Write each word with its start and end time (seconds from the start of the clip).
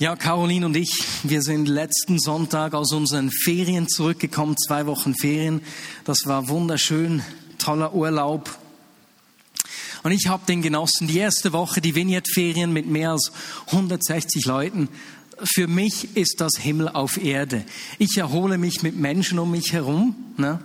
Ja, 0.00 0.14
Caroline 0.14 0.64
und 0.64 0.76
ich, 0.76 1.02
wir 1.24 1.42
sind 1.42 1.66
letzten 1.66 2.20
Sonntag 2.20 2.72
aus 2.72 2.92
unseren 2.92 3.32
Ferien 3.32 3.88
zurückgekommen, 3.88 4.56
zwei 4.56 4.86
Wochen 4.86 5.12
Ferien. 5.16 5.60
Das 6.04 6.18
war 6.26 6.48
wunderschön, 6.48 7.24
toller 7.58 7.92
Urlaub. 7.92 8.56
Und 10.04 10.12
ich 10.12 10.28
habe 10.28 10.46
den 10.46 10.62
genossen. 10.62 11.08
Die 11.08 11.18
erste 11.18 11.52
Woche, 11.52 11.80
die 11.80 11.96
Vignette-Ferien 11.96 12.72
mit 12.72 12.86
mehr 12.86 13.10
als 13.10 13.32
160 13.72 14.46
Leuten. 14.46 14.88
Für 15.42 15.66
mich 15.66 16.16
ist 16.16 16.40
das 16.40 16.52
Himmel 16.58 16.90
auf 16.90 17.16
Erde. 17.20 17.64
Ich 17.98 18.18
erhole 18.18 18.56
mich 18.56 18.84
mit 18.84 18.94
Menschen 18.94 19.40
um 19.40 19.50
mich 19.50 19.72
herum. 19.72 20.14
Ne? 20.36 20.60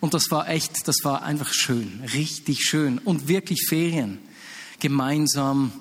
Und 0.00 0.14
das 0.14 0.30
war 0.30 0.48
echt, 0.48 0.88
das 0.88 0.96
war 1.02 1.24
einfach 1.24 1.52
schön, 1.52 2.00
richtig 2.14 2.64
schön. 2.64 2.96
Und 3.00 3.28
wirklich 3.28 3.66
Ferien. 3.68 4.18
Gemeinsam 4.80 5.72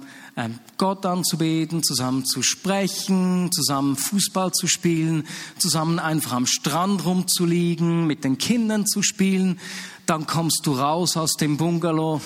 Gott 0.78 1.06
anzubeten, 1.06 1.84
zusammen 1.84 2.26
zu 2.26 2.42
sprechen, 2.42 3.52
zusammen 3.52 3.96
Fußball 3.96 4.52
zu 4.52 4.68
spielen, 4.68 5.28
zusammen 5.58 6.00
einfach 6.00 6.34
am 6.34 6.46
Strand 6.46 7.06
rumzuliegen, 7.06 8.08
mit 8.08 8.24
den 8.24 8.38
Kindern 8.38 8.88
zu 8.88 9.04
spielen. 9.04 9.60
Dann 10.06 10.26
kommst 10.26 10.62
du 10.66 10.74
raus 10.74 11.18
aus 11.18 11.34
dem 11.34 11.58
Bungalow. 11.58 12.22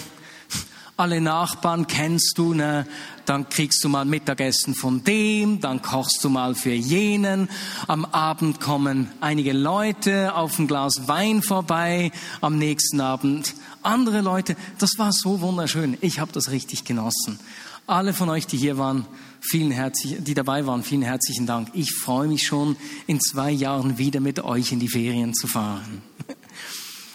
Alle 0.98 1.20
Nachbarn 1.20 1.88
kennst 1.88 2.38
du, 2.38 2.54
ne? 2.54 2.88
Dann 3.26 3.50
kriegst 3.50 3.84
du 3.84 3.90
mal 3.90 4.06
Mittagessen 4.06 4.76
von 4.76 5.04
dem, 5.04 5.60
dann 5.60 5.82
kochst 5.82 6.24
du 6.24 6.30
mal 6.30 6.56
für 6.56 6.72
jenen. 6.72 7.50
Am 7.88 8.06
Abend 8.06 8.62
kommen 8.62 9.12
einige 9.20 9.52
Leute 9.52 10.36
auf 10.36 10.58
ein 10.58 10.68
Glas 10.68 11.10
Wein 11.10 11.42
vorbei. 11.42 12.14
Am 12.40 12.58
nächsten 12.58 13.02
Abend 13.02 13.56
andere 13.82 14.22
Leute. 14.22 14.56
Das 14.80 14.92
war 14.98 15.12
so 15.12 15.42
wunderschön. 15.42 15.98
Ich 16.00 16.20
habe 16.20 16.32
das 16.32 16.52
richtig 16.52 16.86
genossen. 16.86 17.40
Alle 17.88 18.14
von 18.14 18.30
euch, 18.30 18.48
die 18.48 18.58
hier 18.58 18.80
waren, 18.80 19.06
vielen 19.42 19.70
herzlich, 19.70 20.16
die 20.20 20.34
dabei 20.34 20.66
waren, 20.66 20.82
vielen 20.82 21.04
herzlichen 21.04 21.46
Dank. 21.46 21.70
Ich 21.74 21.94
freue 21.94 22.28
mich 22.28 22.48
schon, 22.48 22.78
in 23.06 23.22
zwei 23.22 23.52
Jahren 23.52 24.00
wieder 24.00 24.20
mit 24.20 24.40
euch 24.40 24.72
in 24.72 24.80
die 24.80 24.90
Ferien 24.90 25.36
zu 25.36 25.46
fahren. 25.46 26.02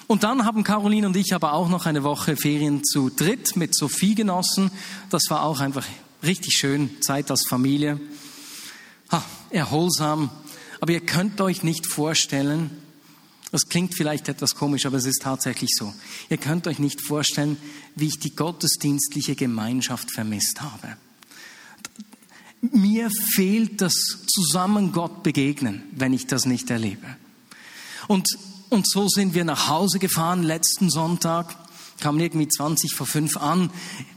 Und 0.06 0.22
dann 0.22 0.44
haben 0.44 0.62
Caroline 0.64 1.06
und 1.06 1.16
ich 1.16 1.34
aber 1.34 1.52
auch 1.52 1.68
noch 1.68 1.86
eine 1.86 2.02
Woche 2.02 2.36
Ferien 2.36 2.82
zu 2.82 3.10
dritt 3.10 3.54
mit 3.54 3.76
Sophie 3.76 4.16
genossen. 4.16 4.72
Das 5.08 5.22
war 5.28 5.44
auch 5.44 5.60
einfach 5.60 5.86
richtig 6.24 6.56
schön, 6.56 6.90
Zeit 7.00 7.30
als 7.30 7.46
Familie. 7.48 8.00
Ha, 9.12 9.22
erholsam. 9.50 10.30
Aber 10.80 10.92
ihr 10.92 11.00
könnt 11.00 11.40
euch 11.40 11.62
nicht 11.62 11.86
vorstellen, 11.86 12.79
das 13.50 13.68
klingt 13.68 13.94
vielleicht 13.96 14.28
etwas 14.28 14.54
komisch, 14.54 14.86
aber 14.86 14.96
es 14.96 15.06
ist 15.06 15.22
tatsächlich 15.22 15.70
so. 15.76 15.92
Ihr 16.28 16.36
könnt 16.36 16.66
euch 16.66 16.78
nicht 16.78 17.00
vorstellen, 17.00 17.56
wie 17.96 18.06
ich 18.06 18.18
die 18.18 18.34
gottesdienstliche 18.34 19.34
Gemeinschaft 19.34 20.12
vermisst 20.12 20.60
habe. 20.60 20.96
Mir 22.60 23.10
fehlt 23.34 23.80
das 23.80 23.94
zusammen 24.26 24.92
Gott 24.92 25.22
begegnen, 25.22 25.82
wenn 25.92 26.12
ich 26.12 26.26
das 26.26 26.46
nicht 26.46 26.70
erlebe. 26.70 27.16
Und, 28.06 28.28
und 28.68 28.88
so 28.88 29.08
sind 29.08 29.34
wir 29.34 29.44
nach 29.44 29.68
Hause 29.68 29.98
gefahren 29.98 30.42
letzten 30.42 30.90
Sonntag, 30.90 31.56
kamen 32.00 32.20
irgendwie 32.20 32.48
20 32.48 32.94
vor 32.94 33.06
fünf 33.06 33.36
an. 33.36 33.70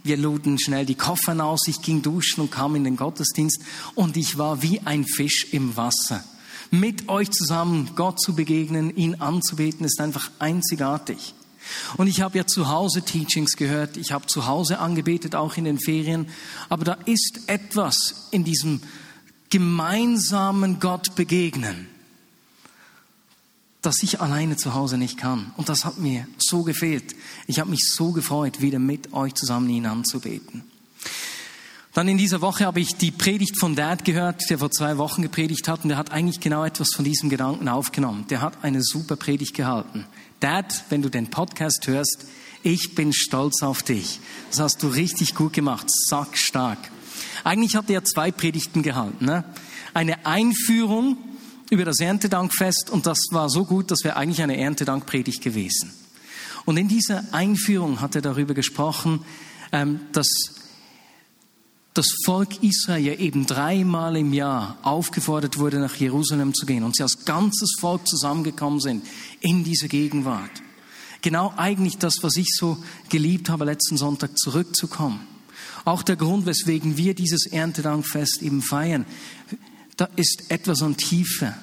Wir 0.03 0.17
luden 0.17 0.59
schnell 0.59 0.85
die 0.85 0.95
Koffer 0.95 1.43
aus, 1.43 1.67
ich 1.67 1.81
ging 1.81 2.01
duschen 2.01 2.41
und 2.41 2.51
kam 2.51 2.75
in 2.75 2.83
den 2.83 2.97
Gottesdienst 2.97 3.61
und 3.95 4.15
ich 4.15 4.37
war 4.37 4.61
wie 4.61 4.81
ein 4.81 5.05
Fisch 5.05 5.47
im 5.51 5.75
Wasser 5.75 6.23
mit 6.73 7.07
euch 7.07 7.29
zusammen 7.29 7.91
Gott 7.95 8.19
zu 8.19 8.33
begegnen, 8.33 8.95
ihn 8.95 9.21
anzubeten, 9.21 9.85
ist 9.85 10.01
einfach 10.01 10.31
einzigartig. 10.39 11.35
Und 11.97 12.07
ich 12.07 12.21
habe 12.21 12.35
ja 12.35 12.47
zu 12.47 12.67
Hause 12.67 13.03
Teachings 13.03 13.55
gehört, 13.57 13.95
ich 13.95 14.11
habe 14.11 14.25
zu 14.25 14.47
Hause 14.47 14.79
angebetet, 14.79 15.35
auch 15.35 15.55
in 15.55 15.65
den 15.65 15.79
Ferien, 15.79 16.27
aber 16.69 16.83
da 16.83 16.97
ist 17.05 17.41
etwas 17.45 18.27
in 18.31 18.43
diesem 18.43 18.81
gemeinsamen 19.51 20.79
Gott 20.79 21.15
begegnen, 21.15 21.87
das 23.83 24.01
ich 24.01 24.19
alleine 24.19 24.57
zu 24.57 24.73
Hause 24.73 24.97
nicht 24.97 25.19
kann. 25.19 25.53
Und 25.57 25.69
das 25.69 25.85
hat 25.85 25.99
mir 25.99 26.27
so 26.39 26.63
gefehlt. 26.63 27.15
Ich 27.45 27.59
habe 27.59 27.69
mich 27.69 27.87
so 27.87 28.13
gefreut, 28.13 28.61
wieder 28.61 28.79
mit 28.79 29.13
euch 29.13 29.35
zusammen 29.35 29.69
ihn 29.69 29.85
anzubeten. 29.85 30.63
Dann 31.93 32.07
in 32.07 32.17
dieser 32.17 32.41
Woche 32.41 32.65
habe 32.65 32.79
ich 32.79 32.95
die 32.95 33.11
Predigt 33.11 33.59
von 33.59 33.75
Dad 33.75 34.03
gehört, 34.03 34.49
der 34.49 34.57
vor 34.57 34.71
zwei 34.71 34.97
Wochen 34.97 35.21
gepredigt 35.21 35.67
hat 35.67 35.83
und 35.83 35.89
der 35.89 35.97
hat 35.97 36.11
eigentlich 36.11 36.39
genau 36.39 36.65
etwas 36.65 36.89
von 36.95 37.05
diesem 37.05 37.29
Gedanken 37.29 37.67
aufgenommen. 37.67 38.25
Der 38.29 38.41
hat 38.41 38.63
eine 38.63 38.81
super 38.81 39.15
Predigt 39.15 39.53
gehalten. 39.53 40.05
Dad, 40.39 40.85
wenn 40.89 41.03
du 41.03 41.09
den 41.09 41.29
Podcast 41.29 41.85
hörst, 41.85 42.25
ich 42.63 42.95
bin 42.95 43.13
stolz 43.13 43.61
auf 43.61 43.83
dich. 43.83 44.19
Das 44.49 44.59
hast 44.59 44.81
du 44.81 44.87
richtig 44.87 45.35
gut 45.35 45.53
gemacht, 45.53 45.85
sackstark. 45.87 46.79
Eigentlich 47.43 47.75
hat 47.75 47.91
er 47.91 48.03
zwei 48.03 48.31
Predigten 48.31 48.81
gehalten. 48.81 49.25
Ne? 49.25 49.43
Eine 49.93 50.25
Einführung 50.25 51.17
über 51.69 51.85
das 51.85 51.99
Erntedankfest 51.99 52.89
und 52.89 53.05
das 53.05 53.19
war 53.29 53.51
so 53.51 53.65
gut, 53.65 53.91
das 53.91 54.03
wäre 54.03 54.15
eigentlich 54.15 54.41
eine 54.41 54.57
Erntedankpredigt 54.57 55.43
gewesen. 55.43 55.93
Und 56.65 56.77
in 56.77 56.87
dieser 56.87 57.23
Einführung 57.33 58.01
hat 58.01 58.15
er 58.15 58.21
darüber 58.23 58.55
gesprochen, 58.55 59.23
ähm, 59.71 59.99
dass 60.11 60.27
das 61.93 62.07
Volk 62.25 62.63
Israel 62.63 63.19
eben 63.19 63.45
dreimal 63.45 64.17
im 64.17 64.33
Jahr 64.33 64.77
aufgefordert 64.81 65.59
wurde, 65.59 65.79
nach 65.79 65.95
Jerusalem 65.95 66.53
zu 66.53 66.65
gehen 66.65 66.83
und 66.83 66.95
sie 66.95 67.03
als 67.03 67.25
ganzes 67.25 67.75
Volk 67.79 68.07
zusammengekommen 68.07 68.79
sind 68.79 69.05
in 69.41 69.63
diese 69.63 69.87
Gegenwart. 69.87 70.51
Genau 71.21 71.53
eigentlich 71.55 71.97
das, 71.97 72.15
was 72.21 72.35
ich 72.35 72.49
so 72.49 72.77
geliebt 73.09 73.49
habe, 73.49 73.65
letzten 73.65 73.97
Sonntag 73.97 74.37
zurückzukommen. 74.37 75.21
Auch 75.85 76.03
der 76.03 76.15
Grund, 76.15 76.45
weswegen 76.45 76.97
wir 76.97 77.13
dieses 77.13 77.45
Erntedankfest 77.45 78.41
eben 78.41 78.61
feiern, 78.61 79.05
da 79.95 80.09
ist 80.15 80.49
etwas 80.49 80.81
an 80.81 80.97
Tiefe 80.97 81.53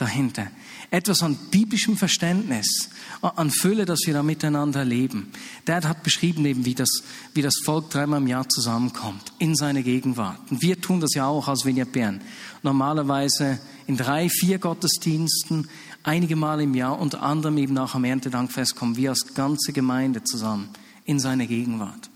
dahinter. 0.00 0.48
Etwas 0.90 1.22
an 1.22 1.36
biblischem 1.50 1.96
Verständnis, 1.96 2.90
an 3.20 3.50
Fülle, 3.50 3.84
dass 3.84 4.00
wir 4.06 4.14
da 4.14 4.22
miteinander 4.22 4.84
leben. 4.84 5.30
Dad 5.64 5.84
hat 5.86 6.02
beschrieben 6.02 6.44
eben, 6.46 6.64
wie 6.64 6.74
das, 6.74 6.88
wie 7.34 7.42
das 7.42 7.54
Volk 7.64 7.90
dreimal 7.90 8.20
im 8.20 8.26
Jahr 8.26 8.48
zusammenkommt, 8.48 9.32
in 9.38 9.54
seine 9.54 9.82
Gegenwart. 9.82 10.38
Und 10.50 10.62
wir 10.62 10.80
tun 10.80 11.00
das 11.00 11.14
ja 11.14 11.26
auch 11.26 11.48
als 11.48 11.64
Vineyard 11.64 11.92
Bern. 11.92 12.20
Normalerweise 12.62 13.58
in 13.86 13.96
drei, 13.96 14.28
vier 14.28 14.58
Gottesdiensten, 14.58 15.68
einige 16.02 16.36
Mal 16.36 16.60
im 16.60 16.74
Jahr, 16.74 16.98
unter 16.98 17.22
anderem 17.22 17.58
eben 17.58 17.76
auch 17.78 17.94
am 17.94 18.04
Erntedankfest 18.04 18.76
kommen 18.76 18.96
wir 18.96 19.10
als 19.10 19.34
ganze 19.34 19.72
Gemeinde 19.72 20.24
zusammen 20.24 20.70
in 21.04 21.20
seine 21.20 21.46
Gegenwart. 21.46 22.10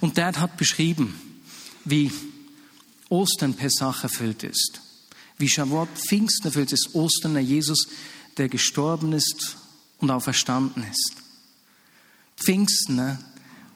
Und 0.00 0.18
Dad 0.18 0.38
hat 0.38 0.56
beschrieben, 0.56 1.20
wie 1.84 2.12
Ostern 3.08 3.54
Pesach 3.54 4.02
erfüllt 4.02 4.42
ist, 4.42 4.80
wie 5.38 5.48
Shavuot 5.48 5.88
Pfingsten 5.94 6.48
erfüllt 6.48 6.72
ist, 6.72 6.94
Ostern, 6.94 7.36
Jesus 7.38 7.86
der 8.36 8.48
gestorben 8.48 9.12
ist 9.12 9.56
und 9.98 10.10
auferstanden 10.10 10.84
ist. 10.90 11.12
Pfingsten, 12.36 12.96
ne? 12.96 13.18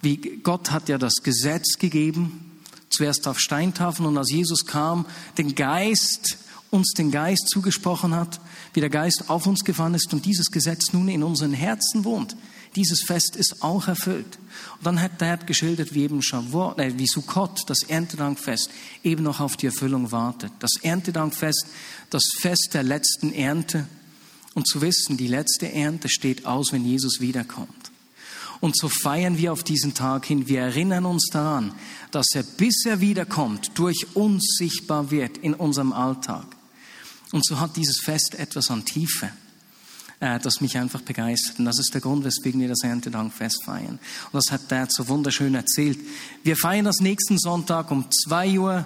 wie 0.02 0.16
Gott 0.42 0.70
hat 0.70 0.88
ja 0.88 0.98
das 0.98 1.16
Gesetz 1.22 1.78
gegeben, 1.78 2.60
zuerst 2.90 3.26
auf 3.26 3.38
Steintafeln 3.38 4.06
und 4.06 4.18
als 4.18 4.30
Jesus 4.30 4.66
kam, 4.66 5.06
den 5.38 5.54
Geist, 5.54 6.38
uns 6.70 6.92
den 6.92 7.10
Geist 7.10 7.48
zugesprochen 7.48 8.14
hat, 8.14 8.40
wie 8.74 8.80
der 8.80 8.90
Geist 8.90 9.24
auf 9.28 9.46
uns 9.46 9.64
gefahren 9.64 9.94
ist 9.94 10.12
und 10.12 10.26
dieses 10.26 10.50
Gesetz 10.50 10.92
nun 10.92 11.08
in 11.08 11.22
unseren 11.22 11.52
Herzen 11.52 12.04
wohnt. 12.04 12.36
Dieses 12.76 13.02
Fest 13.02 13.34
ist 13.36 13.62
auch 13.62 13.88
erfüllt. 13.88 14.38
Und 14.78 14.86
dann 14.86 15.00
hat 15.00 15.20
der 15.20 15.38
geschildert, 15.38 15.92
wie 15.94 16.04
eben 16.04 16.22
Shavuot, 16.22 16.78
äh, 16.78 16.96
wie 16.96 17.06
Sukkot, 17.06 17.62
das 17.66 17.82
Erntedankfest, 17.82 18.70
eben 19.02 19.24
noch 19.24 19.40
auf 19.40 19.56
die 19.56 19.66
Erfüllung 19.66 20.12
wartet. 20.12 20.52
Das 20.60 20.72
Erntedankfest, 20.82 21.66
das 22.10 22.22
Fest 22.38 22.70
der 22.72 22.82
letzten 22.82 23.32
Ernte, 23.32 23.86
und 24.54 24.66
zu 24.66 24.80
wissen, 24.80 25.16
die 25.16 25.28
letzte 25.28 25.72
Ernte 25.72 26.08
steht 26.08 26.46
aus, 26.46 26.72
wenn 26.72 26.84
Jesus 26.84 27.20
wiederkommt. 27.20 27.90
Und 28.60 28.76
so 28.76 28.88
feiern 28.88 29.38
wir 29.38 29.52
auf 29.52 29.62
diesen 29.62 29.94
Tag 29.94 30.26
hin. 30.26 30.48
Wir 30.48 30.60
erinnern 30.60 31.06
uns 31.06 31.28
daran, 31.32 31.72
dass 32.10 32.26
er, 32.34 32.42
bis 32.42 32.84
er 32.84 33.00
wiederkommt, 33.00 33.70
durch 33.74 34.08
uns 34.14 34.56
sichtbar 34.58 35.10
wird 35.10 35.38
in 35.38 35.54
unserem 35.54 35.92
Alltag. 35.92 36.44
Und 37.32 37.46
so 37.46 37.58
hat 37.58 37.76
dieses 37.76 38.00
Fest 38.00 38.34
etwas 38.34 38.70
an 38.70 38.84
Tiefe, 38.84 39.30
das 40.20 40.60
mich 40.60 40.76
einfach 40.76 41.00
begeistert. 41.00 41.58
Und 41.58 41.64
das 41.64 41.78
ist 41.78 41.94
der 41.94 42.02
Grund, 42.02 42.24
weswegen 42.24 42.60
wir 42.60 42.68
das 42.68 42.82
Erntedankfest 42.82 43.64
feiern. 43.64 43.98
Und 44.32 44.34
das 44.34 44.52
hat 44.52 44.70
Dad 44.70 44.92
so 44.92 45.08
wunderschön 45.08 45.54
erzählt. 45.54 45.98
Wir 46.44 46.56
feiern 46.56 46.84
das 46.84 47.00
nächsten 47.00 47.38
Sonntag 47.38 47.90
um 47.90 48.04
zwei 48.10 48.58
Uhr 48.58 48.84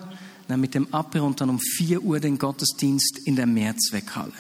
mit 0.49 0.75
dem 0.75 0.93
Apero 0.95 1.27
und 1.27 1.41
dann 1.41 1.51
um 1.51 1.59
vier 1.59 2.03
Uhr 2.03 2.21
den 2.21 2.39
Gottesdienst 2.39 3.19
in 3.25 3.35
der 3.35 3.47
Mehrzweckhalle. 3.47 4.33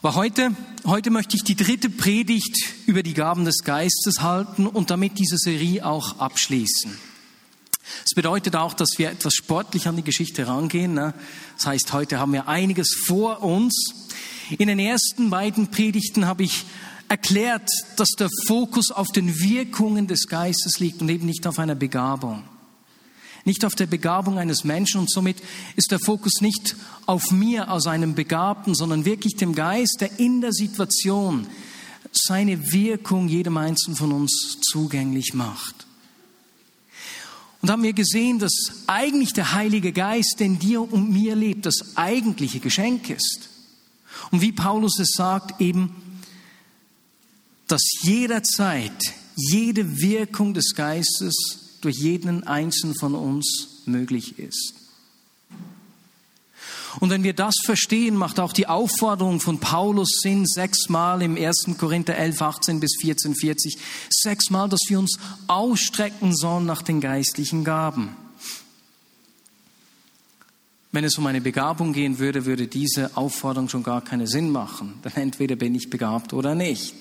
Aber 0.00 0.14
heute, 0.14 0.54
heute 0.84 1.10
möchte 1.10 1.36
ich 1.36 1.42
die 1.42 1.56
dritte 1.56 1.90
Predigt 1.90 2.56
über 2.86 3.02
die 3.02 3.14
Gaben 3.14 3.44
des 3.44 3.64
Geistes 3.64 4.22
halten 4.22 4.68
und 4.68 4.90
damit 4.90 5.18
diese 5.18 5.38
Serie 5.38 5.84
auch 5.84 6.20
abschließen. 6.20 6.96
Es 8.04 8.14
bedeutet 8.14 8.56
auch, 8.56 8.74
dass 8.74 8.90
wir 8.96 9.10
etwas 9.10 9.34
sportlich 9.34 9.88
an 9.88 9.96
die 9.96 10.02
Geschichte 10.04 10.46
rangehen. 10.46 10.94
Ne? 10.94 11.14
Das 11.56 11.66
heißt, 11.66 11.92
heute 11.92 12.18
haben 12.18 12.32
wir 12.32 12.48
einiges 12.48 12.94
vor 13.06 13.42
uns. 13.42 13.92
In 14.58 14.68
den 14.68 14.78
ersten 14.78 15.30
beiden 15.30 15.70
Predigten 15.70 16.26
habe 16.26 16.44
ich 16.44 16.64
erklärt, 17.08 17.68
dass 17.96 18.10
der 18.18 18.28
Fokus 18.46 18.90
auf 18.90 19.08
den 19.08 19.40
Wirkungen 19.40 20.06
des 20.06 20.26
Geistes 20.26 20.78
liegt 20.78 21.00
und 21.00 21.08
eben 21.08 21.26
nicht 21.26 21.46
auf 21.46 21.58
einer 21.58 21.74
Begabung. 21.74 22.44
nicht 23.44 23.64
auf 23.64 23.74
der 23.74 23.86
Begabung 23.86 24.38
eines 24.38 24.64
Menschen 24.64 25.00
und 25.00 25.10
somit 25.10 25.38
ist 25.74 25.90
der 25.90 25.98
Fokus 26.00 26.42
nicht 26.42 26.76
auf 27.06 27.30
mir 27.30 27.68
als 27.68 27.86
einem 27.86 28.14
Begabten, 28.14 28.74
sondern 28.74 29.06
wirklich 29.06 29.36
dem 29.36 29.54
Geist, 29.54 29.98
der 30.00 30.18
in 30.18 30.42
der 30.42 30.52
Situation 30.52 31.46
seine 32.12 32.72
Wirkung 32.72 33.28
jedem 33.28 33.56
Einzelnen 33.56 33.96
von 33.96 34.12
uns 34.12 34.58
zugänglich 34.60 35.32
macht. 35.32 35.77
Und 37.60 37.70
haben 37.70 37.82
wir 37.82 37.92
gesehen, 37.92 38.38
dass 38.38 38.52
eigentlich 38.86 39.32
der 39.32 39.52
Heilige 39.52 39.92
Geist, 39.92 40.36
der 40.38 40.46
in 40.46 40.58
dir 40.58 40.80
und 40.80 41.10
mir 41.10 41.34
lebt, 41.34 41.66
das 41.66 41.96
eigentliche 41.96 42.60
Geschenk 42.60 43.10
ist. 43.10 43.48
Und 44.30 44.40
wie 44.40 44.52
Paulus 44.52 44.98
es 44.98 45.14
sagt, 45.16 45.60
eben, 45.60 45.94
dass 47.66 47.82
jederzeit 48.02 48.92
jede 49.36 50.00
Wirkung 50.00 50.54
des 50.54 50.74
Geistes 50.74 51.78
durch 51.80 51.96
jeden 51.96 52.44
einzelnen 52.44 52.96
von 52.96 53.14
uns 53.14 53.82
möglich 53.86 54.38
ist. 54.38 54.74
Und 57.00 57.10
wenn 57.10 57.22
wir 57.22 57.34
das 57.34 57.54
verstehen, 57.64 58.16
macht 58.16 58.40
auch 58.40 58.52
die 58.52 58.66
Aufforderung 58.66 59.40
von 59.40 59.60
Paulus 59.60 60.20
Sinn, 60.22 60.46
sechsmal 60.46 61.22
im 61.22 61.36
1. 61.36 61.76
Korinther 61.78 62.16
11, 62.16 62.42
18 62.42 62.80
bis 62.80 62.96
14, 63.00 63.34
40, 63.34 63.78
sechsmal, 64.10 64.68
dass 64.68 64.80
wir 64.88 64.98
uns 64.98 65.18
ausstrecken 65.46 66.34
sollen 66.34 66.66
nach 66.66 66.82
den 66.82 67.00
geistlichen 67.00 67.64
Gaben. 67.64 68.16
Wenn 70.90 71.04
es 71.04 71.18
um 71.18 71.26
eine 71.26 71.40
Begabung 71.40 71.92
gehen 71.92 72.18
würde, 72.18 72.46
würde 72.46 72.66
diese 72.66 73.16
Aufforderung 73.16 73.68
schon 73.68 73.82
gar 73.82 74.02
keinen 74.02 74.26
Sinn 74.26 74.50
machen. 74.50 74.94
Denn 75.04 75.12
entweder 75.16 75.54
bin 75.54 75.74
ich 75.74 75.90
begabt 75.90 76.32
oder 76.32 76.54
nicht. 76.54 76.94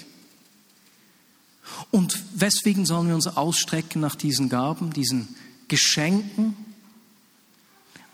Und 1.91 2.21
weswegen 2.35 2.85
sollen 2.85 3.07
wir 3.07 3.15
uns 3.15 3.27
ausstrecken 3.27 4.01
nach 4.01 4.15
diesen 4.15 4.49
Gaben, 4.49 4.91
diesen 4.91 5.35
Geschenken? 5.67 6.55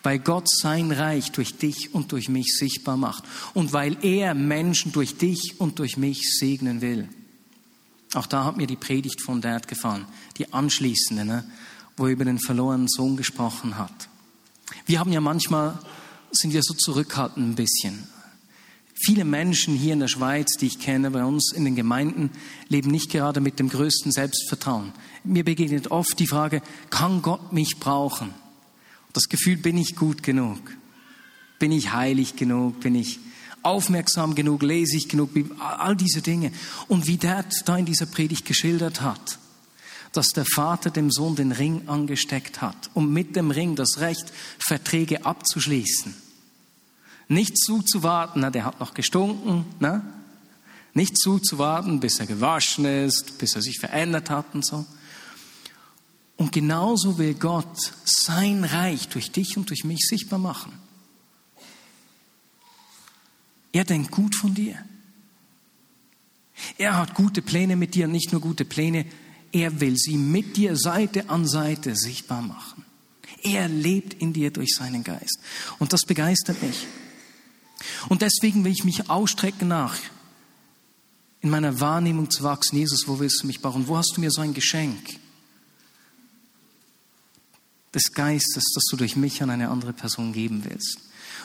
Weil 0.03 0.19
Gott 0.19 0.49
sein 0.49 0.91
Reich 0.91 1.31
durch 1.31 1.55
dich 1.55 1.93
und 1.93 2.11
durch 2.11 2.29
mich 2.29 2.55
sichtbar 2.57 2.97
macht 2.97 3.23
und 3.53 3.73
weil 3.73 3.97
er 4.03 4.35
Menschen 4.35 4.91
durch 4.91 5.17
dich 5.17 5.55
und 5.59 5.79
durch 5.79 5.97
mich 5.97 6.37
segnen 6.37 6.81
will. 6.81 7.07
Auch 8.13 8.27
da 8.27 8.43
hat 8.43 8.57
mir 8.57 8.67
die 8.67 8.75
Predigt 8.75 9.21
von 9.21 9.41
Dad 9.41 9.67
gefallen, 9.67 10.05
die 10.37 10.53
anschließende, 10.53 11.25
ne, 11.25 11.43
wo 11.97 12.05
er 12.05 12.11
über 12.11 12.25
den 12.25 12.39
verlorenen 12.39 12.87
Sohn 12.87 13.17
gesprochen 13.17 13.77
hat. 13.77 14.09
Wir 14.85 14.99
haben 14.99 15.11
ja 15.11 15.21
manchmal, 15.21 15.79
sind 16.31 16.53
wir 16.53 16.61
so 16.63 16.73
zurückhaltend 16.73 17.49
ein 17.49 17.55
bisschen. 17.55 18.07
Viele 18.93 19.25
Menschen 19.25 19.75
hier 19.75 19.93
in 19.93 19.99
der 19.99 20.07
Schweiz, 20.07 20.57
die 20.57 20.67
ich 20.67 20.79
kenne, 20.79 21.11
bei 21.11 21.25
uns 21.25 21.51
in 21.51 21.65
den 21.65 21.75
Gemeinden, 21.75 22.29
leben 22.69 22.91
nicht 22.91 23.09
gerade 23.09 23.41
mit 23.41 23.59
dem 23.59 23.69
größten 23.69 24.11
Selbstvertrauen. 24.11 24.93
Mir 25.23 25.43
begegnet 25.43 25.91
oft 25.91 26.19
die 26.19 26.27
Frage, 26.27 26.61
kann 26.89 27.21
Gott 27.21 27.51
mich 27.51 27.79
brauchen? 27.79 28.29
Das 29.13 29.29
Gefühl, 29.29 29.57
bin 29.57 29.77
ich 29.77 29.95
gut 29.95 30.23
genug? 30.23 30.59
Bin 31.59 31.71
ich 31.71 31.93
heilig 31.93 32.35
genug? 32.35 32.79
Bin 32.81 32.95
ich 32.95 33.19
aufmerksam 33.61 34.35
genug? 34.35 34.63
Lese 34.63 34.97
ich 34.97 35.07
genug? 35.07 35.29
All 35.59 35.95
diese 35.95 36.21
Dinge. 36.21 36.51
Und 36.87 37.07
wie 37.07 37.17
der 37.17 37.45
da 37.65 37.77
in 37.77 37.85
dieser 37.85 38.07
Predigt 38.07 38.45
geschildert 38.45 39.01
hat, 39.01 39.39
dass 40.11 40.27
der 40.29 40.45
Vater 40.45 40.89
dem 40.89 41.11
Sohn 41.11 41.35
den 41.35 41.51
Ring 41.51 41.87
angesteckt 41.87 42.61
hat, 42.61 42.89
um 42.93 43.13
mit 43.13 43.35
dem 43.35 43.51
Ring 43.51 43.75
das 43.75 43.99
Recht, 43.99 44.31
Verträge 44.59 45.25
abzuschließen. 45.25 46.13
Nicht 47.27 47.57
zuzuwarten, 47.57 48.41
na, 48.41 48.49
der 48.49 48.65
hat 48.65 48.79
noch 48.79 48.93
gestunken, 48.93 49.65
ne? 49.79 50.01
Nicht 50.93 51.17
zuzuwarten, 51.17 51.99
bis 51.99 52.19
er 52.19 52.27
gewaschen 52.27 52.85
ist, 52.85 53.39
bis 53.39 53.55
er 53.55 53.63
sich 53.63 53.79
verändert 53.79 54.29
hat 54.29 54.45
und 54.53 54.63
so. 54.63 54.85
Und 56.37 56.51
genauso 56.51 57.17
will 57.17 57.35
Gott 57.35 57.93
sein 58.05 58.63
Reich 58.63 59.07
durch 59.09 59.31
dich 59.31 59.55
und 59.57 59.69
durch 59.69 59.83
mich 59.83 60.07
sichtbar 60.07 60.39
machen. 60.39 60.73
Er 63.71 63.83
denkt 63.83 64.11
gut 64.11 64.35
von 64.35 64.53
dir. 64.53 64.77
Er 66.77 66.97
hat 66.97 67.15
gute 67.15 67.41
Pläne 67.41 67.75
mit 67.75 67.95
dir, 67.95 68.07
nicht 68.07 68.31
nur 68.31 68.41
gute 68.41 68.65
Pläne, 68.65 69.05
er 69.51 69.79
will 69.79 69.97
sie 69.97 70.17
mit 70.17 70.57
dir 70.57 70.75
Seite 70.75 71.29
an 71.29 71.47
Seite 71.47 71.95
sichtbar 71.95 72.41
machen. 72.41 72.85
Er 73.43 73.67
lebt 73.67 74.15
in 74.15 74.33
dir 74.33 74.51
durch 74.51 74.75
seinen 74.75 75.03
Geist. 75.03 75.39
Und 75.79 75.93
das 75.93 76.01
begeistert 76.01 76.61
mich. 76.63 76.87
Und 78.09 78.21
deswegen 78.21 78.63
will 78.63 78.71
ich 78.71 78.83
mich 78.83 79.09
ausstrecken 79.09 79.67
nach, 79.67 79.97
in 81.41 81.49
meiner 81.49 81.79
Wahrnehmung 81.79 82.31
zu 82.31 82.43
wachsen. 82.43 82.77
Jesus, 82.77 83.07
wo 83.07 83.19
willst 83.19 83.43
du 83.43 83.47
mich 83.47 83.61
bauen? 83.61 83.87
Wo 83.87 83.97
hast 83.97 84.13
du 84.15 84.21
mir 84.21 84.31
so 84.31 84.41
ein 84.41 84.53
Geschenk 84.53 85.19
des 87.93 88.11
Geistes, 88.13 88.71
das 88.73 88.83
du 88.89 88.97
durch 88.97 89.15
mich 89.15 89.41
an 89.41 89.49
eine 89.49 89.69
andere 89.69 89.93
Person 89.93 90.33
geben 90.33 90.63
willst? 90.67 90.97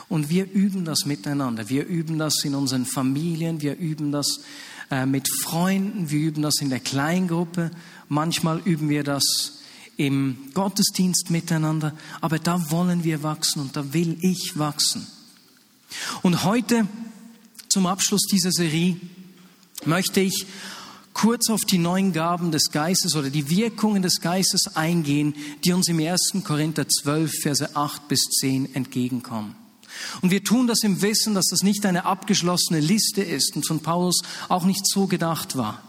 Und 0.08 0.30
wir 0.30 0.50
üben 0.50 0.84
das 0.84 1.04
miteinander. 1.04 1.68
Wir 1.68 1.86
üben 1.86 2.18
das 2.18 2.42
in 2.44 2.54
unseren 2.54 2.86
Familien, 2.86 3.60
wir 3.60 3.76
üben 3.76 4.10
das 4.10 4.40
äh, 4.90 5.04
mit 5.04 5.28
Freunden, 5.42 6.10
wir 6.10 6.20
üben 6.20 6.42
das 6.42 6.60
in 6.60 6.70
der 6.70 6.80
Kleingruppe. 6.80 7.70
Manchmal 8.08 8.60
üben 8.64 8.88
wir 8.88 9.04
das 9.04 9.58
im 9.98 10.38
Gottesdienst 10.54 11.30
miteinander. 11.30 11.92
Aber 12.20 12.38
da 12.38 12.70
wollen 12.70 13.04
wir 13.04 13.22
wachsen 13.22 13.60
und 13.60 13.76
da 13.76 13.92
will 13.92 14.16
ich 14.22 14.58
wachsen. 14.58 15.06
Und 16.22 16.44
heute 16.44 16.86
zum 17.68 17.86
Abschluss 17.86 18.22
dieser 18.22 18.52
Serie 18.52 18.96
möchte 19.84 20.20
ich 20.20 20.46
kurz 21.18 21.50
auf 21.50 21.62
die 21.62 21.78
neuen 21.78 22.12
Gaben 22.12 22.52
des 22.52 22.70
Geistes 22.70 23.16
oder 23.16 23.28
die 23.28 23.50
Wirkungen 23.50 24.02
des 24.02 24.20
Geistes 24.20 24.76
eingehen, 24.76 25.34
die 25.64 25.72
uns 25.72 25.88
im 25.88 25.98
1. 25.98 26.44
Korinther 26.44 26.88
12, 26.88 27.32
Verse 27.42 27.76
8 27.76 28.06
bis 28.06 28.20
10 28.40 28.74
entgegenkommen. 28.76 29.56
Und 30.22 30.30
wir 30.30 30.44
tun 30.44 30.68
das 30.68 30.84
im 30.84 31.02
Wissen, 31.02 31.34
dass 31.34 31.46
das 31.50 31.64
nicht 31.64 31.84
eine 31.86 32.04
abgeschlossene 32.04 32.78
Liste 32.78 33.22
ist 33.22 33.56
und 33.56 33.66
von 33.66 33.80
Paulus 33.80 34.20
auch 34.48 34.64
nicht 34.64 34.86
so 34.86 35.08
gedacht 35.08 35.56
war. 35.56 35.82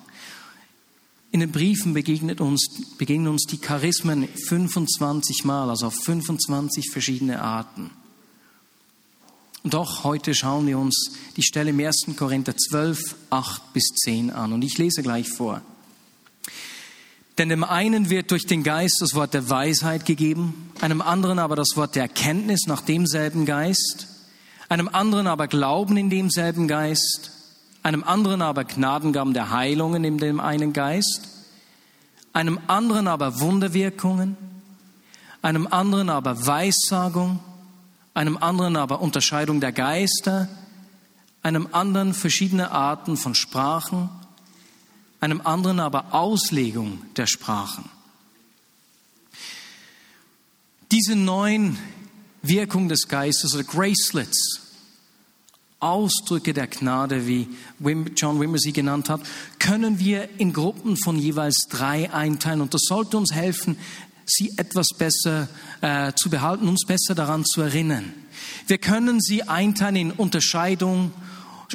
In 1.32 1.42
den 1.42 1.52
Briefen 1.52 1.94
begegnet 1.94 2.42
uns, 2.42 2.68
begegnen 2.98 3.28
uns 3.28 3.44
die 3.44 3.60
Charismen 3.60 4.28
25 4.48 5.46
Mal, 5.46 5.70
also 5.70 5.88
auf 5.88 5.96
25 5.96 6.90
verschiedene 6.90 7.40
Arten. 7.40 7.92
Und 9.64 9.74
doch 9.74 10.04
heute 10.04 10.34
schauen 10.34 10.68
wir 10.68 10.78
uns 10.78 11.12
die 11.36 11.44
Stelle 11.44 11.72
im 11.72 11.80
1. 11.80 12.16
Korinther 12.16 12.56
12, 12.56 13.16
8 13.30 13.74
bis 13.74 13.86
10 14.04 14.32
an. 14.32 14.54
Und 14.54 14.62
ich 14.64 14.78
lese 14.78 15.04
gleich 15.04 15.28
vor. 15.30 15.62
Denn 17.38 17.50
dem 17.50 17.64
einen 17.64 18.10
wird 18.10 18.32
durch 18.32 18.46
den 18.46 18.64
Geist 18.64 18.98
das 19.00 19.16
Wort 19.16 19.34
der 19.34 19.50
Weisheit 19.50 20.06
gegeben, 20.06 20.72
einem 20.82 21.02
anderen 21.02 21.40
aber 21.40 21.56
das 21.56 21.70
Wort 21.76 21.96
der 21.96 22.04
Erkenntnis 22.04 22.68
nach 22.68 22.82
demselben 22.82 23.46
Geist, 23.46 24.08
einem 24.68 24.90
anderen 24.90 25.26
aber 25.26 25.48
Glauben 25.48 25.96
in 25.96 26.10
demselben 26.10 26.68
Geist, 26.68 27.32
einem 27.82 28.04
anderen 28.04 28.42
aber 28.42 28.66
Gnadengaben 28.66 29.34
der 29.34 29.52
Heilungen 29.52 30.04
in 30.04 30.18
dem 30.18 30.42
einen 30.42 30.74
Geist, 30.74 31.22
einem 32.34 32.60
anderen 32.68 33.08
aber 33.08 33.40
Wunderwirkungen, 33.40 34.36
einem 35.42 35.66
anderen 35.68 36.10
aber 36.10 36.46
Weissagung, 36.46 37.40
einem 38.14 38.38
anderen 38.38 38.76
aber 38.76 39.02
Unterscheidung 39.02 39.60
der 39.60 39.72
Geister, 39.72 40.48
einem 41.42 41.70
anderen 41.72 42.14
verschiedene 42.14 42.72
Arten 42.72 43.18
von 43.18 43.36
Sprachen, 43.36 44.10
einem 45.20 45.42
anderen 45.42 45.80
aber 45.80 46.14
Auslegung 46.14 47.02
der 47.16 47.28
Sprachen. 47.28 47.90
Diese 50.92 51.16
neuen 51.16 51.78
Wirkungen 52.42 52.90
des 52.90 53.08
Geistes 53.08 53.54
oder 53.54 53.64
Gracelets, 53.64 54.70
Ausdrücke 55.82 56.54
der 56.54 56.68
Gnade, 56.68 57.26
wie 57.26 57.48
John 58.18 58.40
Wimmer 58.40 58.58
sie 58.58 58.74
genannt 58.74 59.08
hat, 59.10 59.22
können 59.60 60.00
wir 60.00 60.30
in 60.38 60.52
Gruppen 60.52 60.98
von 60.98 61.18
jeweils 61.18 61.68
drei 61.70 62.12
einteilen. 62.12 62.60
Und 62.60 62.74
das 62.74 62.82
sollte 62.84 63.18
uns 63.18 63.34
helfen, 63.34 63.78
sie 64.30 64.54
etwas 64.58 64.90
besser 64.98 65.48
äh, 65.82 66.14
zu 66.14 66.30
behalten, 66.30 66.68
uns 66.68 66.86
besser 66.86 67.16
daran 67.16 67.46
zu 67.46 67.62
erinnern. 67.62 68.14
Wir 68.68 68.78
können 68.78 69.20
sie 69.22 69.44
einteilen 69.44 69.96
in 69.96 70.12
Unterscheidung, 70.12 71.12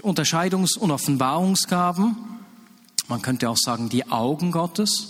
Unterscheidungs- 0.02 0.78
und 0.78 0.90
Offenbarungsgaben. 0.90 2.16
Man 3.08 3.22
könnte 3.22 3.50
auch 3.50 3.56
sagen, 3.56 3.88
die 3.88 4.10
Augen 4.10 4.52
Gottes. 4.52 5.08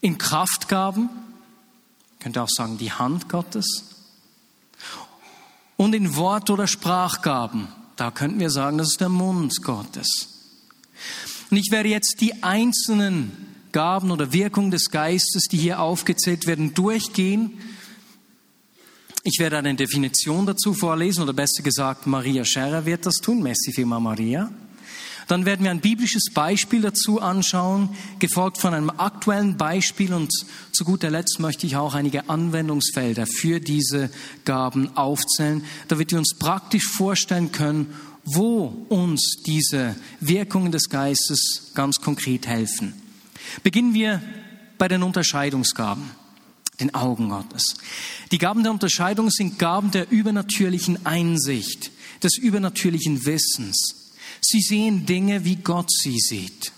In 0.00 0.18
Kraftgaben. 0.18 1.04
Man 1.04 2.18
könnte 2.20 2.42
auch 2.42 2.48
sagen, 2.48 2.78
die 2.78 2.92
Hand 2.92 3.28
Gottes. 3.28 3.84
Und 5.76 5.94
in 5.94 6.16
Wort- 6.16 6.50
oder 6.50 6.66
Sprachgaben. 6.66 7.68
Da 7.96 8.10
könnten 8.10 8.40
wir 8.40 8.50
sagen, 8.50 8.78
das 8.78 8.88
ist 8.88 9.00
der 9.00 9.08
Mund 9.08 9.62
Gottes. 9.62 10.28
Und 11.50 11.56
ich 11.56 11.70
werde 11.70 11.88
jetzt 11.88 12.20
die 12.20 12.42
einzelnen 12.42 13.49
Gaben 13.72 14.10
oder 14.10 14.32
Wirkung 14.32 14.70
des 14.70 14.90
Geistes, 14.90 15.44
die 15.44 15.58
hier 15.58 15.80
aufgezählt 15.80 16.46
werden, 16.46 16.74
durchgehen. 16.74 17.52
Ich 19.22 19.38
werde 19.38 19.58
eine 19.58 19.74
Definition 19.74 20.46
dazu 20.46 20.72
vorlesen, 20.72 21.22
oder 21.22 21.32
besser 21.32 21.62
gesagt, 21.62 22.06
Maria 22.06 22.44
Scherer 22.44 22.86
wird 22.86 23.06
das 23.06 23.16
tun. 23.16 23.42
Messi 23.42 23.72
Firma 23.72 24.00
Maria. 24.00 24.50
Dann 25.30 25.44
werden 25.44 25.62
wir 25.62 25.70
ein 25.70 25.80
biblisches 25.80 26.32
Beispiel 26.34 26.80
dazu 26.80 27.20
anschauen, 27.20 27.90
gefolgt 28.18 28.58
von 28.58 28.74
einem 28.74 28.90
aktuellen 28.90 29.56
Beispiel 29.56 30.12
und 30.12 30.32
zu 30.72 30.84
guter 30.84 31.08
Letzt 31.08 31.38
möchte 31.38 31.66
ich 31.66 31.76
auch 31.76 31.94
einige 31.94 32.28
Anwendungsfelder 32.28 33.26
für 33.28 33.60
diese 33.60 34.10
Gaben 34.44 34.96
aufzählen, 34.96 35.62
damit 35.86 36.10
wir 36.10 36.18
uns 36.18 36.36
praktisch 36.36 36.88
vorstellen 36.88 37.52
können, 37.52 37.94
wo 38.24 38.86
uns 38.88 39.36
diese 39.46 39.94
Wirkungen 40.18 40.72
des 40.72 40.88
Geistes 40.88 41.70
ganz 41.76 42.00
konkret 42.00 42.48
helfen. 42.48 43.09
Beginnen 43.62 43.94
wir 43.94 44.22
bei 44.78 44.88
den 44.88 45.02
Unterscheidungsgaben 45.02 46.10
den 46.80 46.94
Augen 46.94 47.28
Gottes. 47.28 47.74
Die 48.32 48.38
Gaben 48.38 48.62
der 48.62 48.72
Unterscheidung 48.72 49.30
sind 49.30 49.58
Gaben 49.58 49.90
der 49.90 50.10
übernatürlichen 50.10 51.04
Einsicht, 51.04 51.90
des 52.22 52.36
übernatürlichen 52.38 53.26
Wissens. 53.26 54.12
Sie 54.40 54.60
sehen 54.60 55.06
Dinge, 55.06 55.44
wie 55.44 55.56
Gott 55.56 55.90
sie 55.90 56.18
sieht. 56.18 56.72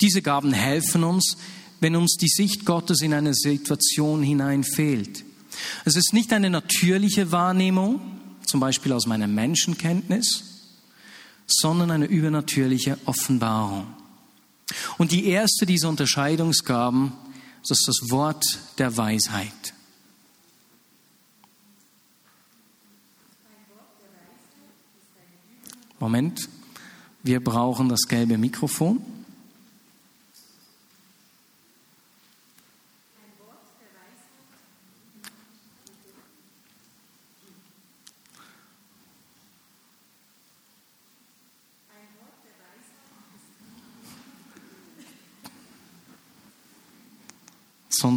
Diese 0.00 0.22
Gaben 0.22 0.52
helfen 0.52 1.04
uns, 1.04 1.36
wenn 1.80 1.96
uns 1.96 2.16
die 2.16 2.28
Sicht 2.28 2.64
Gottes 2.64 3.02
in 3.02 3.14
eine 3.14 3.34
Situation 3.34 4.22
hinein 4.22 4.64
fehlt. 4.64 5.24
Es 5.84 5.96
ist 5.96 6.12
nicht 6.12 6.32
eine 6.32 6.50
natürliche 6.50 7.32
Wahrnehmung, 7.32 8.00
zum 8.44 8.60
Beispiel 8.60 8.92
aus 8.92 9.06
meiner 9.06 9.26
Menschenkenntnis, 9.26 10.44
sondern 11.46 11.90
eine 11.90 12.06
übernatürliche 12.06 12.98
Offenbarung. 13.04 13.86
Und 14.98 15.12
die 15.12 15.26
erste 15.26 15.66
dieser 15.66 15.88
Unterscheidungsgaben 15.88 17.12
das 17.68 17.80
ist 17.80 17.88
das 17.88 18.10
Wort 18.10 18.44
der 18.78 18.96
Weisheit. 18.96 19.74
Moment, 25.98 26.48
wir 27.24 27.42
brauchen 27.42 27.88
das 27.88 28.02
gelbe 28.06 28.38
Mikrofon. 28.38 29.15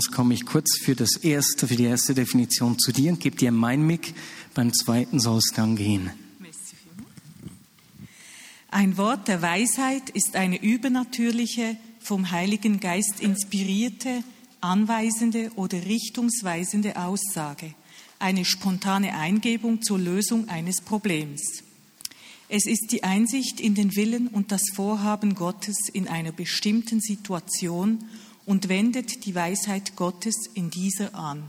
Sonst 0.09 0.15
komme 0.15 0.33
ich 0.33 0.45
kurz 0.47 0.79
für 0.79 0.95
das 0.95 1.17
erste, 1.17 1.67
für 1.67 1.75
die 1.75 1.83
erste 1.83 2.15
Definition 2.15 2.79
zu 2.79 2.91
dir 2.91 3.11
und 3.11 3.19
gebe 3.19 3.35
dir 3.35 3.51
mein 3.51 3.85
Mic. 3.85 4.15
Beim 4.55 4.73
zweiten 4.73 5.19
soll 5.19 5.37
es 5.37 5.53
dann 5.55 5.75
gehen. 5.75 6.09
Ein 8.71 8.97
Wort 8.97 9.27
der 9.27 9.43
Weisheit 9.43 10.09
ist 10.09 10.35
eine 10.35 10.59
übernatürliche, 10.63 11.77
vom 11.99 12.31
Heiligen 12.31 12.79
Geist 12.79 13.19
inspirierte, 13.19 14.23
anweisende 14.61 15.51
oder 15.55 15.85
richtungsweisende 15.85 16.95
Aussage, 16.97 17.75
eine 18.17 18.45
spontane 18.45 19.15
Eingebung 19.15 19.83
zur 19.83 19.99
Lösung 19.99 20.49
eines 20.49 20.81
Problems. 20.81 21.63
Es 22.47 22.65
ist 22.65 22.91
die 22.91 23.03
Einsicht 23.03 23.59
in 23.59 23.75
den 23.75 23.95
Willen 23.95 24.27
und 24.27 24.51
das 24.51 24.61
Vorhaben 24.73 25.35
Gottes 25.35 25.87
in 25.93 26.07
einer 26.07 26.31
bestimmten 26.31 26.99
Situation 26.99 27.99
und 28.49 28.67
wendet 28.67 29.25
die 29.25 29.35
Weisheit 29.35 29.95
Gottes 29.95 30.49
in 30.55 30.71
dieser 30.71 31.13
an. 31.13 31.43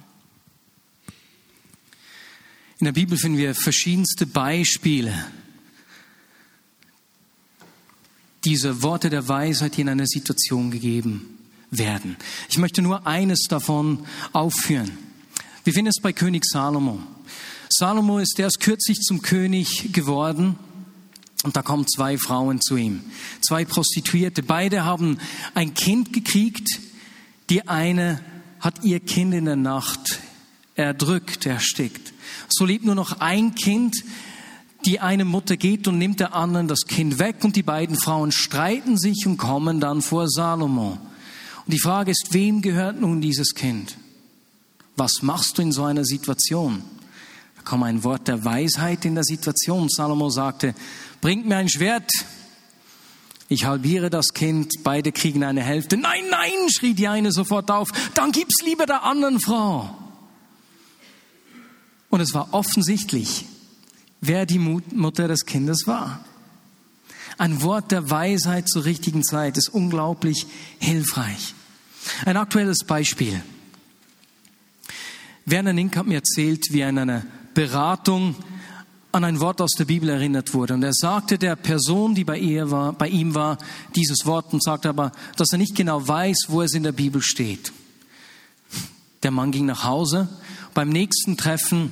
In 2.79 2.85
der 2.85 2.93
Bibel 2.93 3.17
finden 3.17 3.39
wir 3.39 3.55
verschiedenste 3.55 4.27
Beispiele 4.27 5.15
diese 8.45 8.83
Worte 8.83 9.09
der 9.09 9.27
Weisheit, 9.29 9.79
die 9.79 9.81
in 9.81 9.89
einer 9.89 10.07
Situation 10.07 10.71
gegeben 10.71 11.39
werden. 11.71 12.19
Ich 12.51 12.59
möchte 12.59 12.83
nur 12.83 13.07
eines 13.07 13.45
davon 13.49 14.05
aufführen. 14.35 14.91
Wir 15.65 15.73
finden 15.73 15.89
es 15.89 16.03
bei 16.03 16.13
König 16.13 16.45
Salomo. 16.45 17.01
Salomo 17.71 18.19
ist 18.19 18.39
erst 18.39 18.61
kürzlich 18.61 18.99
zum 18.99 19.23
König 19.23 19.95
geworden 19.95 20.59
und 21.45 21.57
da 21.57 21.63
kommen 21.63 21.87
zwei 21.89 22.19
Frauen 22.19 22.61
zu 22.61 22.77
ihm, 22.77 23.01
zwei 23.41 23.65
Prostituierte. 23.65 24.43
Beide 24.43 24.85
haben 24.85 25.19
ein 25.55 25.73
Kind 25.73 26.13
gekriegt, 26.13 26.69
die 27.51 27.69
eine 27.69 28.21
hat 28.61 28.85
ihr 28.85 29.01
Kind 29.01 29.35
in 29.35 29.45
der 29.45 29.57
Nacht 29.57 30.21
erdrückt, 30.77 31.47
erstickt. 31.47 32.13
So 32.49 32.65
lebt 32.65 32.85
nur 32.85 32.95
noch 32.95 33.21
ein 33.21 33.55
Kind. 33.55 33.97
Die 34.87 35.01
eine 35.01 35.27
Mutter 35.27 35.59
geht 35.59 35.89
und 35.89 35.99
nimmt 35.99 36.21
der 36.21 36.35
anderen 36.35 36.69
das 36.69 36.87
Kind 36.87 37.19
weg 37.19 37.45
und 37.45 37.55
die 37.57 37.63
beiden 37.63 37.97
Frauen 37.97 38.33
streiten 38.33 38.97
sich 38.97 39.27
und 39.27 39.37
kommen 39.37 39.79
dann 39.79 40.01
vor 40.01 40.27
Salomo. 40.29 40.99
Und 41.67 41.75
die 41.75 41.81
Frage 41.81 42.13
ist, 42.13 42.33
wem 42.33 42.63
gehört 42.63 42.99
nun 42.99 43.21
dieses 43.21 43.55
Kind? 43.55 43.99
Was 44.97 45.23
machst 45.23 45.59
du 45.59 45.63
in 45.63 45.73
so 45.73 45.85
einer 45.85 46.05
Situation? 46.05 46.83
Da 47.57 47.63
kommt 47.63 47.85
ein 47.85 48.05
Wort 48.05 48.29
der 48.29 48.43
Weisheit 48.45 49.05
in 49.05 49.15
der 49.15 49.25
Situation. 49.25 49.89
Salomo 49.91 50.31
sagte, 50.31 50.75
bringt 51.21 51.47
mir 51.47 51.57
ein 51.57 51.69
Schwert, 51.69 52.11
ich 53.51 53.65
halbiere 53.65 54.11
das 54.11 54.33
Kind, 54.33 54.85
beide 54.85 55.11
kriegen 55.11 55.43
eine 55.43 55.61
Hälfte. 55.61 55.97
Nein, 55.97 56.23
nein, 56.31 56.71
schrie 56.71 56.95
die 56.95 57.09
eine 57.09 57.33
sofort 57.33 57.69
auf, 57.71 57.91
dann 58.15 58.31
gib's 58.31 58.63
lieber 58.65 58.87
der 58.87 59.03
anderen 59.03 59.41
Frau. 59.41 59.93
Und 62.11 62.21
es 62.21 62.33
war 62.33 62.55
offensichtlich, 62.55 63.45
wer 64.21 64.47
die 64.47 64.61
Mutter 64.61 65.27
des 65.27 65.47
Kindes 65.47 65.89
war. 65.89 66.25
Ein 67.39 67.61
Wort 67.63 67.91
der 67.91 68.09
Weisheit 68.09 68.69
zur 68.69 68.85
richtigen 68.85 69.25
Zeit 69.25 69.59
ist 69.59 69.69
unglaublich 69.69 70.47
hilfreich. 70.79 71.55
Ein 72.25 72.37
aktuelles 72.37 72.85
Beispiel. 72.87 73.43
Werner 75.45 75.73
Nink 75.73 75.97
hat 75.97 76.07
mir 76.07 76.17
erzählt, 76.17 76.67
wie 76.71 76.81
er 76.81 76.91
in 76.91 76.99
einer 76.99 77.27
Beratung 77.55 78.37
an 79.13 79.25
ein 79.25 79.41
Wort 79.41 79.61
aus 79.61 79.73
der 79.77 79.85
Bibel 79.85 80.09
erinnert 80.09 80.55
wurde. 80.55 80.75
Und 80.75 80.83
er 80.83 80.93
sagte 80.93 81.39
der 81.39 81.57
Person, 81.57 82.15
die 82.15 82.25
bei, 82.25 82.39
ihr 82.39 82.71
war, 82.71 82.93
bei 82.93 83.09
ihm 83.09 83.35
war, 83.35 83.59
dieses 83.97 84.25
Wort 84.25 84.53
und 84.53 84.63
sagte 84.63 84.89
aber, 84.89 85.13
dass 85.37 85.53
er 85.53 85.59
nicht 85.59 85.75
genau 85.75 86.07
weiß, 86.07 86.47
wo 86.49 86.63
es 86.63 86.75
in 86.75 86.85
der 86.85 86.93
Bibel 86.93 87.21
steht. 87.21 87.73
Der 89.23 89.31
Mann 89.31 89.51
ging 89.51 89.67
nach 89.67 89.85
Hause. 89.85 90.29
Beim 90.75 90.89
nächsten 90.89 91.37
Treffen 91.37 91.91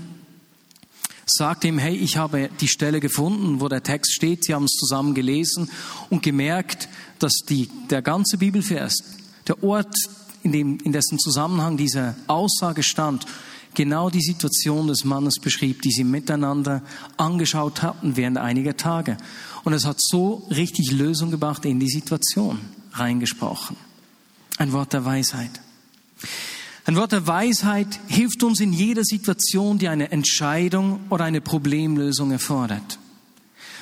sagte 1.26 1.68
ihm, 1.68 1.78
hey, 1.78 1.94
ich 1.94 2.16
habe 2.16 2.48
die 2.60 2.68
Stelle 2.68 3.00
gefunden, 3.00 3.60
wo 3.60 3.68
der 3.68 3.82
Text 3.82 4.14
steht. 4.14 4.44
Sie 4.44 4.54
haben 4.54 4.64
es 4.64 4.72
zusammen 4.72 5.14
gelesen 5.14 5.70
und 6.10 6.22
gemerkt, 6.22 6.88
dass 7.18 7.40
die, 7.48 7.68
der 7.90 8.00
ganze 8.00 8.38
Bibelvers, 8.38 8.94
der 9.46 9.62
Ort, 9.62 9.94
in, 10.42 10.52
dem, 10.52 10.78
in 10.84 10.92
dessen 10.92 11.18
Zusammenhang 11.18 11.76
diese 11.76 12.14
Aussage 12.28 12.82
stand, 12.82 13.26
genau 13.78 14.10
die 14.10 14.20
Situation 14.20 14.88
des 14.88 15.04
Mannes 15.04 15.36
beschrieb, 15.40 15.82
die 15.82 15.92
sie 15.92 16.02
miteinander 16.02 16.82
angeschaut 17.16 17.80
hatten 17.80 18.16
während 18.16 18.36
einiger 18.36 18.76
Tage. 18.76 19.16
Und 19.62 19.72
es 19.72 19.86
hat 19.86 20.00
so 20.00 20.48
richtig 20.50 20.90
Lösung 20.90 21.30
gebracht 21.30 21.64
in 21.64 21.78
die 21.78 21.88
Situation 21.88 22.58
reingesprochen. 22.92 23.76
Ein 24.56 24.72
Wort 24.72 24.94
der 24.94 25.04
Weisheit. 25.04 25.60
Ein 26.86 26.96
Wort 26.96 27.12
der 27.12 27.28
Weisheit 27.28 28.00
hilft 28.08 28.42
uns 28.42 28.58
in 28.58 28.72
jeder 28.72 29.04
Situation, 29.04 29.78
die 29.78 29.86
eine 29.86 30.10
Entscheidung 30.10 30.98
oder 31.08 31.24
eine 31.24 31.40
Problemlösung 31.40 32.32
erfordert. 32.32 32.98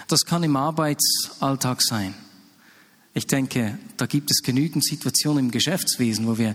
Das 0.09 0.27
kann 0.27 0.43
im 0.43 0.57
Arbeitsalltag 0.57 1.81
sein. 1.81 2.13
Ich 3.15 3.27
denke, 3.27 3.79
da 3.97 4.05
gibt 4.05 4.31
es 4.31 4.43
genügend 4.43 4.85
Situationen 4.85 5.47
im 5.47 5.51
Geschäftswesen, 5.51 6.27
wo 6.27 6.37
wir 6.37 6.55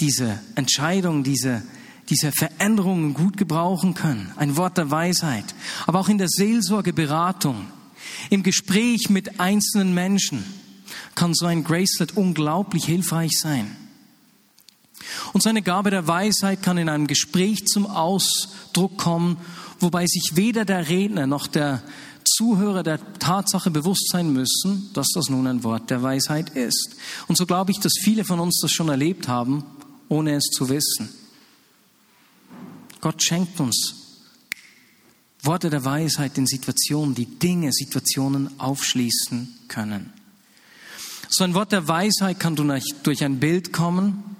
diese 0.00 0.40
Entscheidung, 0.54 1.22
diese 1.22 1.62
diese 2.08 2.32
Veränderungen 2.32 3.14
gut 3.14 3.36
gebrauchen 3.36 3.94
können. 3.94 4.32
Ein 4.36 4.56
Wort 4.56 4.78
der 4.78 4.90
Weisheit. 4.90 5.54
Aber 5.86 6.00
auch 6.00 6.08
in 6.08 6.18
der 6.18 6.28
Seelsorgeberatung, 6.28 7.66
im 8.30 8.42
Gespräch 8.42 9.10
mit 9.10 9.40
einzelnen 9.40 9.94
Menschen 9.94 10.44
kann 11.14 11.34
so 11.34 11.46
ein 11.46 11.64
Gracelet 11.64 12.16
unglaublich 12.16 12.84
hilfreich 12.84 13.32
sein. 13.38 13.76
Und 15.32 15.42
seine 15.42 15.62
Gabe 15.62 15.90
der 15.90 16.06
Weisheit 16.06 16.62
kann 16.62 16.78
in 16.78 16.88
einem 16.88 17.06
Gespräch 17.06 17.66
zum 17.66 17.86
Ausdruck 17.86 18.98
kommen, 18.98 19.36
wobei 19.80 20.06
sich 20.06 20.32
weder 20.34 20.64
der 20.64 20.88
Redner 20.88 21.26
noch 21.26 21.46
der 21.46 21.82
Zuhörer 22.24 22.82
der 22.82 23.00
Tatsache 23.18 23.70
bewusst 23.70 24.10
sein 24.10 24.32
müssen, 24.32 24.90
dass 24.92 25.08
das 25.14 25.28
nun 25.28 25.46
ein 25.46 25.64
Wort 25.64 25.90
der 25.90 26.02
Weisheit 26.02 26.50
ist. 26.50 26.96
Und 27.26 27.36
so 27.36 27.46
glaube 27.46 27.70
ich, 27.70 27.80
dass 27.80 27.94
viele 28.00 28.24
von 28.24 28.40
uns 28.40 28.60
das 28.60 28.70
schon 28.70 28.88
erlebt 28.88 29.28
haben, 29.28 29.64
ohne 30.08 30.34
es 30.34 30.44
zu 30.44 30.68
wissen. 30.68 31.08
Gott 33.00 33.22
schenkt 33.22 33.60
uns 33.60 33.94
Worte 35.42 35.70
der 35.70 35.84
Weisheit 35.84 36.36
in 36.36 36.46
Situationen, 36.46 37.14
die 37.14 37.26
Dinge, 37.26 37.72
Situationen 37.72 38.58
aufschließen 38.58 39.60
können. 39.68 40.12
So 41.28 41.44
ein 41.44 41.54
Wort 41.54 41.72
der 41.72 41.86
Weisheit 41.86 42.40
kann 42.40 42.56
durch 42.56 43.24
ein 43.24 43.38
Bild 43.38 43.72
kommen, 43.72 44.36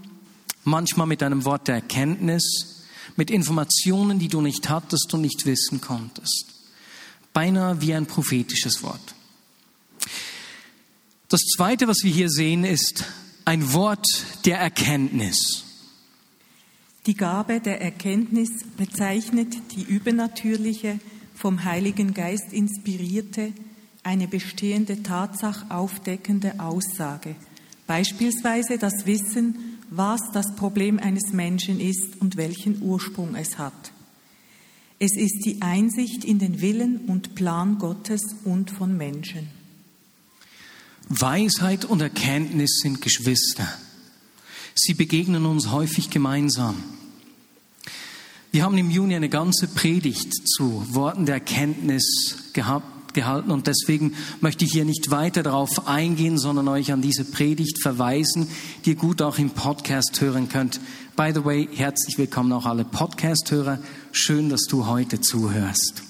manchmal 0.65 1.07
mit 1.07 1.23
einem 1.23 1.45
Wort 1.45 1.69
der 1.69 1.77
Erkenntnis, 1.77 2.85
mit 3.17 3.31
Informationen, 3.31 4.19
die 4.19 4.29
du 4.29 4.41
nicht 4.41 4.69
hattest 4.69 5.12
und 5.15 5.21
nicht 5.21 5.47
wissen 5.47 5.81
konntest. 5.81 6.47
Beinahe 7.33 7.81
wie 7.81 7.95
ein 7.95 8.07
prophetisches 8.07 8.83
Wort. 8.83 9.15
Das 11.29 11.41
Zweite, 11.43 11.88
was 11.88 11.99
wir 12.03 12.12
hier 12.12 12.31
sehen, 12.31 12.65
ist 12.65 13.05
ein 13.45 13.73
Wort 13.73 14.07
der 14.47 14.59
Erkenntnis. 14.59 15.65
Die 17.09 17.15
Gabe 17.15 17.59
der 17.61 17.81
Erkenntnis 17.81 18.50
bezeichnet 18.77 19.57
die 19.75 19.83
übernatürliche, 19.83 21.00
vom 21.35 21.65
Heiligen 21.65 22.12
Geist 22.12 22.53
inspirierte, 22.53 23.55
eine 24.03 24.29
bestehende 24.29 25.03
Tatsache 25.03 25.71
aufdeckende 25.71 26.61
Aussage. 26.61 27.35
Beispielsweise 27.87 28.77
das 28.77 29.07
Wissen, 29.07 29.79
was 29.88 30.21
das 30.35 30.55
Problem 30.57 30.99
eines 30.99 31.33
Menschen 31.33 31.81
ist 31.81 32.21
und 32.21 32.37
welchen 32.37 32.83
Ursprung 32.83 33.37
es 33.37 33.57
hat. 33.57 33.93
Es 34.99 35.17
ist 35.17 35.47
die 35.47 35.62
Einsicht 35.62 36.27
in 36.27 36.38
den 36.38 36.61
Willen 36.61 37.07
und 37.07 37.35
Plan 37.35 37.79
Gottes 37.79 38.21
und 38.45 38.71
von 38.71 38.99
Menschen. 38.99 39.49
Weisheit 41.09 41.87
und 41.87 42.03
Erkenntnis 42.03 42.81
sind 42.83 43.00
Geschwister. 43.00 43.67
Sie 44.75 44.93
begegnen 44.93 45.47
uns 45.47 45.71
häufig 45.71 46.11
gemeinsam. 46.11 46.98
Wir 48.50 48.64
haben 48.64 48.78
im 48.78 48.90
Juni 48.90 49.14
eine 49.14 49.28
ganze 49.28 49.69
Predigt 49.69 50.49
zu 50.49 50.83
Worten 50.95 51.26
der 51.26 51.35
Erkenntnis 51.35 52.50
gehabt, 52.55 53.12
gehalten 53.12 53.50
und 53.50 53.67
deswegen 53.67 54.14
möchte 54.40 54.64
ich 54.64 54.73
hier 54.73 54.87
nicht 54.87 55.11
weiter 55.11 55.43
darauf 55.43 55.87
eingehen, 55.87 56.38
sondern 56.38 56.67
euch 56.69 56.90
an 56.90 57.02
diese 57.02 57.26
Predigt 57.26 57.83
verweisen, 57.83 58.49
die 58.85 58.90
ihr 58.90 58.97
gut 58.97 59.21
auch 59.21 59.37
im 59.38 59.50
Podcast 59.50 60.19
hören 60.23 60.49
könnt. 60.49 60.81
By 61.14 61.33
the 61.35 61.45
way, 61.45 61.69
herzlich 61.75 62.17
willkommen 62.17 62.50
auch 62.55 62.64
alle 62.64 62.87
Podcast-Hörer. 62.87 63.81
Schön, 64.12 64.49
dass 64.49 64.62
du 64.62 64.87
heute 64.87 65.21
zuhörst. 65.21 66.02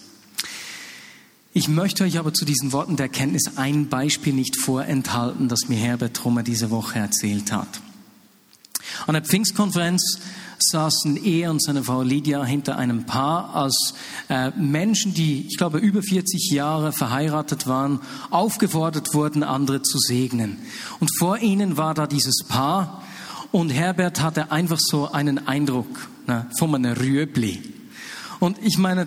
Ich 1.52 1.66
möchte 1.66 2.04
euch 2.04 2.20
aber 2.20 2.32
zu 2.32 2.44
diesen 2.44 2.70
Worten 2.70 2.94
der 2.94 3.06
Erkenntnis 3.06 3.56
ein 3.56 3.88
Beispiel 3.88 4.32
nicht 4.32 4.56
vorenthalten, 4.56 5.48
das 5.48 5.68
mir 5.68 5.76
Herbert 5.76 6.14
Trummer 6.14 6.44
diese 6.44 6.70
Woche 6.70 7.00
erzählt 7.00 7.50
hat. 7.50 7.80
An 9.08 9.14
der 9.14 9.24
Pfingstkonferenz 9.24 10.20
saßen 10.62 11.16
er 11.24 11.50
und 11.50 11.62
seine 11.62 11.82
Frau 11.82 12.02
Lydia 12.02 12.44
hinter 12.44 12.76
einem 12.76 13.04
Paar 13.04 13.54
als 13.54 13.94
äh, 14.28 14.50
Menschen, 14.50 15.14
die, 15.14 15.46
ich 15.48 15.56
glaube, 15.56 15.78
über 15.78 16.02
40 16.02 16.50
Jahre 16.50 16.92
verheiratet 16.92 17.66
waren, 17.66 18.00
aufgefordert 18.30 19.14
wurden, 19.14 19.42
andere 19.42 19.82
zu 19.82 19.98
segnen. 19.98 20.58
Und 21.00 21.10
vor 21.18 21.38
ihnen 21.38 21.76
war 21.76 21.94
da 21.94 22.06
dieses 22.06 22.44
Paar 22.46 23.02
und 23.50 23.70
Herbert 23.70 24.20
hatte 24.20 24.52
einfach 24.52 24.78
so 24.80 25.10
einen 25.10 25.46
Eindruck 25.46 26.08
ne, 26.26 26.46
von 26.58 26.74
einem 26.74 26.92
Rüebli. 26.92 27.62
Und 28.40 28.58
ich 28.62 28.78
meine, 28.78 29.06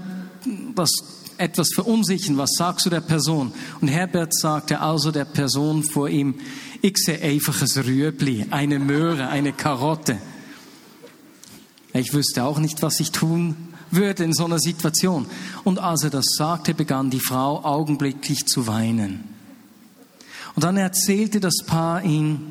das 0.75 0.89
etwas 1.37 1.69
verunsichern, 1.73 2.37
was 2.37 2.51
sagst 2.57 2.85
du 2.85 2.89
der 2.89 3.01
Person? 3.01 3.51
Und 3.81 3.87
Herbert 3.87 4.33
sagte 4.33 4.79
also 4.79 5.11
der 5.11 5.25
Person 5.25 5.83
vor 5.83 6.07
ihm, 6.07 6.35
ich 6.81 6.97
sehe 6.97 7.21
einfach 7.21 7.61
ein 7.61 7.83
Rüebli, 7.83 8.47
eine 8.51 8.79
Möhre, 8.79 9.27
eine 9.27 9.51
Karotte. 9.51 10.17
Ich 11.93 12.13
wüsste 12.13 12.43
auch 12.43 12.59
nicht, 12.59 12.81
was 12.81 12.99
ich 12.99 13.11
tun 13.11 13.55
würde 13.91 14.23
in 14.23 14.33
so 14.33 14.45
einer 14.45 14.59
Situation. 14.59 15.25
Und 15.63 15.79
als 15.79 16.03
er 16.03 16.09
das 16.09 16.25
sagte, 16.37 16.73
begann 16.73 17.09
die 17.09 17.19
Frau 17.19 17.63
augenblicklich 17.63 18.45
zu 18.45 18.67
weinen. 18.67 19.23
Und 20.55 20.63
dann 20.63 20.77
erzählte 20.77 21.39
das 21.39 21.57
Paar 21.65 22.03
ihm, 22.03 22.41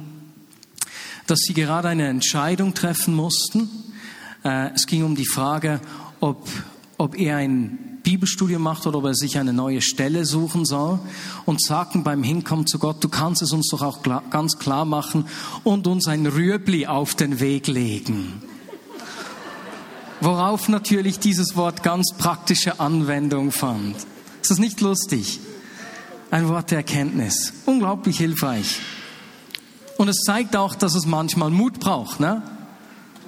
dass 1.26 1.40
sie 1.40 1.54
gerade 1.54 1.88
eine 1.88 2.08
Entscheidung 2.08 2.74
treffen 2.74 3.14
mussten. 3.14 3.68
Äh, 4.44 4.70
es 4.74 4.86
ging 4.86 5.04
um 5.04 5.14
die 5.14 5.26
Frage, 5.26 5.80
ob, 6.18 6.48
ob 6.98 7.18
er 7.18 7.36
ein 7.36 7.78
Bibelstudium 8.02 8.62
macht 8.62 8.86
oder 8.86 8.98
ob 8.98 9.04
er 9.04 9.14
sich 9.14 9.38
eine 9.38 9.52
neue 9.52 9.82
Stelle 9.82 10.24
suchen 10.24 10.64
soll 10.64 10.98
und 11.44 11.62
sagten 11.62 12.02
beim 12.02 12.22
Hinkommen 12.22 12.66
zu 12.66 12.78
Gott, 12.78 13.04
du 13.04 13.08
kannst 13.08 13.42
es 13.42 13.52
uns 13.52 13.68
doch 13.68 13.82
auch 13.82 14.00
ganz 14.30 14.58
klar 14.58 14.84
machen 14.84 15.26
und 15.62 15.86
uns 15.86 16.08
ein 16.08 16.26
Rüebli 16.26 16.86
auf 16.86 17.14
den 17.14 17.40
Weg 17.40 17.66
legen. 17.66 18.42
Worauf 20.20 20.68
natürlich 20.68 21.18
dieses 21.18 21.56
Wort 21.56 21.82
ganz 21.82 22.12
praktische 22.16 22.78
Anwendung 22.78 23.52
fand. 23.52 23.96
Ist 24.42 24.50
das 24.50 24.58
nicht 24.58 24.80
lustig? 24.80 25.40
Ein 26.30 26.48
Wort 26.48 26.70
der 26.70 26.78
Erkenntnis. 26.78 27.54
Unglaublich 27.64 28.18
hilfreich. 28.18 28.80
Und 29.96 30.08
es 30.08 30.18
zeigt 30.24 30.56
auch, 30.56 30.74
dass 30.74 30.94
es 30.94 31.06
manchmal 31.06 31.50
Mut 31.50 31.80
braucht. 31.80 32.20
Ne? 32.20 32.42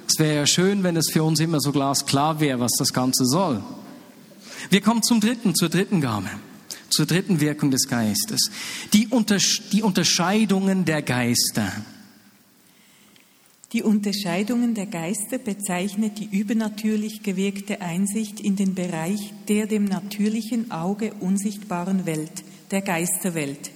Es 0.07 0.19
wäre 0.19 0.35
ja 0.35 0.45
schön, 0.45 0.83
wenn 0.83 0.95
es 0.95 1.09
für 1.11 1.23
uns 1.23 1.39
immer 1.39 1.59
so 1.59 1.71
glasklar 1.71 2.39
wäre, 2.39 2.59
was 2.59 2.73
das 2.77 2.93
Ganze 2.93 3.25
soll. 3.25 3.63
Wir 4.69 4.81
kommen 4.81 5.01
zum 5.01 5.19
dritten, 5.19 5.55
zur 5.55 5.69
dritten 5.69 5.99
Gabe, 5.99 6.29
zur 6.89 7.05
dritten 7.05 7.39
Wirkung 7.39 7.71
des 7.71 7.87
Geistes. 7.87 8.51
Die, 8.93 9.07
Untersch 9.07 9.63
die 9.71 9.81
Unterscheidungen 9.81 10.85
der 10.85 11.01
Geister. 11.01 11.71
Die 13.73 13.81
Unterscheidungen 13.81 14.75
der 14.75 14.85
Geister 14.85 15.39
bezeichnet 15.39 16.19
die 16.19 16.25
übernatürlich 16.25 17.23
gewirkte 17.23 17.81
Einsicht 17.81 18.39
in 18.39 18.55
den 18.55 18.75
Bereich 18.75 19.33
der 19.47 19.65
dem 19.65 19.85
natürlichen 19.85 20.69
Auge 20.69 21.11
unsichtbaren 21.19 22.05
Welt, 22.05 22.43
der 22.69 22.83
Geisterwelt. 22.83 23.71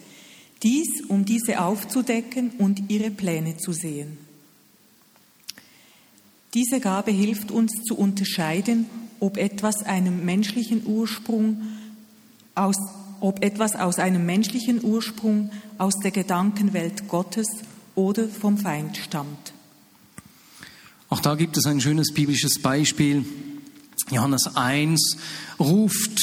Dies, 0.62 1.02
um 1.08 1.26
diese 1.26 1.60
aufzudecken 1.62 2.52
und 2.60 2.92
ihre 2.92 3.10
Pläne 3.10 3.58
zu 3.58 3.72
sehen. 3.72 4.20
Diese 6.54 6.80
Gabe 6.80 7.10
hilft 7.10 7.50
uns 7.50 7.84
zu 7.84 7.98
unterscheiden, 7.98 8.86
ob 9.20 9.38
etwas 9.38 9.82
einem 9.82 10.26
menschlichen 10.26 10.86
Ursprung 10.86 11.64
aus, 12.54 12.78
ob 13.20 13.44
etwas 13.44 13.76
aus 13.76 13.98
einem 13.98 14.28
menschlichen 14.28 14.84
Ursprung 14.84 15.50
aus 15.80 15.96
der 16.04 16.12
Gedankenwelt 16.12 17.08
Gottes 17.08 17.48
oder 17.96 18.28
vom 18.30 18.60
Feind 18.60 18.98
stammt. 18.98 19.57
Auch 21.10 21.20
da 21.22 21.36
gibt 21.36 21.58
es 21.58 21.66
ein 21.66 21.80
schönes 21.80 22.14
biblisches 22.14 22.62
Beispiel. 22.62 23.26
Johannes 24.12 24.56
1 24.56 25.18
ruft 25.60 26.20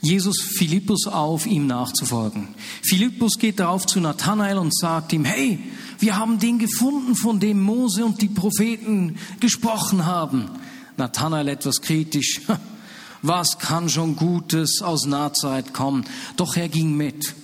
Jesus 0.00 0.40
Philippus 0.40 1.06
auf, 1.06 1.46
ihm 1.46 1.66
nachzufolgen. 1.66 2.48
Philippus 2.82 3.38
geht 3.38 3.58
darauf 3.60 3.86
zu 3.86 4.00
Nathanael 4.00 4.58
und 4.58 4.76
sagt 4.76 5.12
ihm, 5.12 5.24
hey, 5.24 5.58
wir 5.98 6.16
haben 6.16 6.38
den 6.38 6.58
gefunden, 6.58 7.16
von 7.16 7.40
dem 7.40 7.62
Mose 7.62 8.04
und 8.04 8.20
die 8.20 8.28
Propheten 8.28 9.16
gesprochen 9.40 10.06
haben. 10.06 10.50
Nathanael 10.96 11.48
etwas 11.48 11.80
kritisch. 11.80 12.40
Was 13.22 13.58
kann 13.58 13.88
schon 13.88 14.14
Gutes 14.14 14.82
aus 14.82 15.06
Nazareth 15.06 15.72
kommen? 15.72 16.04
Doch 16.36 16.56
er 16.56 16.68
ging 16.68 16.96
mit. 16.96 17.34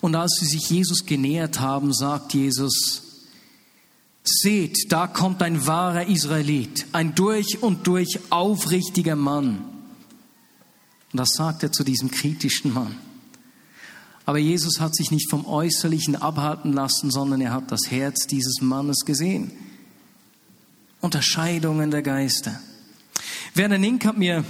Und 0.00 0.14
als 0.14 0.36
sie 0.38 0.46
sich 0.46 0.70
Jesus 0.70 1.06
genähert 1.06 1.58
haben, 1.60 1.92
sagt 1.92 2.34
Jesus, 2.34 3.09
seht, 4.40 4.92
da 4.92 5.06
kommt 5.06 5.42
ein 5.42 5.66
wahrer 5.66 6.06
Israelit, 6.06 6.86
ein 6.92 7.14
durch 7.14 7.62
und 7.62 7.86
durch 7.86 8.18
aufrichtiger 8.30 9.16
Mann. 9.16 9.58
Und 11.12 11.16
das 11.18 11.30
sagt 11.30 11.62
er 11.62 11.72
zu 11.72 11.84
diesem 11.84 12.10
kritischen 12.10 12.72
Mann. 12.72 12.96
Aber 14.26 14.38
Jesus 14.38 14.80
hat 14.80 14.94
sich 14.94 15.10
nicht 15.10 15.28
vom 15.28 15.44
Äußerlichen 15.44 16.14
abhalten 16.14 16.72
lassen, 16.72 17.10
sondern 17.10 17.40
er 17.40 17.52
hat 17.52 17.72
das 17.72 17.90
Herz 17.90 18.26
dieses 18.26 18.60
Mannes 18.60 19.04
gesehen. 19.04 19.50
Unterscheidungen 21.00 21.90
der 21.90 22.02
Geister. 22.02 22.60
Werner 23.54 23.78
Nink 23.78 24.04
hat 24.04 24.18
mir 24.18 24.44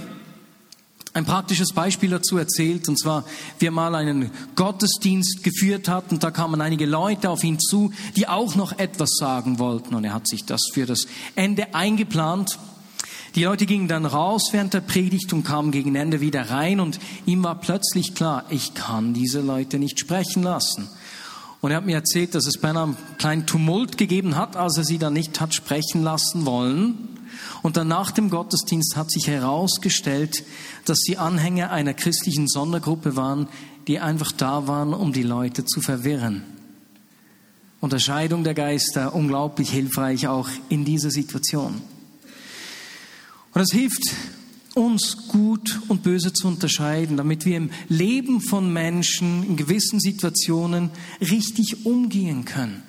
ein 1.13 1.25
praktisches 1.25 1.73
Beispiel 1.73 2.09
dazu 2.09 2.37
erzählt, 2.37 2.87
und 2.87 2.97
zwar, 2.97 3.25
wie 3.59 3.67
er 3.67 3.71
mal 3.71 3.95
einen 3.95 4.31
Gottesdienst 4.55 5.43
geführt 5.43 5.89
hat, 5.89 6.11
und 6.11 6.23
da 6.23 6.31
kamen 6.31 6.61
einige 6.61 6.85
Leute 6.85 7.29
auf 7.29 7.43
ihn 7.43 7.59
zu, 7.59 7.91
die 8.15 8.27
auch 8.27 8.55
noch 8.55 8.77
etwas 8.79 9.15
sagen 9.17 9.59
wollten, 9.59 9.93
und 9.93 10.05
er 10.05 10.13
hat 10.13 10.27
sich 10.27 10.45
das 10.45 10.61
für 10.73 10.85
das 10.85 11.07
Ende 11.35 11.75
eingeplant. 11.75 12.57
Die 13.35 13.43
Leute 13.43 13.65
gingen 13.65 13.87
dann 13.87 14.05
raus 14.05 14.49
während 14.51 14.73
der 14.73 14.81
Predigt 14.81 15.33
und 15.33 15.43
kamen 15.43 15.71
gegen 15.71 15.95
Ende 15.95 16.21
wieder 16.21 16.49
rein, 16.49 16.79
und 16.79 16.99
ihm 17.25 17.43
war 17.43 17.59
plötzlich 17.59 18.15
klar, 18.15 18.45
ich 18.49 18.73
kann 18.73 19.13
diese 19.13 19.41
Leute 19.41 19.79
nicht 19.79 19.99
sprechen 19.99 20.43
lassen. 20.43 20.87
Und 21.59 21.71
er 21.71 21.77
hat 21.77 21.85
mir 21.85 21.95
erzählt, 21.95 22.33
dass 22.35 22.47
es 22.47 22.57
beinahe 22.57 22.85
einen 22.85 22.97
kleinen 23.17 23.45
Tumult 23.45 23.97
gegeben 23.97 24.35
hat, 24.35 24.55
als 24.55 24.77
er 24.77 24.83
sie 24.83 24.97
dann 24.97 25.13
nicht 25.13 25.39
hat 25.39 25.53
sprechen 25.53 26.03
lassen 26.03 26.45
wollen. 26.45 27.20
Und 27.61 27.77
dann 27.77 27.87
nach 27.87 28.11
dem 28.11 28.29
Gottesdienst 28.29 28.95
hat 28.95 29.11
sich 29.11 29.27
herausgestellt, 29.27 30.43
dass 30.85 30.99
sie 30.99 31.17
Anhänger 31.17 31.71
einer 31.71 31.93
christlichen 31.93 32.47
Sondergruppe 32.47 33.15
waren, 33.15 33.47
die 33.87 33.99
einfach 33.99 34.31
da 34.31 34.67
waren, 34.67 34.93
um 34.93 35.13
die 35.13 35.23
Leute 35.23 35.65
zu 35.65 35.81
verwirren. 35.81 36.43
Unterscheidung 37.79 38.43
der 38.43 38.53
Geister, 38.53 39.15
unglaublich 39.15 39.71
hilfreich 39.71 40.27
auch 40.27 40.49
in 40.69 40.85
dieser 40.85 41.09
Situation. 41.09 41.81
Und 43.53 43.61
es 43.61 43.71
hilft 43.71 44.03
uns 44.75 45.27
gut 45.27 45.81
und 45.87 46.03
böse 46.03 46.31
zu 46.31 46.47
unterscheiden, 46.47 47.17
damit 47.17 47.45
wir 47.45 47.57
im 47.57 47.71
Leben 47.89 48.39
von 48.39 48.71
Menschen 48.71 49.43
in 49.43 49.57
gewissen 49.57 49.99
Situationen 49.99 50.91
richtig 51.19 51.85
umgehen 51.85 52.45
können. 52.45 52.83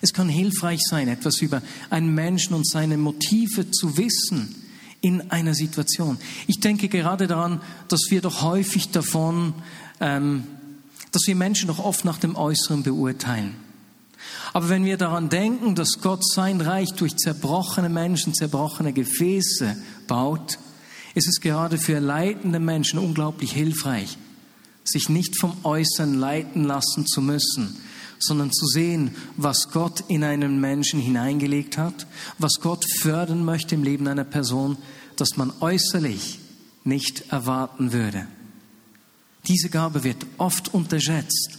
Es 0.00 0.12
kann 0.12 0.28
hilfreich 0.28 0.80
sein, 0.88 1.08
etwas 1.08 1.40
über 1.40 1.62
einen 1.90 2.14
Menschen 2.14 2.54
und 2.54 2.66
seine 2.66 2.96
Motive 2.96 3.70
zu 3.70 3.96
wissen 3.96 4.54
in 5.00 5.30
einer 5.30 5.54
Situation. 5.54 6.18
Ich 6.46 6.60
denke 6.60 6.88
gerade 6.88 7.26
daran, 7.26 7.60
dass 7.88 8.06
wir 8.10 8.20
doch 8.20 8.42
häufig 8.42 8.90
davon 8.90 9.54
ähm, 10.00 10.44
dass 11.12 11.26
wir 11.26 11.36
Menschen 11.36 11.68
doch 11.68 11.78
oft 11.78 12.04
nach 12.04 12.18
dem 12.18 12.36
Äußeren 12.36 12.82
beurteilen. 12.82 13.54
Aber 14.52 14.68
wenn 14.68 14.84
wir 14.84 14.96
daran 14.96 15.28
denken, 15.28 15.74
dass 15.74 16.00
Gott 16.00 16.26
sein 16.26 16.60
Reich 16.60 16.92
durch 16.92 17.16
zerbrochene 17.16 17.88
Menschen, 17.88 18.34
zerbrochene 18.34 18.92
Gefäße 18.92 19.76
baut, 20.06 20.58
ist 21.14 21.28
es 21.28 21.40
gerade 21.40 21.78
für 21.78 21.98
leitende 21.98 22.60
Menschen 22.60 22.98
unglaublich 22.98 23.52
hilfreich, 23.52 24.18
sich 24.84 25.08
nicht 25.08 25.38
vom 25.38 25.56
Äußeren 25.64 26.14
leiten 26.14 26.64
lassen 26.64 27.06
zu 27.06 27.20
müssen, 27.20 27.76
sondern 28.20 28.52
zu 28.52 28.66
sehen, 28.66 29.14
was 29.36 29.70
Gott 29.70 30.04
in 30.08 30.24
einen 30.24 30.60
Menschen 30.60 31.00
hineingelegt 31.00 31.78
hat, 31.78 32.06
was 32.38 32.54
Gott 32.60 32.84
fördern 33.00 33.44
möchte 33.44 33.74
im 33.74 33.82
Leben 33.82 34.06
einer 34.06 34.24
Person, 34.24 34.76
das 35.16 35.36
man 35.36 35.52
äußerlich 35.60 36.38
nicht 36.84 37.32
erwarten 37.32 37.92
würde. 37.92 38.26
Diese 39.48 39.70
Gabe 39.70 40.04
wird 40.04 40.26
oft 40.38 40.72
unterschätzt. 40.74 41.58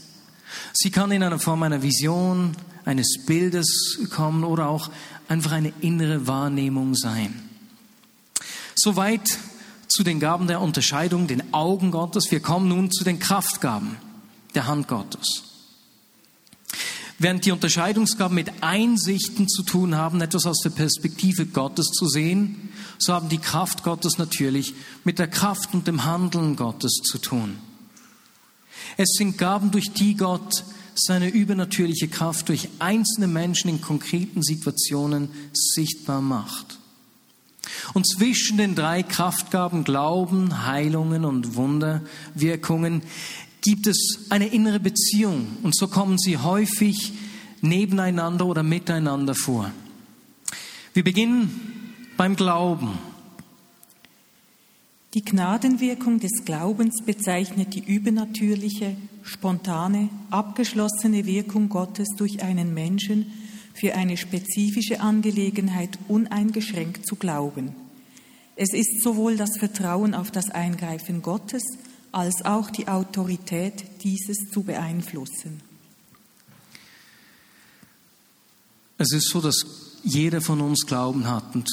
Sie 0.74 0.92
kann 0.92 1.12
in 1.12 1.24
einer 1.24 1.40
Form 1.40 1.64
einer 1.64 1.82
Vision, 1.82 2.56
eines 2.86 3.26
Bildes 3.26 4.00
kommen 4.12 4.44
oder 4.44 4.68
auch 4.68 4.90
einfach 5.28 5.52
eine 5.52 5.74
innere 5.82 6.28
Wahrnehmung 6.28 6.96
sein. 6.96 7.50
Soweit 8.76 9.38
zu 9.88 10.04
den 10.04 10.20
Gaben 10.20 10.48
der 10.48 10.62
Unterscheidung, 10.62 11.28
den 11.28 11.54
Augen 11.54 11.92
Gottes. 11.92 12.32
Wir 12.32 12.40
kommen 12.40 12.70
nun 12.70 12.92
zu 12.92 13.04
den 13.04 13.20
Kraftgaben 13.20 13.98
der 14.56 14.68
Hand 14.68 14.88
Gottes. 14.88 15.51
Während 17.22 17.46
die 17.46 17.52
Unterscheidungsgaben 17.52 18.34
mit 18.34 18.52
Einsichten 18.62 19.48
zu 19.48 19.62
tun 19.62 19.96
haben, 19.96 20.22
etwas 20.22 20.48
aus 20.48 20.58
der 20.64 20.72
Perspektive 20.72 21.46
Gottes 21.46 21.92
zu 21.92 22.08
sehen, 22.08 22.70
so 22.98 23.14
haben 23.14 23.30
die 23.30 23.38
Kraft 23.38 23.84
Gottes 23.84 24.18
natürlich 24.18 24.74
mit 25.04 25.20
der 25.20 25.28
Kraft 25.28 25.76
und 25.76 25.86
dem 25.86 26.04
Handeln 26.04 26.56
Gottes 26.56 26.94
zu 27.04 27.20
tun. 27.20 27.58
Es 28.98 29.10
sind 29.20 29.38
Gaben, 29.38 29.70
durch 29.70 29.92
die 29.94 30.18
Gott 30.18 30.64
seine 30.96 31.30
übernatürliche 31.30 32.08
Kraft 32.08 32.50
durch 32.50 32.70
einzelne 32.80 33.28
Menschen 33.28 33.70
in 33.70 33.82
konkreten 33.82 34.42
Situationen 34.42 35.30
sichtbar 35.54 36.22
macht. 36.22 36.80
Und 37.94 38.08
zwischen 38.08 38.58
den 38.58 38.74
drei 38.74 39.04
Kraftgaben 39.04 39.84
Glauben, 39.84 40.66
Heilungen 40.66 41.26
und 41.26 41.56
Wunderwirkungen 41.56 43.04
gibt 43.62 43.88
es 43.88 44.26
eine 44.30 44.48
innere 44.48 44.80
Beziehung 44.80 45.48
und 45.64 45.76
so 45.76 45.88
kommen 45.88 46.18
sie 46.18 46.38
häufig 46.38 47.14
nebeneinander 47.62 48.48
oder 48.48 48.64
miteinander 48.64 49.36
vor. 49.36 49.72
Wir 50.94 51.04
beginnen 51.04 51.94
beim 52.18 52.36
Glauben. 52.36 52.98
Die 55.14 55.24
Gnadenwirkung 55.24 56.20
des 56.20 56.46
Glaubens 56.46 57.04
bezeichnet 57.06 57.76
die 57.76 57.84
übernatürliche, 57.84 58.96
spontane, 59.24 60.10
abgeschlossene 60.30 61.26
Wirkung 61.26 61.70
Gottes 61.70 62.08
durch 62.18 62.42
einen 62.44 62.74
Menschen 62.74 63.32
für 63.74 63.96
eine 63.96 64.18
spezifische 64.18 65.02
Angelegenheit 65.02 66.00
uneingeschränkt 66.08 67.06
zu 67.06 67.16
glauben. 67.16 67.76
Es 68.56 68.74
ist 68.74 69.02
sowohl 69.02 69.38
das 69.38 69.58
Vertrauen 69.58 70.14
auf 70.14 70.32
das 70.32 70.50
Eingreifen 70.50 71.22
Gottes 71.22 71.64
als 72.12 72.44
auch 72.44 72.70
die 72.70 72.88
Autorität, 72.88 74.04
dieses 74.04 74.50
zu 74.52 74.64
beeinflussen. 74.64 75.62
Es 78.98 79.12
ist 79.14 79.30
so, 79.30 79.42
dass 79.42 79.66
jeder 80.04 80.42
von 80.42 80.62
uns 80.62 80.86
Glauben 80.86 81.28
hat 81.28 81.56
und 81.56 81.68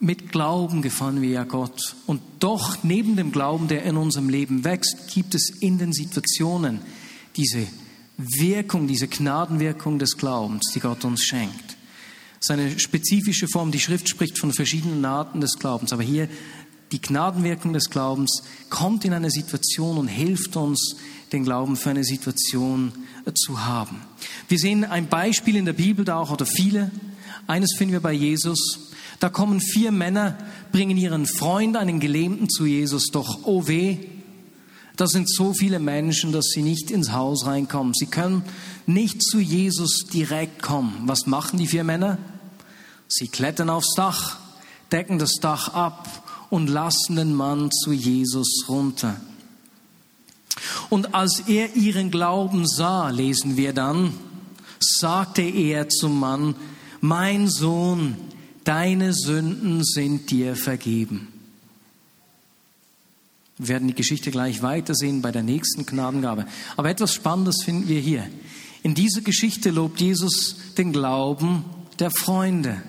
mit 0.00 0.32
Glauben 0.32 0.82
gefallen 0.82 1.22
wir 1.22 1.30
ja 1.30 1.44
Gott. 1.44 1.96
Und 2.06 2.20
doch 2.40 2.82
neben 2.82 3.16
dem 3.16 3.32
Glauben, 3.32 3.68
der 3.68 3.84
in 3.84 3.96
unserem 3.96 4.28
Leben 4.28 4.64
wächst, 4.64 5.08
gibt 5.12 5.34
es 5.34 5.50
in 5.60 5.78
den 5.78 5.92
Situationen 5.92 6.80
diese 7.36 7.66
Wirkung, 8.16 8.86
diese 8.86 9.08
Gnadenwirkung 9.08 9.98
des 9.98 10.16
Glaubens, 10.16 10.70
die 10.74 10.80
Gott 10.80 11.04
uns 11.04 11.24
schenkt. 11.24 11.76
Seine 12.38 12.78
spezifische 12.78 13.48
Form, 13.48 13.72
die 13.72 13.80
Schrift 13.80 14.08
spricht 14.08 14.38
von 14.38 14.52
verschiedenen 14.52 15.04
Arten 15.04 15.40
des 15.40 15.58
Glaubens, 15.58 15.92
aber 15.92 16.02
hier 16.02 16.28
die 16.94 17.00
Gnadenwirkung 17.00 17.72
des 17.72 17.90
Glaubens 17.90 18.44
kommt 18.70 19.04
in 19.04 19.12
eine 19.12 19.28
Situation 19.28 19.98
und 19.98 20.06
hilft 20.06 20.56
uns, 20.56 20.94
den 21.32 21.42
Glauben 21.42 21.74
für 21.74 21.90
eine 21.90 22.04
Situation 22.04 22.92
äh, 23.26 23.32
zu 23.34 23.64
haben. 23.64 24.00
Wir 24.46 24.58
sehen 24.58 24.84
ein 24.84 25.08
Beispiel 25.08 25.56
in 25.56 25.64
der 25.64 25.72
Bibel 25.72 26.04
da 26.04 26.18
auch, 26.18 26.30
oder 26.30 26.46
viele. 26.46 26.92
Eines 27.48 27.74
finden 27.76 27.94
wir 27.94 28.00
bei 28.00 28.12
Jesus. 28.12 28.92
Da 29.18 29.28
kommen 29.28 29.60
vier 29.60 29.90
Männer, 29.90 30.38
bringen 30.70 30.96
ihren 30.96 31.26
Freund, 31.26 31.76
einen 31.76 31.98
Gelähmten 31.98 32.48
zu 32.48 32.64
Jesus, 32.64 33.06
doch 33.10 33.40
oh 33.42 33.66
weh, 33.66 33.98
da 34.96 35.08
sind 35.08 35.28
so 35.28 35.52
viele 35.52 35.80
Menschen, 35.80 36.30
dass 36.30 36.46
sie 36.54 36.62
nicht 36.62 36.92
ins 36.92 37.10
Haus 37.10 37.44
reinkommen. 37.44 37.94
Sie 37.94 38.06
können 38.06 38.44
nicht 38.86 39.20
zu 39.20 39.40
Jesus 39.40 40.04
direkt 40.12 40.62
kommen. 40.62 41.02
Was 41.06 41.26
machen 41.26 41.58
die 41.58 41.66
vier 41.66 41.82
Männer? 41.82 42.18
Sie 43.08 43.26
klettern 43.26 43.70
aufs 43.70 43.94
Dach, 43.96 44.38
decken 44.92 45.18
das 45.18 45.32
Dach 45.40 45.74
ab 45.74 46.23
und 46.54 46.68
lassen 46.68 47.16
den 47.16 47.34
Mann 47.34 47.72
zu 47.72 47.90
Jesus 47.90 48.66
runter. 48.68 49.20
Und 50.88 51.12
als 51.12 51.40
er 51.48 51.74
ihren 51.74 52.12
Glauben 52.12 52.64
sah, 52.64 53.10
lesen 53.10 53.56
wir 53.56 53.72
dann, 53.72 54.14
sagte 54.78 55.42
er 55.42 55.88
zum 55.88 56.20
Mann, 56.20 56.54
mein 57.00 57.48
Sohn, 57.48 58.14
deine 58.62 59.14
Sünden 59.14 59.82
sind 59.82 60.30
dir 60.30 60.54
vergeben. 60.54 61.26
Wir 63.58 63.66
werden 63.66 63.88
die 63.88 63.94
Geschichte 63.94 64.30
gleich 64.30 64.62
weitersehen 64.62 65.22
bei 65.22 65.32
der 65.32 65.42
nächsten 65.42 65.86
Gnadengabe. 65.86 66.46
Aber 66.76 66.88
etwas 66.88 67.14
Spannendes 67.14 67.64
finden 67.64 67.88
wir 67.88 67.98
hier. 67.98 68.28
In 68.84 68.94
dieser 68.94 69.22
Geschichte 69.22 69.70
lobt 69.70 70.00
Jesus 70.00 70.54
den 70.78 70.92
Glauben 70.92 71.64
der 71.98 72.12
Freunde. 72.12 72.80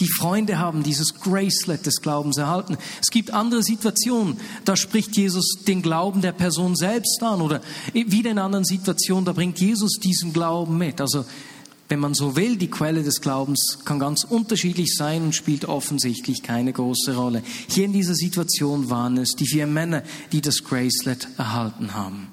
Die 0.00 0.08
Freunde 0.08 0.58
haben 0.58 0.82
dieses 0.82 1.14
Gracelet 1.20 1.86
des 1.86 2.02
Glaubens 2.02 2.36
erhalten. 2.36 2.76
Es 3.00 3.10
gibt 3.10 3.30
andere 3.30 3.62
Situationen, 3.62 4.38
da 4.64 4.74
spricht 4.74 5.16
Jesus 5.16 5.58
den 5.66 5.82
Glauben 5.82 6.20
der 6.20 6.32
Person 6.32 6.74
selbst 6.74 7.22
an 7.22 7.40
oder 7.40 7.60
wieder 7.92 8.32
in 8.32 8.38
anderen 8.38 8.64
Situationen, 8.64 9.24
da 9.24 9.32
bringt 9.32 9.60
Jesus 9.60 10.00
diesen 10.02 10.32
Glauben 10.32 10.78
mit. 10.78 11.00
Also 11.00 11.24
wenn 11.88 12.00
man 12.00 12.14
so 12.14 12.34
will, 12.34 12.56
die 12.56 12.70
Quelle 12.70 13.02
des 13.04 13.20
Glaubens 13.20 13.78
kann 13.84 13.98
ganz 14.00 14.24
unterschiedlich 14.24 14.96
sein 14.96 15.22
und 15.22 15.34
spielt 15.34 15.66
offensichtlich 15.66 16.42
keine 16.42 16.72
große 16.72 17.14
Rolle. 17.14 17.42
Hier 17.68 17.84
in 17.84 17.92
dieser 17.92 18.14
Situation 18.14 18.90
waren 18.90 19.16
es 19.18 19.32
die 19.36 19.46
vier 19.46 19.66
Männer, 19.66 20.02
die 20.32 20.40
das 20.40 20.64
Gracelet 20.64 21.28
erhalten 21.36 21.94
haben. 21.94 22.28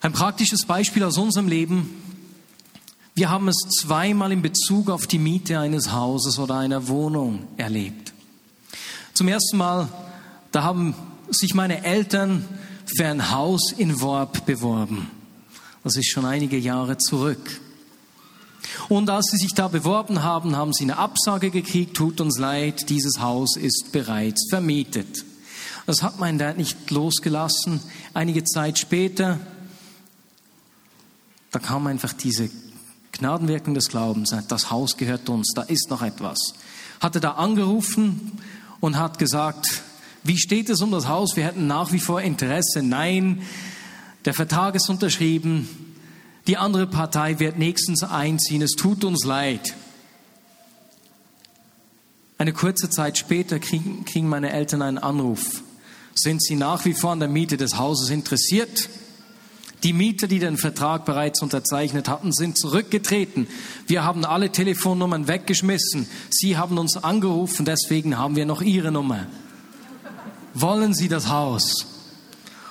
Ein 0.00 0.12
praktisches 0.12 0.66
Beispiel 0.66 1.02
aus 1.02 1.16
unserem 1.16 1.48
Leben. 1.48 2.03
Wir 3.16 3.30
haben 3.30 3.46
es 3.46 3.56
zweimal 3.80 4.32
in 4.32 4.42
Bezug 4.42 4.90
auf 4.90 5.06
die 5.06 5.20
Miete 5.20 5.60
eines 5.60 5.92
Hauses 5.92 6.40
oder 6.40 6.56
einer 6.56 6.88
Wohnung 6.88 7.46
erlebt. 7.56 8.12
Zum 9.12 9.28
ersten 9.28 9.56
Mal, 9.56 9.88
da 10.50 10.64
haben 10.64 10.96
sich 11.30 11.54
meine 11.54 11.84
Eltern 11.84 12.44
für 12.86 13.06
ein 13.06 13.30
Haus 13.30 13.70
in 13.70 14.00
Worb 14.00 14.46
beworben. 14.46 15.08
Das 15.84 15.94
ist 15.94 16.10
schon 16.10 16.24
einige 16.24 16.58
Jahre 16.58 16.98
zurück. 16.98 17.60
Und 18.88 19.08
als 19.08 19.26
sie 19.30 19.36
sich 19.36 19.54
da 19.54 19.68
beworben 19.68 20.24
haben, 20.24 20.56
haben 20.56 20.72
sie 20.72 20.82
eine 20.82 20.98
Absage 20.98 21.50
gekriegt, 21.50 21.96
tut 21.96 22.20
uns 22.20 22.36
leid, 22.36 22.90
dieses 22.90 23.20
Haus 23.20 23.56
ist 23.56 23.92
bereits 23.92 24.48
vermietet. 24.50 25.24
Das 25.86 26.02
hat 26.02 26.18
mein 26.18 26.38
Dad 26.38 26.56
nicht 26.56 26.90
losgelassen. 26.90 27.80
Einige 28.12 28.42
Zeit 28.42 28.76
später, 28.76 29.38
da 31.52 31.60
kam 31.60 31.86
einfach 31.86 32.12
diese 32.12 32.50
Gnadenwirkung 33.18 33.74
des 33.74 33.88
Glaubens. 33.88 34.34
Das 34.48 34.70
Haus 34.70 34.96
gehört 34.96 35.28
uns, 35.28 35.52
da 35.54 35.62
ist 35.62 35.90
noch 35.90 36.02
etwas. 36.02 36.38
Hatte 37.00 37.20
da 37.20 37.32
angerufen 37.32 38.32
und 38.80 38.98
hat 38.98 39.18
gesagt, 39.18 39.82
wie 40.22 40.38
steht 40.38 40.70
es 40.70 40.80
um 40.80 40.90
das 40.90 41.06
Haus? 41.06 41.36
Wir 41.36 41.44
hätten 41.44 41.66
nach 41.66 41.92
wie 41.92 42.00
vor 42.00 42.22
Interesse. 42.22 42.82
Nein, 42.82 43.42
der 44.24 44.34
Vertrag 44.34 44.74
ist 44.74 44.88
unterschrieben. 44.88 45.68
Die 46.46 46.56
andere 46.56 46.86
Partei 46.86 47.38
wird 47.38 47.58
nächstens 47.58 48.02
einziehen. 48.02 48.62
Es 48.62 48.72
tut 48.72 49.04
uns 49.04 49.24
leid. 49.24 49.74
Eine 52.36 52.52
kurze 52.52 52.90
Zeit 52.90 53.16
später 53.16 53.58
kriegen, 53.58 54.28
meine 54.28 54.50
Eltern 54.50 54.82
einen 54.82 54.98
Anruf. 54.98 55.62
Sind 56.14 56.42
sie 56.42 56.56
nach 56.56 56.84
wie 56.84 56.94
vor 56.94 57.12
an 57.12 57.20
der 57.20 57.28
Miete 57.28 57.56
des 57.56 57.78
Hauses 57.78 58.10
interessiert? 58.10 58.88
Die 59.84 59.92
Mieter, 59.92 60.26
die 60.26 60.38
den 60.38 60.56
Vertrag 60.56 61.04
bereits 61.04 61.42
unterzeichnet 61.42 62.08
hatten, 62.08 62.32
sind 62.32 62.58
zurückgetreten. 62.58 63.46
Wir 63.86 64.02
haben 64.02 64.24
alle 64.24 64.50
Telefonnummern 64.50 65.28
weggeschmissen. 65.28 66.08
Sie 66.30 66.56
haben 66.56 66.78
uns 66.78 66.96
angerufen, 66.96 67.66
deswegen 67.66 68.16
haben 68.18 68.34
wir 68.34 68.46
noch 68.46 68.62
Ihre 68.62 68.90
Nummer. 68.90 69.26
Wollen 70.54 70.94
Sie 70.94 71.08
das 71.08 71.28
Haus? 71.28 71.86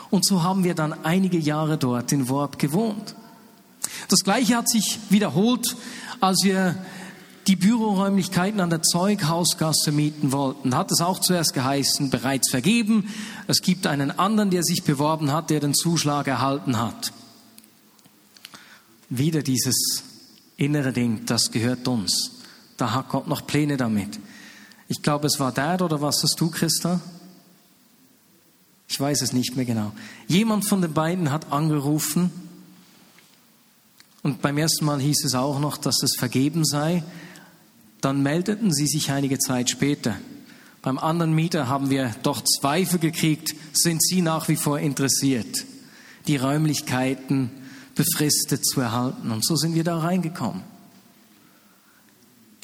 Und 0.10 0.26
so 0.26 0.42
haben 0.42 0.64
wir 0.64 0.74
dann 0.74 1.06
einige 1.06 1.38
Jahre 1.38 1.78
dort 1.78 2.12
in 2.12 2.30
Worb 2.30 2.58
gewohnt. 2.58 3.16
Das 4.10 4.24
Gleiche 4.24 4.58
hat 4.58 4.68
sich 4.68 4.98
wiederholt, 5.10 5.76
als 6.20 6.44
wir 6.44 6.76
die 7.48 7.56
Büroräumlichkeiten 7.56 8.60
an 8.60 8.70
der 8.70 8.82
Zeughausgasse 8.82 9.92
mieten 9.92 10.32
wollten, 10.32 10.76
hat 10.76 10.92
es 10.92 11.02
auch 11.02 11.20
zuerst 11.20 11.54
geheißen, 11.54 12.10
bereits 12.10 12.50
vergeben. 12.50 13.10
Es 13.48 13.62
gibt 13.62 13.88
einen 13.88 14.12
anderen, 14.18 14.50
der 14.50 14.64
sich 14.64 14.84
beworben 14.84 15.32
hat, 15.32 15.50
der 15.50 15.60
den 15.60 15.74
Zuschlag 15.74 16.28
erhalten 16.28 16.80
hat. 16.80 17.12
Wieder 19.10 19.44
dieses 19.44 20.04
innere 20.58 20.94
Ding, 20.94 21.26
das 21.26 21.52
gehört 21.52 21.88
uns. 21.88 22.32
Da 22.78 22.94
hat 22.94 23.10
Gott 23.10 23.28
noch 23.28 23.46
Pläne 23.46 23.78
damit. 23.78 24.20
Ich 24.88 25.02
glaube, 25.02 25.28
es 25.28 25.40
war 25.40 25.52
der 25.52 25.82
oder 25.82 26.02
was 26.02 26.24
hast 26.24 26.40
du, 26.40 26.50
Christa? 26.50 27.00
Ich 28.88 29.00
weiß 29.00 29.22
es 29.22 29.34
nicht 29.34 29.56
mehr 29.56 29.66
genau. 29.66 29.92
Jemand 30.28 30.66
von 30.66 30.82
den 30.82 30.94
beiden 30.94 31.32
hat 31.32 31.52
angerufen 31.52 32.32
und 34.24 34.42
beim 34.42 34.58
ersten 34.58 34.86
Mal 34.86 35.02
hieß 35.02 35.26
es 35.26 35.36
auch 35.36 35.60
noch, 35.60 35.78
dass 35.78 36.02
es 36.02 36.16
vergeben 36.18 36.64
sei. 36.64 37.04
Dann 38.04 38.22
meldeten 38.22 38.74
sie 38.74 38.86
sich 38.86 39.12
einige 39.12 39.40
Zeit 39.40 39.70
später. 39.70 40.18
Beim 40.82 40.98
anderen 40.98 41.34
Mieter 41.34 41.70
haben 41.70 41.90
wir 41.90 42.14
doch 42.22 42.44
Zweifel 42.44 43.00
gekriegt, 43.00 43.56
sind 43.72 44.04
sie 44.04 44.22
nach 44.22 44.50
wie 44.50 44.58
vor 44.58 44.78
interessiert, 44.78 45.66
die 46.28 46.36
Räumlichkeiten 46.36 47.50
befristet 47.96 48.66
zu 48.66 48.82
erhalten. 48.82 49.32
Und 49.32 49.46
so 49.46 49.56
sind 49.56 49.74
wir 49.74 49.86
da 49.86 50.00
reingekommen. 50.00 50.64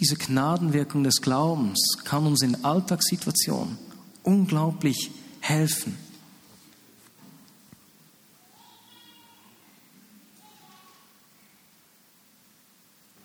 Diese 0.01 0.15
Gnadenwirkung 0.15 1.05
des 1.05 1.21
Glaubens 1.21 1.79
kann 2.03 2.25
uns 2.27 2.41
in 2.41 2.65
Alltagssituationen 2.65 3.77
unglaublich 4.23 5.09
helfen. 5.39 5.95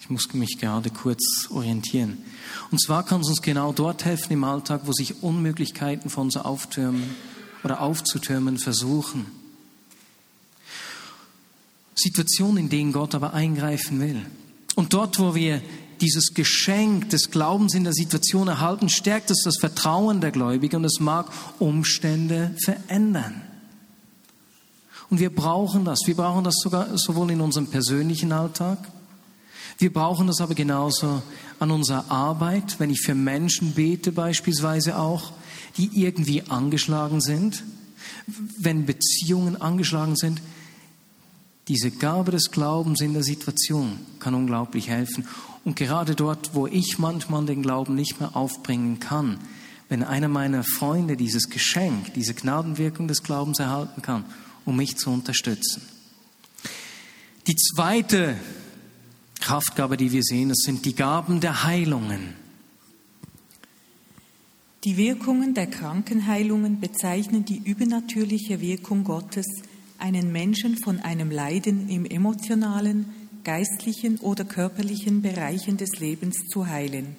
Ich 0.05 0.11
muss 0.11 0.35
mich 0.35 0.59
gerade 0.59 0.91
kurz 0.91 1.49
orientieren. 1.49 2.19
Und 2.71 2.79
zwar 2.79 3.07
kann 3.07 3.23
es 3.23 3.29
uns 3.31 3.41
genau 3.41 3.73
dort 3.73 4.05
helfen 4.05 4.35
im 4.35 4.45
Alltag, 4.45 4.83
wo 4.85 4.93
sich 4.93 5.23
Unmöglichkeiten 5.23 6.11
von 6.11 6.25
uns 6.25 6.37
auftürmen 6.37 7.05
oder 7.65 7.81
aufzutürmen 7.81 8.59
versuchen. 8.59 9.25
Situationen, 11.95 12.59
in 12.59 12.69
denen 12.69 12.93
Gott 12.93 13.15
aber 13.15 13.33
eingreifen 13.33 13.99
will. 13.99 14.21
Und 14.75 14.93
dort, 14.93 15.19
wo 15.19 15.35
wir 15.35 15.63
dieses 16.03 16.35
Geschenk 16.35 17.09
des 17.09 17.31
Glaubens 17.31 17.73
in 17.73 17.85
der 17.85 17.95
Situation 17.95 18.49
erhalten, 18.49 18.91
stärkt 18.91 19.31
es 19.31 19.41
das 19.43 19.57
Vertrauen 19.59 20.21
der 20.21 20.33
Gläubigen 20.33 20.77
und 20.77 20.85
es 20.85 21.01
mag 21.01 21.33
Umstände 21.59 22.55
verändern. 22.63 23.41
Und 25.09 25.19
wir 25.19 25.35
brauchen 25.35 25.87
das. 25.87 26.01
Wir 26.05 26.15
brauchen 26.15 26.45
das 26.45 26.57
sogar 26.63 26.99
sowohl 26.99 27.31
in 27.31 27.41
unserem 27.41 27.69
persönlichen 27.69 28.33
Alltag, 28.33 28.87
wir 29.79 29.93
brauchen 29.93 30.27
das 30.27 30.41
aber 30.41 30.55
genauso 30.55 31.23
an 31.59 31.71
unserer 31.71 32.11
Arbeit, 32.11 32.79
wenn 32.79 32.91
ich 32.91 33.01
für 33.01 33.15
Menschen 33.15 33.73
bete 33.73 34.13
beispielsweise 34.13 34.99
auch, 34.99 35.33
die 35.77 35.91
irgendwie 36.01 36.43
angeschlagen 36.49 37.21
sind, 37.21 37.65
wenn 38.59 38.87
Beziehungen 38.87 39.61
angeschlagen 39.61 40.17
sind. 40.17 40.41
Diese 41.69 41.91
Gabe 41.91 42.31
des 42.31 42.51
Glaubens 42.51 43.01
in 43.01 43.15
der 43.15 43.23
Situation 43.23 43.99
kann 44.21 44.35
unglaublich 44.35 44.89
helfen. 44.89 45.27
Und 45.65 45.77
gerade 45.77 46.15
dort, 46.15 46.55
wo 46.55 46.67
ich 46.67 46.99
manchmal 46.99 47.47
den 47.47 47.63
Glauben 47.63 47.95
nicht 47.95 48.21
mehr 48.21 48.37
aufbringen 48.37 49.01
kann, 49.01 49.39
wenn 49.89 50.03
einer 50.03 50.29
meiner 50.29 50.63
Freunde 50.63 51.17
dieses 51.17 51.49
Geschenk, 51.49 52.15
diese 52.15 52.35
Gnadenwirkung 52.35 53.09
des 53.09 53.23
Glaubens 53.23 53.59
erhalten 53.59 54.03
kann, 54.03 54.25
um 54.65 54.77
mich 54.77 54.97
zu 54.97 55.11
unterstützen. 55.11 55.83
Die 57.47 57.57
zweite 57.57 58.37
Kraftgabe, 59.45 59.99
die 59.99 60.11
wir 60.11 60.23
sehen, 60.23 60.49
das 60.49 60.61
sind 60.65 60.87
die 60.87 60.95
Gaben 60.95 61.41
der 61.41 61.65
Heilungen. 61.65 62.33
Die 64.85 64.97
Wirkungen 64.97 65.53
der 65.53 65.67
Krankenheilungen 65.67 66.81
bezeichnen 66.81 67.45
die 67.45 67.59
übernatürliche 67.59 68.63
Wirkung 68.63 69.05
Gottes, 69.05 69.45
einen 69.99 70.33
Menschen 70.33 70.79
von 70.79 70.99
einem 70.99 71.31
Leiden 71.31 71.91
im 71.91 72.07
emotionalen, 72.07 73.11
geistlichen 73.45 74.19
oder 74.21 74.47
körperlichen 74.47 75.21
Bereichen 75.21 75.77
des 75.77 76.01
Lebens 76.01 76.37
zu 76.51 76.67
heilen. 76.67 77.15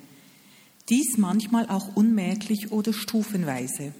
Dies 0.89 1.19
manchmal 1.19 1.69
auch 1.69 1.95
unmerklich 1.95 2.71
oder 2.71 2.91
stufenweise. 2.91 3.93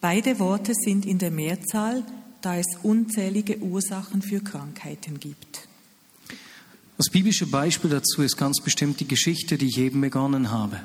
Beide 0.00 0.38
Worte 0.38 0.74
sind 0.74 1.04
in 1.06 1.18
der 1.18 1.32
Mehrzahl, 1.32 2.04
da 2.40 2.56
es 2.56 2.78
unzählige 2.84 3.58
Ursachen 3.58 4.22
für 4.22 4.40
Krankheiten 4.40 5.18
gibt. 5.18 5.71
Das 7.02 7.10
biblische 7.10 7.46
Beispiel 7.46 7.90
dazu 7.90 8.22
ist 8.22 8.36
ganz 8.36 8.60
bestimmt 8.60 9.00
die 9.00 9.08
Geschichte, 9.08 9.58
die 9.58 9.66
ich 9.66 9.78
eben 9.78 10.00
begonnen 10.00 10.52
habe. 10.52 10.78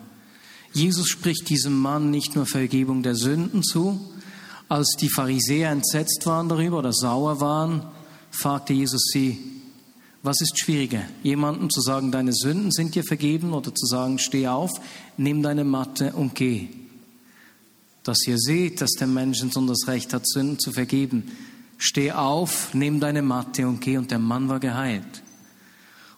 Jesus 0.73 1.10
spricht 1.10 1.47
diesem 1.47 1.77
Mann 1.77 2.10
nicht 2.10 2.36
nur 2.36 2.47
Vergebung 2.47 3.03
der 3.03 3.13
Sünden 3.13 3.62
zu, 3.62 4.01
als 4.67 4.95
die 4.99 5.12
Pharisäer 5.12 5.69
entsetzt 5.69 6.25
waren 6.25 6.49
darüber 6.49 6.80
oder 6.80 6.91
sauer 6.91 7.39
waren, 7.39 7.84
fragte 8.32 8.73
Jesus 8.73 9.12
sie, 9.13 9.38
was 10.23 10.41
ist 10.41 10.60
schwieriger, 10.60 11.03
jemandem 11.21 11.69
zu 11.69 11.82
sagen, 11.82 12.12
deine 12.12 12.34
Sünden 12.34 12.71
sind 12.71 12.95
dir 12.95 13.03
vergeben 13.03 13.53
oder 13.53 13.75
zu 13.75 13.86
sagen, 13.86 14.17
steh 14.17 14.47
auf, 14.47 14.71
nimm 15.17 15.43
deine 15.43 15.65
Matte 15.65 16.13
und 16.13 16.34
geh. 16.34 16.69
Dass 18.01 18.25
ihr 18.25 18.39
seht, 18.39 18.82
dass 18.82 18.93
der 18.93 19.06
Mensch 19.06 19.39
das 19.39 19.88
Recht 19.88 20.15
hat, 20.15 20.27
Sünden 20.27 20.58
zu 20.58 20.71
vergeben. 20.71 21.32
Steh 21.77 22.12
auf, 22.12 22.73
nimm 22.73 22.99
deine 22.99 23.21
Matte 23.21 23.67
und 23.67 23.82
geh. 23.82 23.97
Und 23.97 24.10
der 24.10 24.17
Mann 24.17 24.49
war 24.49 24.60
geheilt. 24.60 25.21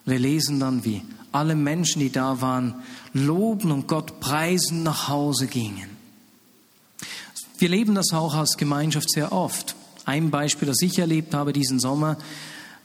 Wir 0.09 0.19
lesen 0.19 0.59
dann, 0.59 0.83
wie 0.85 1.03
alle 1.31 1.55
Menschen, 1.55 1.99
die 1.99 2.11
da 2.11 2.41
waren, 2.41 2.75
loben 3.13 3.71
und 3.71 3.87
Gott 3.87 4.19
preisen 4.19 4.83
nach 4.83 5.07
Hause 5.07 5.47
gingen. 5.47 5.89
Wir 7.59 7.69
leben 7.69 7.93
das 7.93 8.13
auch 8.13 8.33
als 8.33 8.57
Gemeinschaft 8.57 9.11
sehr 9.11 9.31
oft. 9.31 9.75
Ein 10.05 10.31
Beispiel, 10.31 10.67
das 10.67 10.81
ich 10.81 10.97
erlebt 10.97 11.33
habe 11.33 11.53
diesen 11.53 11.79
Sommer, 11.79 12.17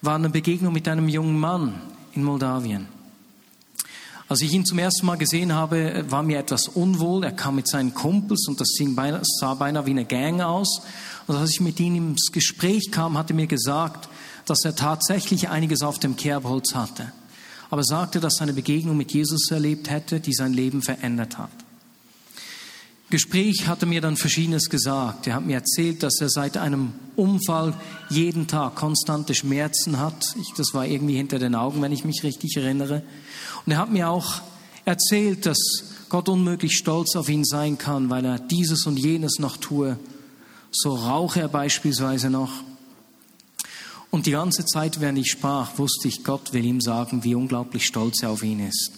war 0.02 0.16
eine 0.16 0.28
Begegnung 0.28 0.72
mit 0.72 0.86
einem 0.88 1.08
jungen 1.08 1.38
Mann 1.38 1.80
in 2.12 2.24
Moldawien. 2.24 2.88
Als 4.28 4.40
ich 4.40 4.52
ihn 4.52 4.64
zum 4.64 4.78
ersten 4.78 5.06
Mal 5.06 5.16
gesehen 5.16 5.52
habe, 5.52 6.04
war 6.08 6.22
mir 6.22 6.38
etwas 6.38 6.68
unwohl. 6.68 7.24
Er 7.24 7.32
kam 7.32 7.56
mit 7.56 7.68
seinen 7.68 7.94
Kumpels 7.94 8.46
und 8.48 8.60
das 8.60 8.76
sah 9.38 9.54
beinahe 9.54 9.86
wie 9.86 9.90
eine 9.90 10.04
Gang 10.04 10.40
aus. 10.40 10.82
Und 11.26 11.36
als 11.36 11.50
ich 11.50 11.60
mit 11.60 11.78
ihm 11.78 11.96
ins 11.96 12.32
Gespräch 12.32 12.90
kam, 12.90 13.16
hat 13.16 13.30
er 13.30 13.36
mir 13.36 13.46
gesagt, 13.46 14.08
dass 14.46 14.64
er 14.64 14.76
tatsächlich 14.76 15.48
einiges 15.48 15.82
auf 15.82 15.98
dem 15.98 16.16
Kerbholz 16.16 16.74
hatte. 16.74 17.12
Aber 17.70 17.80
er 17.80 17.86
sagte, 17.86 18.20
dass 18.20 18.36
seine 18.36 18.52
Begegnung 18.52 18.96
mit 18.96 19.12
Jesus 19.12 19.50
erlebt 19.50 19.90
hätte, 19.90 20.20
die 20.20 20.32
sein 20.32 20.52
Leben 20.52 20.82
verändert 20.82 21.38
hat. 21.38 21.50
Im 23.08 23.10
Gespräch 23.10 23.66
hat 23.66 23.82
er 23.82 23.88
mir 23.88 24.00
dann 24.00 24.16
Verschiedenes 24.16 24.70
gesagt. 24.70 25.26
Er 25.26 25.34
hat 25.34 25.44
mir 25.44 25.56
erzählt, 25.56 26.02
dass 26.02 26.20
er 26.20 26.30
seit 26.30 26.56
einem 26.56 26.92
Unfall 27.16 27.74
jeden 28.08 28.46
Tag 28.46 28.76
konstante 28.76 29.34
Schmerzen 29.34 29.98
hat. 29.98 30.24
Ich, 30.40 30.52
das 30.56 30.72
war 30.72 30.86
irgendwie 30.86 31.16
hinter 31.16 31.38
den 31.38 31.54
Augen, 31.54 31.82
wenn 31.82 31.92
ich 31.92 32.04
mich 32.04 32.22
richtig 32.22 32.56
erinnere. 32.56 33.02
Und 33.66 33.72
er 33.72 33.78
hat 33.78 33.90
mir 33.90 34.08
auch 34.08 34.40
erzählt, 34.84 35.46
dass 35.46 35.58
Gott 36.08 36.28
unmöglich 36.28 36.76
stolz 36.76 37.16
auf 37.16 37.28
ihn 37.28 37.44
sein 37.44 37.78
kann, 37.78 38.10
weil 38.10 38.24
er 38.24 38.38
dieses 38.38 38.86
und 38.86 38.98
jenes 38.98 39.38
noch 39.38 39.56
tue. 39.56 39.98
So 40.70 40.94
rauche 40.94 41.40
er 41.40 41.48
beispielsweise 41.48 42.30
noch. 42.30 42.52
Und 44.14 44.26
die 44.26 44.30
ganze 44.30 44.64
Zeit, 44.64 45.00
während 45.00 45.18
ich 45.18 45.32
sprach, 45.32 45.76
wusste 45.76 46.06
ich, 46.06 46.22
Gott 46.22 46.52
will 46.52 46.64
ihm 46.64 46.80
sagen, 46.80 47.24
wie 47.24 47.34
unglaublich 47.34 47.84
stolz 47.84 48.22
er 48.22 48.30
auf 48.30 48.44
ihn 48.44 48.60
ist. 48.60 48.92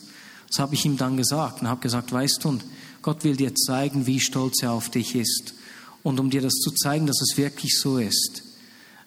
Das 0.49 0.59
habe 0.59 0.75
ich 0.75 0.85
ihm 0.85 0.99
dann 0.99 1.17
gesagt 1.17 1.63
und 1.63 1.69
habe 1.69 1.81
gesagt, 1.81 2.13
weißt 2.13 2.45
du, 2.45 2.59
Gott 3.01 3.25
will 3.25 3.35
dir 3.35 3.55
zeigen, 3.55 4.05
wie 4.05 4.21
stolz 4.21 4.63
er 4.63 4.73
auf 4.73 4.91
dich 4.91 5.15
ist. 5.15 5.55
Und 6.03 6.21
um 6.21 6.29
dir 6.29 6.43
das 6.43 6.53
zu 6.53 6.71
zeigen, 6.71 7.07
dass 7.07 7.19
es 7.23 7.39
wirklich 7.39 7.81
so 7.81 7.97
ist, 7.97 8.43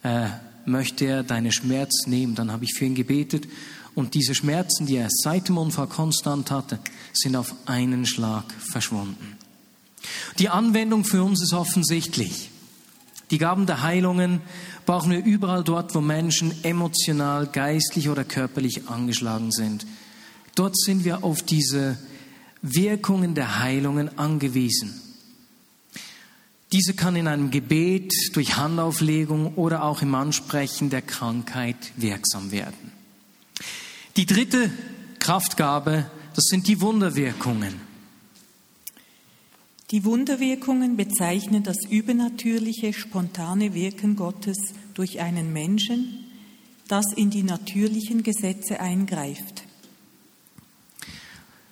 äh, 0.01 0.29
möchte 0.65 1.05
er 1.05 1.21
deine 1.21 1.51
Schmerzen 1.51 2.09
nehmen. 2.09 2.33
Dann 2.33 2.51
habe 2.51 2.65
ich 2.65 2.73
für 2.73 2.85
ihn 2.85 2.95
gebetet 2.95 3.47
und 3.93 4.15
diese 4.15 4.33
Schmerzen, 4.33 4.87
die 4.87 4.95
er 4.95 5.09
seit 5.11 5.47
dem 5.47 5.59
Unfall 5.59 5.85
konstant 5.85 6.49
hatte, 6.49 6.79
sind 7.13 7.35
auf 7.35 7.53
einen 7.67 8.07
Schlag 8.07 8.51
verschwunden. 8.57 9.37
Die 10.39 10.49
Anwendung 10.49 11.05
für 11.05 11.23
uns 11.23 11.43
ist 11.43 11.53
offensichtlich. 11.53 12.49
Die 13.29 13.37
Gaben 13.37 13.67
der 13.67 13.83
Heilungen 13.83 14.41
brauchen 14.89 15.11
wir 15.11 15.23
überall 15.23 15.63
dort, 15.63 15.93
wo 15.93 16.01
Menschen 16.01 16.51
emotional, 16.63 17.45
geistlich 17.45 18.09
oder 18.09 18.23
körperlich 18.23 18.87
angeschlagen 18.87 19.51
sind. 19.51 19.85
Dort 20.55 20.75
sind 20.79 21.05
wir 21.05 21.23
auf 21.23 21.43
diese 21.43 21.99
Wirkungen 22.63 23.35
der 23.35 23.59
Heilungen 23.59 24.17
angewiesen. 24.17 24.99
Diese 26.71 26.95
kann 26.95 27.15
in 27.15 27.27
einem 27.27 27.51
Gebet, 27.51 28.11
durch 28.33 28.57
Handauflegung 28.57 29.53
oder 29.57 29.83
auch 29.83 30.01
im 30.01 30.15
Ansprechen 30.15 30.89
der 30.89 31.03
Krankheit 31.03 31.91
wirksam 31.95 32.49
werden. 32.49 32.91
Die 34.17 34.25
dritte 34.25 34.71
Kraftgabe, 35.19 36.09
das 36.33 36.45
sind 36.45 36.67
die 36.67 36.81
Wunderwirkungen. 36.81 37.79
Die 39.91 40.03
Wunderwirkungen 40.03 40.97
bezeichnen 40.97 41.61
das 41.63 41.77
übernatürliche, 41.89 42.93
spontane 42.93 43.75
Wirken 43.75 44.15
Gottes 44.15 44.57
durch 44.93 45.19
einen 45.19 45.53
Menschen, 45.53 46.25
das 46.87 47.05
in 47.15 47.29
die 47.29 47.43
natürlichen 47.43 48.23
Gesetze 48.23 48.79
eingreift. 48.79 49.63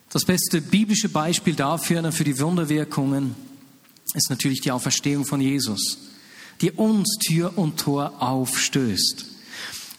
Das 0.10 0.24
beste 0.26 0.62
biblische 0.62 1.10
Beispiel 1.10 1.54
dafür, 1.54 2.12
für 2.12 2.24
die 2.24 2.40
Wunderwirkungen, 2.40 3.36
ist 4.14 4.30
natürlich 4.30 4.62
die 4.62 4.72
Auferstehung 4.72 5.26
von 5.26 5.42
Jesus, 5.42 5.98
die 6.62 6.72
uns 6.72 7.18
Tür 7.20 7.58
und 7.58 7.78
Tor 7.78 8.22
aufstößt. 8.22 9.26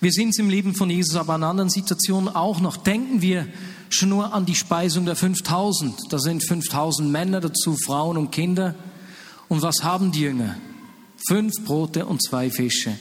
Wir 0.00 0.12
sehen 0.12 0.28
es 0.28 0.38
im 0.38 0.48
Leben 0.48 0.74
von 0.74 0.90
Jesus, 0.90 1.16
aber 1.16 1.34
in 1.34 1.42
anderen 1.42 1.70
Situationen 1.70 2.28
auch 2.28 2.60
noch. 2.60 2.76
Denken 2.76 3.20
wir 3.20 3.48
schon 3.90 4.10
nur 4.10 4.32
an 4.32 4.46
die 4.46 4.54
Speisung 4.54 5.04
der 5.04 5.16
5000. 5.16 6.00
Da 6.10 6.18
sind 6.18 6.46
5000 6.46 7.10
Männer 7.10 7.40
dazu, 7.40 7.76
Frauen 7.76 8.16
und 8.16 8.30
Kinder. 8.30 8.76
Und 9.48 9.62
was 9.62 9.82
haben 9.82 10.12
die 10.12 10.20
Jünger? 10.20 10.56
Fünf 11.26 11.52
Brote 11.64 12.06
und 12.06 12.22
zwei 12.22 12.50
Fische. 12.50 12.96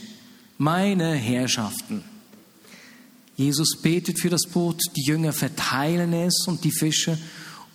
Meine 0.60 1.14
Herrschaften. 1.14 2.02
Jesus 3.36 3.80
betet 3.80 4.20
für 4.20 4.28
das 4.28 4.42
Brot, 4.42 4.80
die 4.96 5.04
Jünger 5.06 5.32
verteilen 5.32 6.12
es 6.12 6.46
und 6.48 6.64
die 6.64 6.72
Fische 6.72 7.16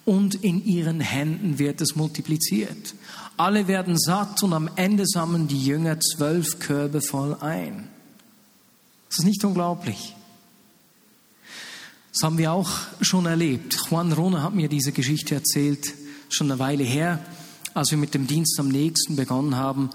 und 0.04 0.36
in 0.44 0.66
ihren 0.66 1.00
Händen 1.00 1.60
wird 1.60 1.80
es 1.80 1.96
multipliziert. 1.96 2.94
Alle 3.38 3.70
werden 3.70 3.98
satt 3.98 4.44
und 4.44 4.52
am 4.52 4.70
Ende 4.76 5.08
sammeln 5.08 5.48
die 5.48 5.66
Jünger 5.66 5.98
zwölf 6.02 6.60
Körbe 6.60 7.02
voll 7.02 7.38
ein. 7.40 7.88
Das 9.08 9.20
ist 9.20 9.26
nicht 9.26 9.46
unglaublich. 9.46 10.14
Das 12.12 12.24
haben 12.24 12.38
wir 12.38 12.52
auch 12.52 12.70
schon 13.00 13.26
erlebt. 13.28 13.78
Juan 13.90 14.12
Rona 14.12 14.44
hat 14.44 14.56
mir 14.56 14.68
diese 14.68 14.92
Geschichte 14.92 15.36
erzählt, 15.36 15.94
schon 16.28 16.52
eine 16.52 16.60
Weile 16.60 16.84
her, 16.84 17.26
als 17.74 17.92
wir 17.92 17.98
mit 17.98 18.14
dem 18.14 18.28
Dienst 18.28 18.60
am 18.60 18.68
nächsten 18.68 19.16
begonnen 19.16 19.56
haben, 19.56 19.90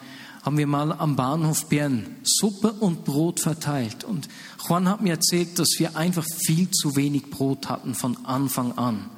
haben 0.48 0.56
wir 0.56 0.66
mal 0.66 0.92
am 0.92 1.14
Bahnhof 1.14 1.66
Bern 1.66 2.06
Suppe 2.22 2.72
und 2.72 3.04
Brot 3.04 3.38
verteilt. 3.38 4.04
Und 4.04 4.30
Juan 4.66 4.88
hat 4.88 5.02
mir 5.02 5.12
erzählt, 5.12 5.58
dass 5.58 5.68
wir 5.76 5.94
einfach 5.94 6.24
viel 6.46 6.70
zu 6.70 6.96
wenig 6.96 7.28
Brot 7.28 7.68
hatten 7.68 7.94
von 7.94 8.24
Anfang 8.24 8.78
an. 8.78 9.10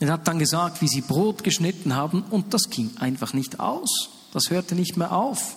Er 0.00 0.10
hat 0.10 0.26
dann 0.26 0.40
gesagt, 0.40 0.82
wie 0.82 0.88
sie 0.88 1.02
Brot 1.02 1.44
geschnitten 1.44 1.94
haben 1.94 2.24
und 2.30 2.52
das 2.52 2.68
ging 2.68 2.90
einfach 2.98 3.32
nicht 3.32 3.60
aus. 3.60 4.08
Das 4.32 4.50
hörte 4.50 4.74
nicht 4.74 4.96
mehr 4.96 5.12
auf. 5.12 5.56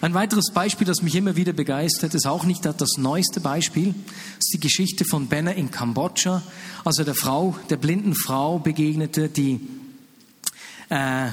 Ein 0.00 0.14
weiteres 0.14 0.52
Beispiel, 0.54 0.86
das 0.86 1.02
mich 1.02 1.16
immer 1.16 1.34
wieder 1.34 1.52
begeistert, 1.52 2.14
ist 2.14 2.28
auch 2.28 2.44
nicht 2.44 2.64
das 2.64 2.98
neueste 2.98 3.40
Beispiel, 3.40 3.96
ist 4.38 4.52
die 4.54 4.60
Geschichte 4.60 5.04
von 5.04 5.26
Benner 5.26 5.56
in 5.56 5.72
Kambodscha, 5.72 6.40
als 6.84 7.00
er 7.00 7.04
der 7.04 7.16
Frau, 7.16 7.56
der 7.68 7.78
blinden 7.78 8.14
Frau 8.14 8.60
begegnete, 8.60 9.28
die 9.28 9.58
äh, 10.88 11.30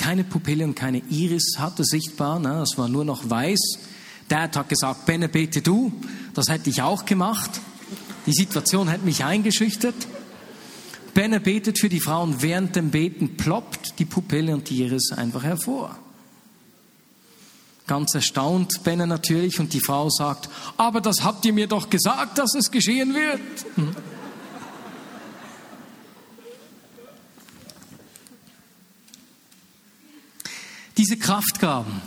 keine 0.00 0.24
Pupille 0.24 0.64
und 0.64 0.74
keine 0.74 1.02
Iris 1.10 1.58
hatte 1.58 1.84
sichtbar, 1.84 2.38
ne, 2.38 2.56
das 2.60 2.78
war 2.78 2.88
nur 2.88 3.04
noch 3.04 3.28
weiß. 3.28 3.60
Dad 4.28 4.56
hat 4.56 4.68
gesagt, 4.70 5.04
Benne, 5.04 5.28
bete 5.28 5.60
du. 5.60 5.92
Das 6.32 6.48
hätte 6.48 6.70
ich 6.70 6.80
auch 6.80 7.04
gemacht. 7.04 7.60
Die 8.26 8.32
Situation 8.32 8.90
hat 8.90 9.04
mich 9.04 9.24
eingeschüchtert. 9.24 9.94
Benne 11.12 11.38
betet 11.38 11.78
für 11.78 11.90
die 11.90 12.00
Frau 12.00 12.22
und 12.22 12.40
während 12.40 12.76
dem 12.76 12.90
Beten 12.90 13.36
ploppt 13.36 13.98
die 13.98 14.06
Pupille 14.06 14.54
und 14.54 14.70
die 14.70 14.82
Iris 14.82 15.12
einfach 15.12 15.42
hervor. 15.42 15.98
Ganz 17.86 18.14
erstaunt 18.14 18.82
Benne 18.84 19.06
natürlich 19.06 19.60
und 19.60 19.74
die 19.74 19.80
Frau 19.80 20.08
sagt, 20.08 20.48
aber 20.78 21.02
das 21.02 21.24
habt 21.24 21.44
ihr 21.44 21.52
mir 21.52 21.66
doch 21.66 21.90
gesagt, 21.90 22.38
dass 22.38 22.54
es 22.54 22.70
geschehen 22.70 23.14
wird. 23.14 23.96
Diese 31.10 31.18
Kraftgaben 31.18 32.00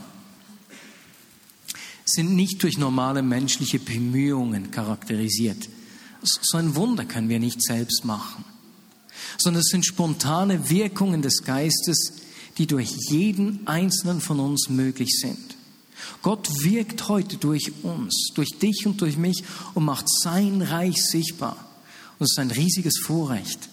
sind 2.06 2.34
nicht 2.38 2.64
durch 2.64 2.78
normale 2.78 3.22
menschliche 3.22 3.78
Bemühungen 3.78 4.72
charakterisiert. 4.72 5.68
So 6.22 6.58
ein 6.58 6.74
Wunder 6.78 7.04
können 7.04 7.28
wir 7.28 7.42
nicht 7.42 7.62
selbst 7.62 8.06
machen, 8.06 8.46
sondern 9.38 9.60
es 9.60 9.68
sind 9.68 9.86
spontane 9.86 10.70
Wirkungen 10.70 11.22
des 11.22 11.44
Geistes, 11.44 12.14
die 12.58 12.66
durch 12.66 12.92
jeden 13.10 13.68
einzelnen 13.68 14.22
von 14.22 14.40
uns 14.40 14.70
möglich 14.70 15.20
sind. 15.20 15.58
Gott 16.22 16.50
wirkt 16.64 17.10
heute 17.10 17.36
durch 17.36 17.74
uns, 17.84 18.32
durch 18.36 18.52
dich 18.58 18.86
und 18.86 19.02
durch 19.02 19.18
mich 19.18 19.44
und 19.74 19.84
macht 19.84 20.06
sein 20.08 20.62
Reich 20.62 20.96
sichtbar. 20.96 21.58
Und 22.20 22.28
es 22.28 22.32
ist 22.32 22.40
ein 22.40 22.52
riesiges 22.52 23.02
Vorrecht, 23.04 23.68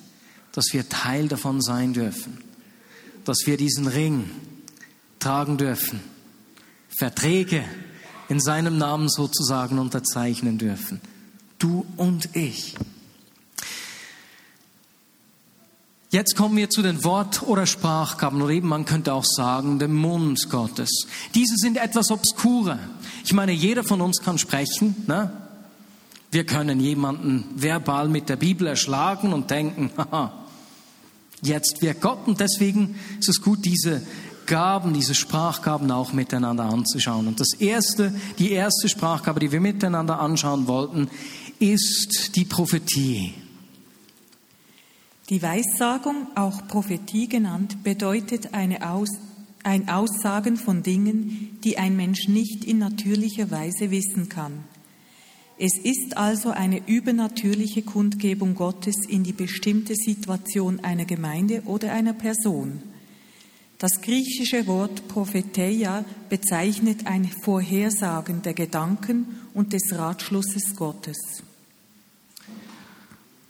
dass 0.51 0.73
wir 0.73 0.89
Teil 0.89 1.29
davon 1.29 1.63
sein 1.63 1.93
dürfen, 1.93 2.39
dass 3.25 3.47
wir 3.47 3.57
diesen 3.57 3.87
Ring, 3.87 4.29
tragen 5.21 5.57
dürfen, 5.57 6.01
Verträge 6.99 7.65
in 8.29 8.41
seinem 8.41 8.79
Namen 8.79 9.09
sozusagen 9.09 9.79
unterzeichnen 9.79 10.59
dürfen. 10.59 11.01
Du 11.59 11.85
und 11.97 12.35
ich. 12.35 12.77
Jetzt 16.13 16.35
kommen 16.35 16.57
wir 16.57 16.71
zu 16.71 16.83
den 16.83 17.05
Wort- 17.05 17.43
oder 17.43 17.67
Sprachgaben, 17.67 18.43
oder 18.43 18.53
eben 18.53 18.67
man 18.67 18.85
könnte 18.85 19.15
auch 19.15 19.25
sagen, 19.25 19.79
dem 19.79 19.95
Mund 19.95 20.51
Gottes. 20.51 21.07
Diese 21.37 21.55
sind 21.57 21.77
etwas 21.77 22.11
obskurer. 22.11 22.81
Ich 23.25 23.33
meine, 23.33 23.53
jeder 23.53 23.85
von 23.85 24.01
uns 24.01 24.21
kann 24.21 24.37
sprechen. 24.37 24.97
Ne? 25.07 25.31
Wir 26.33 26.45
können 26.45 26.81
jemanden 26.81 27.45
verbal 27.55 28.09
mit 28.09 28.29
der 28.29 28.37
Bibel 28.37 28.67
erschlagen 28.67 29.33
und 29.33 29.53
denken, 29.53 29.93
haha, 29.97 30.33
jetzt 31.43 31.81
wird 31.81 32.01
Gott. 32.01 32.27
Und 32.27 32.41
deswegen 32.41 32.99
ist 33.21 33.29
es 33.29 33.41
gut, 33.41 33.65
diese 33.65 34.03
Gaben, 34.51 34.93
diese 34.93 35.15
Sprachgaben 35.15 35.93
auch 35.93 36.13
miteinander 36.13 36.65
anzuschauen. 36.65 37.29
Und 37.29 37.39
das 37.39 37.53
erste, 37.55 38.13
die 38.41 38.51
erste 38.51 38.89
Sprachgabe, 38.89 39.39
die 39.39 39.53
wir 39.53 39.61
miteinander 39.61 40.19
anschauen 40.19 40.67
wollten, 40.67 41.09
ist 41.61 42.35
die 42.35 42.45
Prophetie. 42.45 43.33
Die 45.29 45.41
Weissagung, 45.41 46.27
auch 46.35 46.67
Prophetie 46.67 47.29
genannt, 47.29 47.85
bedeutet 47.85 48.53
eine 48.53 48.91
Aus, 48.91 49.11
ein 49.63 49.89
Aussagen 49.89 50.57
von 50.57 50.83
Dingen, 50.83 51.57
die 51.63 51.79
ein 51.79 51.95
Mensch 51.95 52.27
nicht 52.27 52.65
in 52.65 52.79
natürlicher 52.79 53.53
Weise 53.53 53.93
wissen 53.93 54.29
kann. 54.29 54.65
Es 55.59 55.79
ist 55.79 56.17
also 56.17 56.51
eine 56.51 56.89
übernatürliche 56.89 57.83
Kundgebung 57.83 58.57
Gottes 58.57 58.97
in 59.09 59.23
die 59.23 59.33
bestimmte 59.33 59.95
Situation 59.95 60.81
einer 60.81 61.05
Gemeinde 61.05 61.63
oder 61.67 61.93
einer 61.93 62.15
Person. 62.15 62.83
Das 63.81 64.03
griechische 64.03 64.67
Wort 64.67 65.09
Propheteia 65.09 66.05
bezeichnet 66.29 67.07
ein 67.07 67.31
Vorhersagen 67.43 68.43
der 68.43 68.53
Gedanken 68.53 69.41
und 69.55 69.73
des 69.73 69.97
Ratschlusses 69.97 70.77
Gottes. 70.77 71.17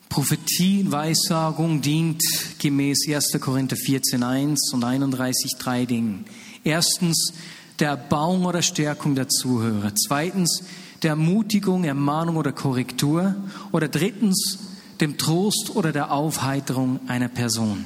Prophetie, 0.09 0.87
Weissagung 0.89 1.83
dient 1.83 2.23
gemäß 2.61 3.09
1. 3.09 3.41
Korinther 3.41 3.75
14.1 3.75 4.73
und 4.73 4.85
31.3 4.85 5.87
Dingen. 5.87 6.25
Erstens 6.63 7.33
der 7.81 7.89
Erbauung 7.89 8.45
oder 8.45 8.63
Stärkung 8.63 9.17
der 9.17 9.29
Zuhörer. 9.29 9.93
Zweitens 9.97 10.63
der 11.03 11.11
Ermutigung, 11.11 11.83
Ermahnung 11.83 12.37
oder 12.37 12.53
Korrektur. 12.53 13.35
Oder 13.73 13.89
drittens 13.89 14.61
dem 15.01 15.19
Trost 15.19 15.73
oder 15.75 15.91
der 15.91 16.13
Aufheiterung 16.13 17.01
einer 17.09 17.29
Person. 17.29 17.85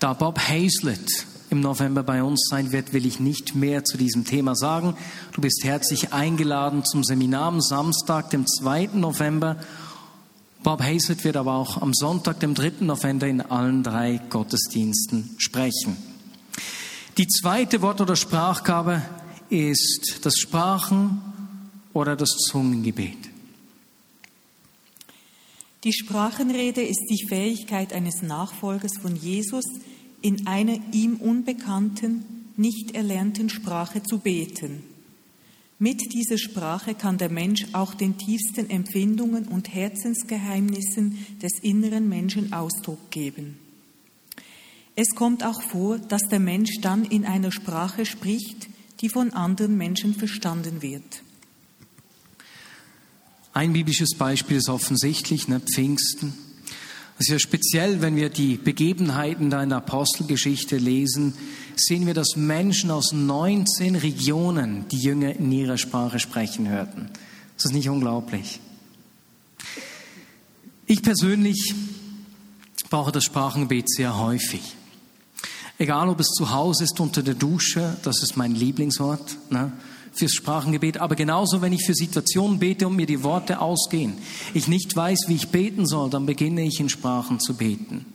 Da 0.00 0.14
Bob 0.14 0.38
Hazlett 0.38 1.26
im 1.50 1.60
November 1.60 2.02
bei 2.02 2.22
uns 2.22 2.46
sein 2.48 2.72
wird, 2.72 2.94
will 2.94 3.04
ich 3.04 3.20
nicht 3.20 3.54
mehr 3.54 3.84
zu 3.84 3.98
diesem 3.98 4.24
Thema 4.24 4.56
sagen. 4.56 4.96
Du 5.32 5.42
bist 5.42 5.62
herzlich 5.62 6.14
eingeladen 6.14 6.86
zum 6.86 7.04
Seminar 7.04 7.48
am 7.48 7.60
Samstag, 7.60 8.30
dem 8.30 8.46
2. 8.46 8.92
November. 8.94 9.56
Bob 10.62 10.82
Hazlett 10.82 11.22
wird 11.24 11.36
aber 11.36 11.52
auch 11.52 11.82
am 11.82 11.92
Sonntag, 11.92 12.40
dem 12.40 12.54
3. 12.54 12.76
November, 12.80 13.26
in 13.26 13.42
allen 13.42 13.82
drei 13.82 14.18
Gottesdiensten 14.30 15.34
sprechen. 15.36 15.98
Die 17.18 17.26
zweite 17.26 17.82
Wort- 17.82 18.00
oder 18.00 18.16
Sprachgabe 18.16 19.02
ist 19.50 20.20
das 20.22 20.38
Sprachen- 20.38 21.20
oder 21.92 22.16
das 22.16 22.30
Zungengebet. 22.30 23.18
Die 25.84 25.92
Sprachenrede 25.92 26.82
ist 26.82 27.06
die 27.10 27.26
Fähigkeit 27.26 27.92
eines 27.92 28.22
Nachfolgers 28.22 28.98
von 29.00 29.16
Jesus, 29.16 29.64
in 30.22 30.46
einer 30.46 30.78
ihm 30.92 31.16
unbekannten, 31.16 32.24
nicht 32.56 32.94
erlernten 32.94 33.48
Sprache 33.48 34.02
zu 34.02 34.18
beten. 34.18 34.82
Mit 35.78 36.12
dieser 36.12 36.36
Sprache 36.36 36.94
kann 36.94 37.16
der 37.16 37.30
Mensch 37.30 37.66
auch 37.72 37.94
den 37.94 38.18
tiefsten 38.18 38.68
Empfindungen 38.68 39.48
und 39.48 39.72
Herzensgeheimnissen 39.72 41.26
des 41.42 41.52
inneren 41.62 42.06
Menschen 42.06 42.52
Ausdruck 42.52 43.10
geben. 43.10 43.58
Es 44.94 45.14
kommt 45.14 45.42
auch 45.42 45.62
vor, 45.62 45.98
dass 45.98 46.20
der 46.30 46.40
Mensch 46.40 46.80
dann 46.82 47.06
in 47.06 47.24
einer 47.24 47.50
Sprache 47.50 48.04
spricht, 48.04 48.68
die 49.00 49.08
von 49.08 49.32
anderen 49.32 49.78
Menschen 49.78 50.14
verstanden 50.14 50.82
wird. 50.82 51.22
Ein 53.54 53.72
biblisches 53.72 54.10
Beispiel 54.18 54.58
ist 54.58 54.68
offensichtlich, 54.68 55.48
ne, 55.48 55.60
Pfingsten. 55.60 56.34
Es 57.20 57.26
ist 57.26 57.32
ja 57.32 57.38
speziell, 57.38 58.00
wenn 58.00 58.16
wir 58.16 58.30
die 58.30 58.56
Begebenheiten 58.56 59.50
da 59.50 59.62
in 59.62 59.68
der 59.68 59.78
Apostelgeschichte 59.78 60.78
lesen, 60.78 61.34
sehen 61.76 62.06
wir, 62.06 62.14
dass 62.14 62.34
Menschen 62.34 62.90
aus 62.90 63.12
19 63.12 63.96
Regionen 63.96 64.88
die 64.88 64.96
Jünger 64.96 65.36
in 65.36 65.52
ihrer 65.52 65.76
Sprache 65.76 66.18
sprechen 66.18 66.70
hörten. 66.70 67.10
Das 67.56 67.66
ist 67.66 67.72
nicht 67.74 67.90
unglaublich. 67.90 68.58
Ich 70.86 71.02
persönlich 71.02 71.74
brauche 72.88 73.12
das 73.12 73.24
Sprachengebet 73.24 73.90
sehr 73.90 74.18
häufig. 74.18 74.62
Egal, 75.76 76.08
ob 76.08 76.20
es 76.20 76.28
zu 76.28 76.52
Hause 76.52 76.84
ist, 76.84 77.00
unter 77.00 77.22
der 77.22 77.34
Dusche, 77.34 77.98
das 78.02 78.22
ist 78.22 78.38
mein 78.38 78.54
Lieblingswort 78.54 79.36
ne, 79.50 79.72
fürs 80.12 80.32
Sprachengebet, 80.32 80.98
aber 80.98 81.14
genauso, 81.14 81.62
wenn 81.62 81.72
ich 81.72 81.84
für 81.84 81.94
Situationen 81.94 82.58
bete 82.58 82.86
und 82.86 82.96
mir 82.96 83.06
die 83.06 83.22
Worte 83.22 83.60
ausgehen, 83.60 84.14
ich 84.54 84.68
nicht 84.68 84.94
weiß, 84.94 85.20
wie 85.28 85.36
ich 85.36 85.48
beten 85.48 85.86
soll, 85.86 86.10
dann 86.10 86.26
beginne 86.26 86.62
ich 86.62 86.80
in 86.80 86.88
Sprachen 86.88 87.40
zu 87.40 87.54
beten. 87.54 88.06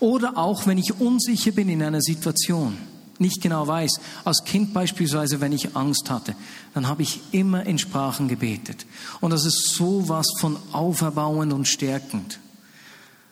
Oder 0.00 0.38
auch, 0.38 0.66
wenn 0.66 0.78
ich 0.78 1.00
unsicher 1.00 1.52
bin 1.52 1.68
in 1.68 1.82
einer 1.82 2.00
Situation, 2.00 2.76
nicht 3.18 3.40
genau 3.40 3.66
weiß, 3.66 4.00
als 4.24 4.44
Kind 4.44 4.74
beispielsweise, 4.74 5.40
wenn 5.40 5.52
ich 5.52 5.76
Angst 5.76 6.10
hatte, 6.10 6.34
dann 6.74 6.88
habe 6.88 7.02
ich 7.02 7.20
immer 7.32 7.64
in 7.64 7.78
Sprachen 7.78 8.28
gebetet. 8.28 8.86
Und 9.20 9.30
das 9.30 9.44
ist 9.44 9.74
so 9.74 10.08
was 10.08 10.26
von 10.38 10.56
auferbauend 10.72 11.52
und 11.52 11.68
stärkend. 11.68 12.40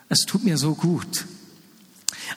Es 0.08 0.20
tut 0.20 0.44
mir 0.44 0.58
so 0.58 0.74
gut. 0.74 1.26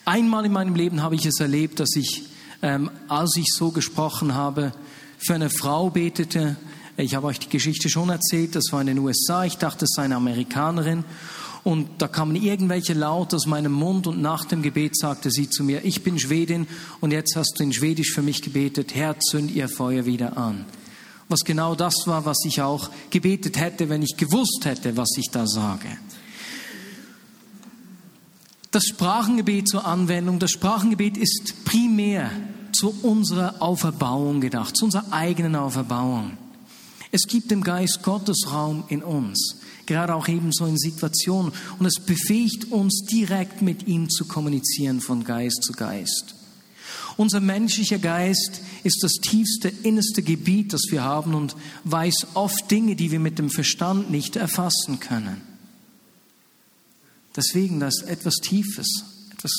Einmal 0.05 0.45
in 0.45 0.51
meinem 0.51 0.75
Leben 0.75 1.01
habe 1.01 1.15
ich 1.15 1.25
es 1.25 1.39
erlebt, 1.39 1.79
dass 1.79 1.95
ich, 1.95 2.23
ähm, 2.61 2.89
als 3.07 3.35
ich 3.37 3.47
so 3.53 3.71
gesprochen 3.71 4.33
habe, 4.33 4.73
für 5.25 5.35
eine 5.35 5.49
Frau 5.49 5.89
betete. 5.89 6.57
Ich 6.97 7.15
habe 7.15 7.27
euch 7.27 7.39
die 7.39 7.49
Geschichte 7.49 7.89
schon 7.89 8.09
erzählt, 8.09 8.55
das 8.55 8.65
war 8.71 8.81
in 8.81 8.87
den 8.87 8.99
USA. 8.99 9.45
Ich 9.45 9.57
dachte, 9.57 9.85
es 9.85 9.91
sei 9.95 10.03
eine 10.03 10.15
Amerikanerin. 10.15 11.05
Und 11.63 11.89
da 12.01 12.09
kamen 12.09 12.35
irgendwelche 12.35 12.93
Laute 12.93 13.37
aus 13.37 13.45
meinem 13.45 13.71
Mund 13.71 14.05
und 14.05 14.21
nach 14.21 14.43
dem 14.43 14.61
Gebet 14.61 14.97
sagte 14.97 15.31
sie 15.31 15.49
zu 15.49 15.63
mir, 15.63 15.85
ich 15.85 16.03
bin 16.03 16.19
Schwedin 16.19 16.67
und 16.99 17.11
jetzt 17.11 17.37
hast 17.37 17.57
du 17.57 17.63
in 17.63 17.71
Schwedisch 17.71 18.11
für 18.11 18.21
mich 18.21 18.41
gebetet, 18.41 18.93
Herr, 18.95 19.17
zünd 19.19 19.49
ihr 19.49 19.69
Feuer 19.69 20.05
wieder 20.05 20.37
an. 20.37 20.65
Was 21.29 21.45
genau 21.45 21.73
das 21.73 22.05
war, 22.05 22.25
was 22.25 22.43
ich 22.45 22.61
auch 22.61 22.89
gebetet 23.11 23.57
hätte, 23.57 23.87
wenn 23.87 24.01
ich 24.01 24.17
gewusst 24.17 24.65
hätte, 24.65 24.97
was 24.97 25.11
ich 25.17 25.29
da 25.31 25.47
sage. 25.47 25.87
Das 28.71 28.83
Sprachengebet 28.83 29.69
zur 29.69 29.85
Anwendung, 29.85 30.39
das 30.39 30.51
Sprachengebet 30.51 31.15
ist 31.15 31.63
primär 31.63 32.29
zu 32.73 32.93
unserer 33.01 33.61
Auferbauung 33.61 34.41
gedacht, 34.41 34.75
zu 34.75 34.85
unserer 34.85 35.11
eigenen 35.11 35.55
Auferbauung. 35.55 36.37
Es 37.11 37.23
gibt 37.27 37.51
dem 37.51 37.63
Geist 37.63 38.01
Gottes 38.03 38.51
Raum 38.51 38.83
in 38.87 39.03
uns 39.03 39.57
gerade 39.85 40.15
auch 40.15 40.27
ebenso 40.27 40.65
in 40.65 40.77
Situationen. 40.77 41.51
Und 41.79 41.85
es 41.85 41.99
befähigt 41.99 42.71
uns, 42.71 43.05
direkt 43.09 43.61
mit 43.61 43.87
ihm 43.87 44.09
zu 44.09 44.25
kommunizieren 44.25 45.01
von 45.01 45.23
Geist 45.23 45.63
zu 45.63 45.73
Geist. 45.73 46.35
Unser 47.15 47.41
menschlicher 47.41 47.99
Geist 47.99 48.61
ist 48.83 49.03
das 49.03 49.13
tiefste, 49.13 49.69
innerste 49.83 50.23
Gebiet, 50.23 50.73
das 50.73 50.81
wir 50.89 51.03
haben 51.03 51.35
und 51.35 51.55
weiß 51.83 52.27
oft 52.33 52.69
Dinge, 52.71 52.95
die 52.95 53.11
wir 53.11 53.19
mit 53.19 53.37
dem 53.37 53.49
Verstand 53.49 54.09
nicht 54.09 54.35
erfassen 54.35 54.99
können. 54.99 55.41
Deswegen 57.35 57.79
das 57.79 58.01
etwas 58.01 58.35
Tiefes, 58.35 59.05
etwas 59.31 59.51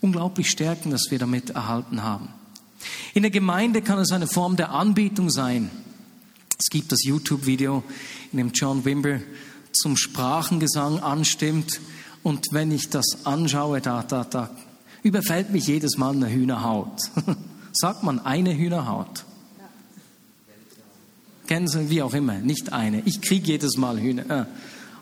unglaublich 0.00 0.50
Stärkendes 0.50 1.10
wir 1.10 1.18
damit 1.18 1.50
erhalten 1.50 2.02
haben. 2.02 2.28
In 3.14 3.22
der 3.22 3.30
Gemeinde 3.30 3.82
kann 3.82 3.98
es 3.98 4.12
eine 4.12 4.26
Form 4.26 4.56
der 4.56 4.70
Anbetung 4.70 5.30
sein. 5.30 5.70
Es 6.58 6.66
gibt 6.66 6.92
das 6.92 7.02
YouTube-Video, 7.04 7.82
in 8.32 8.38
dem 8.38 8.52
John 8.52 8.84
Wimber 8.84 9.20
zum 9.72 9.96
Sprachengesang 9.96 11.00
anstimmt. 11.00 11.80
Und 12.22 12.46
wenn 12.50 12.70
ich 12.70 12.90
das 12.90 13.24
anschaue, 13.24 13.80
da, 13.80 14.02
da, 14.02 14.24
da 14.24 14.50
überfällt 15.02 15.50
mich 15.50 15.66
jedes 15.66 15.96
Mal 15.96 16.14
eine 16.14 16.30
Hühnerhaut. 16.30 17.00
Sagt 17.72 18.02
man 18.02 18.18
eine 18.18 18.56
Hühnerhaut? 18.56 19.24
Gänse, 21.46 21.90
wie 21.90 22.02
auch 22.02 22.14
immer, 22.14 22.34
nicht 22.34 22.72
eine. 22.72 23.02
Ich 23.06 23.22
kriege 23.22 23.48
jedes 23.48 23.76
Mal 23.76 23.98
Hühner. 23.98 24.30
Äh, 24.30 24.44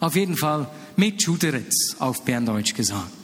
auf 0.00 0.14
jeden 0.14 0.36
Fall 0.36 0.70
mit 0.96 1.22
Schuderitz, 1.22 1.96
auf 1.98 2.24
Berndeutsch 2.24 2.74
gesagt. 2.74 3.17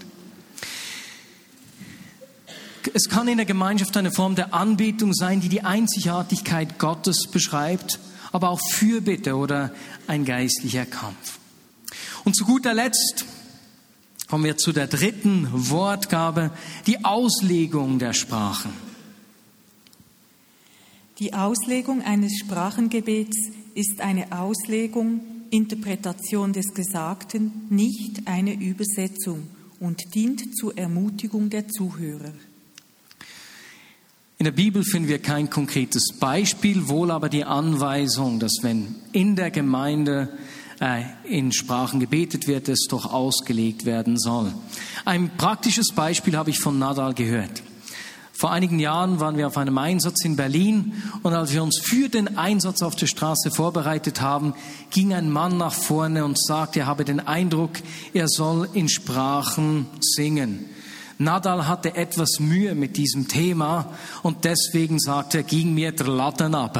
Es 2.93 3.09
kann 3.09 3.29
in 3.29 3.39
der 3.39 3.47
Gemeinschaft 3.47 3.97
eine 3.97 4.13
Form 4.13 4.35
der 4.35 4.53
Anbetung 4.53 5.15
sein, 5.15 5.41
die 5.41 5.49
die 5.49 5.63
Einzigartigkeit 5.63 6.79
Gottes 6.79 7.29
beschreibt 7.31 7.99
aber 8.35 8.51
auch 8.51 8.61
Fürbitte 8.61 9.37
oder 9.37 9.73
ein 10.09 10.25
geistlicher 10.25 10.87
Kampf. 10.87 11.39
Und 12.25 12.35
zu 12.35 12.45
guter 12.45 12.75
Letzt 12.75 13.25
kommen 14.29 14.43
wir 14.43 14.57
zu 14.57 14.73
der 14.73 14.89
dritten 14.89 15.47
Wortgabe, 15.53 16.51
die 16.89 17.05
Auslegung 17.05 18.01
der 18.01 18.13
Sprachen. 18.13 18.73
Die 21.21 21.33
Auslegung 21.33 22.03
eines 22.03 22.37
Sprachengebets 22.41 23.37
ist 23.77 24.01
eine 24.01 24.33
Auslegung, 24.37 25.21
Interpretation 25.51 26.53
des 26.53 26.75
Gesagten, 26.75 27.69
nicht 27.71 28.27
eine 28.27 28.55
Übersetzung 28.55 29.47
und 29.79 30.13
dient 30.17 30.57
zur 30.57 30.77
Ermutigung 30.77 31.51
der 31.51 31.69
Zuhörer. 31.69 32.33
In 34.37 34.45
der 34.45 34.53
Bibel 34.53 34.83
finden 34.83 35.09
wir 35.09 35.21
kein 35.21 35.49
konkretes 35.49 36.13
Beispiel, 36.19 36.89
wohl 36.89 37.13
aber 37.13 37.29
die 37.29 37.45
Anweisung, 37.45 38.41
dass 38.41 38.59
wenn 38.63 38.97
in 39.13 39.37
der 39.37 39.53
Gemeinde 39.53 40.29
äh, 40.81 41.03
in 41.25 41.53
Sprachen 41.53 42.01
gebetet 42.01 42.49
wird, 42.49 42.69
es 42.69 42.87
doch 42.89 43.13
ausgelegt 43.13 43.85
werden 43.85 44.19
soll. 44.19 44.53
Ein 45.05 45.31
praktisches 45.37 45.93
Beispiel 45.95 46.37
habe 46.37 46.51
ich 46.51 46.59
von 46.59 46.81
Nadal 46.81 47.15
gehört. 47.15 47.63
Vor 48.33 48.51
einigen 48.51 48.81
Jahren 48.81 49.21
waren 49.21 49.37
wir 49.37 49.47
auf 49.47 49.57
einem 49.57 49.79
Einsatz 49.79 50.25
in 50.25 50.35
Berlin 50.35 51.01
und 51.23 51.33
als 51.33 51.53
wir 51.53 51.63
uns 51.63 51.79
für 51.81 52.09
den 52.09 52.37
Einsatz 52.37 52.83
auf 52.83 52.97
der 52.97 53.07
Straße 53.07 53.53
vorbereitet 53.53 54.21
haben, 54.21 54.55
ging 54.91 55.15
ein 55.15 55.31
Mann 55.31 55.57
nach 55.57 55.73
vorne 55.73 56.25
und 56.25 56.37
sagte, 56.45 56.81
er 56.81 56.87
habe 56.87 57.05
den 57.05 57.21
Eindruck, 57.21 57.71
er 58.13 58.27
soll 58.27 58.69
in 58.75 58.89
Sprachen 58.89 59.87
singen. 60.01 60.67
Nadal 61.19 61.69
hatte 61.69 61.95
etwas 61.95 62.41
Mühe 62.41 62.75
mit 62.75 62.97
diesem 62.97 63.29
Thema 63.29 63.87
und 64.23 64.45
deswegen 64.45 64.99
sagte 64.99 65.39
er, 65.39 65.43
ging 65.45 65.75
mir 65.75 65.93
der 65.93 66.09
Latten 66.09 66.55
ab. 66.55 66.79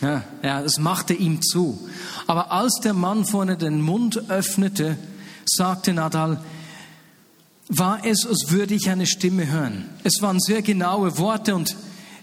Ja, 0.00 0.22
ja, 0.42 0.60
es 0.60 0.78
machte 0.78 1.14
ihm 1.14 1.42
zu. 1.42 1.88
Aber 2.26 2.52
als 2.52 2.80
der 2.82 2.94
Mann 2.94 3.24
vorne 3.24 3.56
den 3.56 3.80
Mund 3.80 4.30
öffnete, 4.30 4.96
sagte 5.44 5.92
Nadal, 5.92 6.40
war 7.68 8.04
es, 8.04 8.26
als 8.26 8.50
würde 8.50 8.74
ich 8.74 8.88
eine 8.90 9.06
Stimme 9.06 9.50
hören. 9.50 9.88
Es 10.04 10.22
waren 10.22 10.40
sehr 10.40 10.62
genaue 10.62 11.18
Worte 11.18 11.54
und 11.54 11.76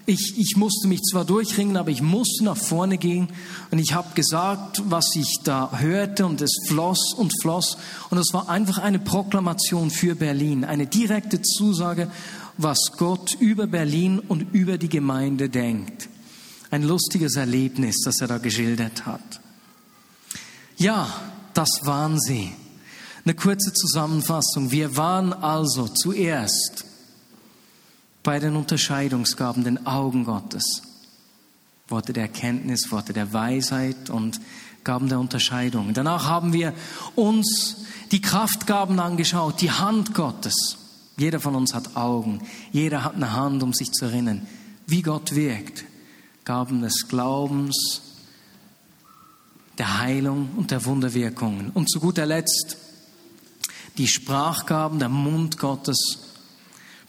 ich, 0.05 0.35
ich 0.37 0.55
musste 0.55 0.87
mich 0.87 1.01
zwar 1.01 1.25
durchringen, 1.25 1.77
aber 1.77 1.89
ich 1.89 2.01
musste 2.01 2.43
nach 2.43 2.57
vorne 2.57 2.97
gehen 2.97 3.27
und 3.71 3.79
ich 3.79 3.93
habe 3.93 4.13
gesagt, 4.13 4.83
was 4.85 5.15
ich 5.15 5.39
da 5.43 5.79
hörte 5.79 6.25
und 6.25 6.41
es 6.41 6.51
floss 6.67 7.13
und 7.13 7.33
floss 7.41 7.77
und 8.09 8.17
es 8.17 8.33
war 8.33 8.49
einfach 8.49 8.77
eine 8.77 8.99
Proklamation 8.99 9.89
für 9.89 10.15
Berlin, 10.15 10.63
eine 10.63 10.85
direkte 10.85 11.41
Zusage, 11.41 12.09
was 12.57 12.91
Gott 12.97 13.35
über 13.39 13.67
Berlin 13.67 14.19
und 14.19 14.53
über 14.53 14.77
die 14.77 14.89
Gemeinde 14.89 15.49
denkt. 15.49 16.07
Ein 16.71 16.83
lustiges 16.83 17.35
Erlebnis, 17.35 18.01
das 18.03 18.21
er 18.21 18.27
da 18.27 18.37
geschildert 18.37 19.05
hat. 19.05 19.41
Ja, 20.77 21.07
das 21.53 21.69
waren 21.83 22.19
sie. 22.19 22.51
Eine 23.23 23.33
kurze 23.33 23.73
Zusammenfassung. 23.73 24.71
Wir 24.71 24.97
waren 24.97 25.33
also 25.33 25.87
zuerst 25.87 26.85
bei 28.25 28.39
den 28.39 28.55
Unterscheidungsgaben, 28.55 29.63
den 29.63 29.85
Augen 29.85 30.25
Gottes. 30.25 30.81
Worte 31.87 32.11
der 32.11 32.23
Erkenntnis, 32.23 32.91
Worte 32.91 33.13
der 33.13 33.31
Weisheit 33.31 34.09
und 34.09 34.41
Gaben 34.83 35.07
der 35.09 35.19
Unterscheidung. 35.19 35.93
Danach 35.93 36.25
haben 36.25 36.51
wir 36.51 36.73
uns 37.15 37.85
die 38.11 38.21
Kraftgaben 38.21 38.99
angeschaut, 38.99 39.61
die 39.61 39.71
Hand 39.71 40.15
Gottes. 40.15 40.77
Jeder 41.17 41.39
von 41.39 41.55
uns 41.55 41.73
hat 41.75 41.95
Augen, 41.95 42.41
jeder 42.71 43.03
hat 43.03 43.15
eine 43.15 43.33
Hand, 43.33 43.61
um 43.61 43.73
sich 43.73 43.91
zu 43.91 44.05
erinnern, 44.05 44.47
wie 44.87 45.03
Gott 45.03 45.35
wirkt. 45.35 45.85
Gaben 46.45 46.81
des 46.81 47.07
Glaubens, 47.07 48.01
der 49.77 49.99
Heilung 49.99 50.49
und 50.57 50.71
der 50.71 50.83
Wunderwirkungen. 50.85 51.69
Und 51.73 51.91
zu 51.91 51.99
guter 51.99 52.25
Letzt 52.25 52.77
die 53.97 54.07
Sprachgaben, 54.07 54.97
der 54.97 55.09
Mund 55.09 55.59
Gottes 55.59 56.24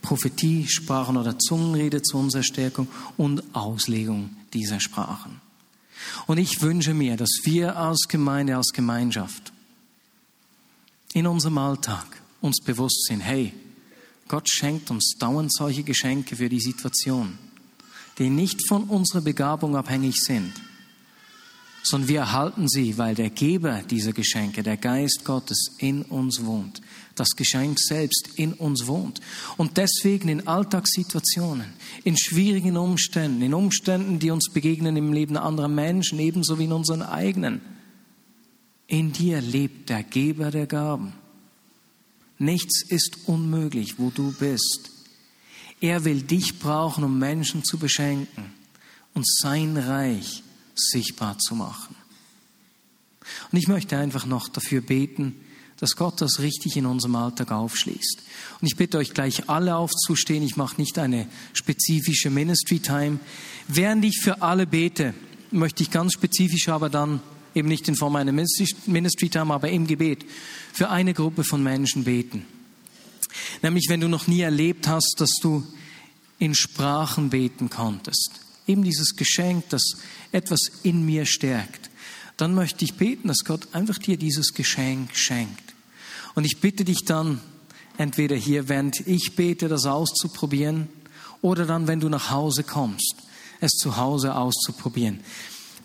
Prophetie, 0.06 0.68
Sprachen 0.68 1.16
oder 1.16 1.36
Zungenrede 1.36 2.00
zur 2.00 2.20
unserer 2.20 2.44
Stärkung 2.44 2.86
und 3.16 3.42
Auslegung 3.56 4.30
dieser 4.54 4.78
Sprachen. 4.78 5.40
Und 6.28 6.38
ich 6.38 6.62
wünsche 6.62 6.94
mir, 6.94 7.16
dass 7.16 7.40
wir 7.42 7.76
als 7.76 8.06
Gemeinde, 8.06 8.56
als 8.56 8.68
Gemeinschaft 8.72 9.52
in 11.12 11.26
unserem 11.26 11.58
Alltag 11.58 12.22
uns 12.40 12.60
bewusst 12.62 13.06
sind, 13.06 13.20
hey, 13.20 13.52
Gott 14.28 14.48
schenkt 14.48 14.92
uns 14.92 15.16
dauernd 15.18 15.52
solche 15.52 15.82
Geschenke 15.82 16.36
für 16.36 16.48
die 16.48 16.60
Situation, 16.60 17.36
die 18.18 18.30
nicht 18.30 18.60
von 18.68 18.84
unserer 18.84 19.22
Begabung 19.22 19.74
abhängig 19.74 20.22
sind, 20.22 20.52
sondern 21.86 22.08
wir 22.08 22.20
erhalten 22.20 22.68
sie, 22.68 22.98
weil 22.98 23.14
der 23.14 23.30
Geber 23.30 23.82
dieser 23.82 24.12
Geschenke, 24.12 24.62
der 24.62 24.76
Geist 24.76 25.24
Gottes 25.24 25.76
in 25.78 26.02
uns 26.02 26.44
wohnt 26.44 26.80
das 27.16 27.30
Geschenk 27.30 27.78
selbst 27.80 28.28
in 28.36 28.52
uns 28.52 28.86
wohnt. 28.86 29.20
Und 29.56 29.76
deswegen 29.76 30.28
in 30.28 30.46
Alltagssituationen, 30.46 31.72
in 32.04 32.16
schwierigen 32.16 32.76
Umständen, 32.76 33.42
in 33.42 33.54
Umständen, 33.54 34.18
die 34.18 34.30
uns 34.30 34.50
begegnen 34.52 34.96
im 34.96 35.12
Leben 35.12 35.36
anderer 35.36 35.68
Menschen, 35.68 36.18
ebenso 36.18 36.58
wie 36.58 36.64
in 36.64 36.72
unseren 36.72 37.02
eigenen, 37.02 37.60
in 38.86 39.12
dir 39.12 39.40
lebt 39.40 39.88
der 39.88 40.04
Geber 40.04 40.50
der 40.50 40.66
Gaben. 40.66 41.12
Nichts 42.38 42.82
ist 42.88 43.26
unmöglich, 43.26 43.98
wo 43.98 44.10
du 44.10 44.32
bist. 44.38 44.90
Er 45.80 46.04
will 46.04 46.22
dich 46.22 46.58
brauchen, 46.58 47.02
um 47.02 47.18
Menschen 47.18 47.64
zu 47.64 47.78
beschenken 47.78 48.52
und 49.14 49.26
sein 49.26 49.76
Reich 49.76 50.42
sichtbar 50.76 51.38
zu 51.38 51.54
machen. 51.54 51.94
Und 53.50 53.58
ich 53.58 53.68
möchte 53.68 53.96
einfach 53.96 54.26
noch 54.26 54.48
dafür 54.48 54.80
beten, 54.80 55.36
dass 55.78 55.96
Gott 55.96 56.20
das 56.20 56.40
richtig 56.40 56.76
in 56.76 56.86
unserem 56.86 57.16
Alltag 57.16 57.52
aufschließt. 57.52 58.22
Und 58.60 58.66
ich 58.66 58.76
bitte 58.76 58.98
euch 58.98 59.12
gleich 59.12 59.48
alle 59.48 59.76
aufzustehen. 59.76 60.42
Ich 60.42 60.56
mache 60.56 60.80
nicht 60.80 60.98
eine 60.98 61.26
spezifische 61.52 62.30
Ministry 62.30 62.80
Time. 62.80 63.18
Während 63.68 64.04
ich 64.04 64.20
für 64.22 64.40
alle 64.42 64.66
bete, 64.66 65.12
möchte 65.50 65.82
ich 65.82 65.90
ganz 65.90 66.14
spezifisch 66.14 66.68
aber 66.68 66.88
dann 66.88 67.20
eben 67.54 67.68
nicht 67.68 67.88
in 67.88 67.96
Form 67.96 68.16
einer 68.16 68.32
Ministry 68.32 69.28
Time, 69.28 69.52
aber 69.52 69.68
im 69.68 69.86
Gebet 69.86 70.24
für 70.72 70.88
eine 70.90 71.14
Gruppe 71.14 71.44
von 71.44 71.62
Menschen 71.62 72.04
beten. 72.04 72.44
Nämlich 73.62 73.86
wenn 73.88 74.00
du 74.00 74.08
noch 74.08 74.26
nie 74.26 74.40
erlebt 74.40 74.88
hast, 74.88 75.16
dass 75.18 75.30
du 75.40 75.66
in 76.38 76.54
Sprachen 76.54 77.30
beten 77.30 77.70
konntest. 77.70 78.45
Eben 78.66 78.82
dieses 78.82 79.16
Geschenk, 79.16 79.68
das 79.68 79.82
etwas 80.32 80.60
in 80.82 81.04
mir 81.04 81.26
stärkt. 81.26 81.90
Dann 82.36 82.54
möchte 82.54 82.84
ich 82.84 82.94
beten, 82.94 83.28
dass 83.28 83.44
Gott 83.44 83.68
einfach 83.72 83.98
dir 83.98 84.16
dieses 84.16 84.52
Geschenk 84.54 85.14
schenkt. 85.14 85.74
Und 86.34 86.44
ich 86.44 86.60
bitte 86.60 86.84
dich 86.84 87.04
dann, 87.04 87.40
entweder 87.96 88.36
hier, 88.36 88.68
während 88.68 89.06
ich 89.06 89.36
bete, 89.36 89.68
das 89.68 89.86
auszuprobieren, 89.86 90.88
oder 91.42 91.64
dann, 91.64 91.86
wenn 91.86 92.00
du 92.00 92.08
nach 92.08 92.30
Hause 92.30 92.62
kommst, 92.62 93.14
es 93.60 93.72
zu 93.72 93.96
Hause 93.96 94.34
auszuprobieren. 94.34 95.20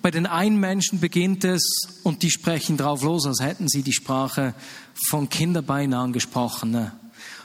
Bei 0.01 0.09
den 0.09 0.25
einen 0.25 0.59
Menschen 0.59 0.99
beginnt 0.99 1.43
es 1.43 1.63
und 2.03 2.23
die 2.23 2.31
sprechen 2.31 2.75
drauf 2.75 3.03
los, 3.03 3.27
als 3.27 3.39
hätten 3.39 3.69
sie 3.69 3.83
die 3.83 3.93
Sprache 3.93 4.55
von 5.09 5.29
Kinderbeinen 5.29 5.93
angesprochen. 5.93 6.71
Ne? 6.71 6.91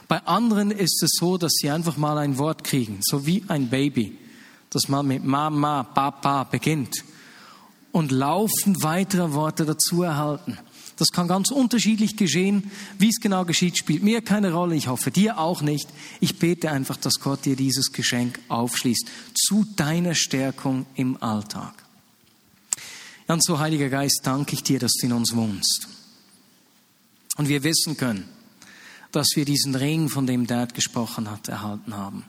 Bei 0.07 0.25
anderen 0.25 0.71
ist 0.71 1.03
es 1.03 1.11
so, 1.19 1.37
dass 1.37 1.53
sie 1.53 1.69
einfach 1.69 1.97
mal 1.97 2.17
ein 2.17 2.37
Wort 2.37 2.63
kriegen, 2.63 2.99
so 3.03 3.27
wie 3.27 3.43
ein 3.47 3.69
Baby, 3.69 4.17
das 4.69 4.87
mal 4.87 5.03
mit 5.03 5.23
Mama, 5.23 5.83
Papa 5.83 6.43
beginnt 6.43 7.03
und 7.91 8.11
laufend 8.11 8.83
weitere 8.83 9.33
Worte 9.33 9.65
dazu 9.65 10.03
erhalten. 10.03 10.57
Das 10.97 11.09
kann 11.09 11.27
ganz 11.27 11.51
unterschiedlich 11.51 12.17
geschehen. 12.17 12.71
Wie 12.97 13.09
es 13.09 13.19
genau 13.19 13.45
geschieht, 13.45 13.77
spielt 13.77 14.03
mir 14.03 14.21
keine 14.21 14.51
Rolle. 14.51 14.75
Ich 14.75 14.87
hoffe 14.87 15.11
dir 15.11 15.37
auch 15.37 15.61
nicht. 15.61 15.87
Ich 16.19 16.39
bete 16.39 16.71
einfach, 16.71 16.97
dass 16.97 17.19
Gott 17.19 17.45
dir 17.45 17.55
dieses 17.55 17.91
Geschenk 17.91 18.39
aufschließt 18.47 19.07
zu 19.35 19.65
deiner 19.75 20.15
Stärkung 20.15 20.87
im 20.95 21.21
Alltag. 21.21 21.73
Und 23.27 23.43
so, 23.43 23.59
Heiliger 23.59 23.89
Geist, 23.89 24.21
danke 24.23 24.53
ich 24.53 24.63
dir, 24.63 24.79
dass 24.79 24.93
du 24.93 25.05
in 25.05 25.13
uns 25.13 25.35
wohnst. 25.35 25.87
Und 27.35 27.47
wir 27.47 27.63
wissen 27.63 27.95
können, 27.95 28.27
dass 29.11 29.27
wir 29.35 29.45
diesen 29.45 29.75
Ring, 29.75 30.09
von 30.09 30.25
dem 30.25 30.47
Dad 30.47 30.73
gesprochen 30.73 31.29
hat, 31.29 31.47
erhalten 31.47 31.95
haben. 31.95 32.25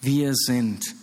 Wir 0.00 0.34
sind 0.34 0.94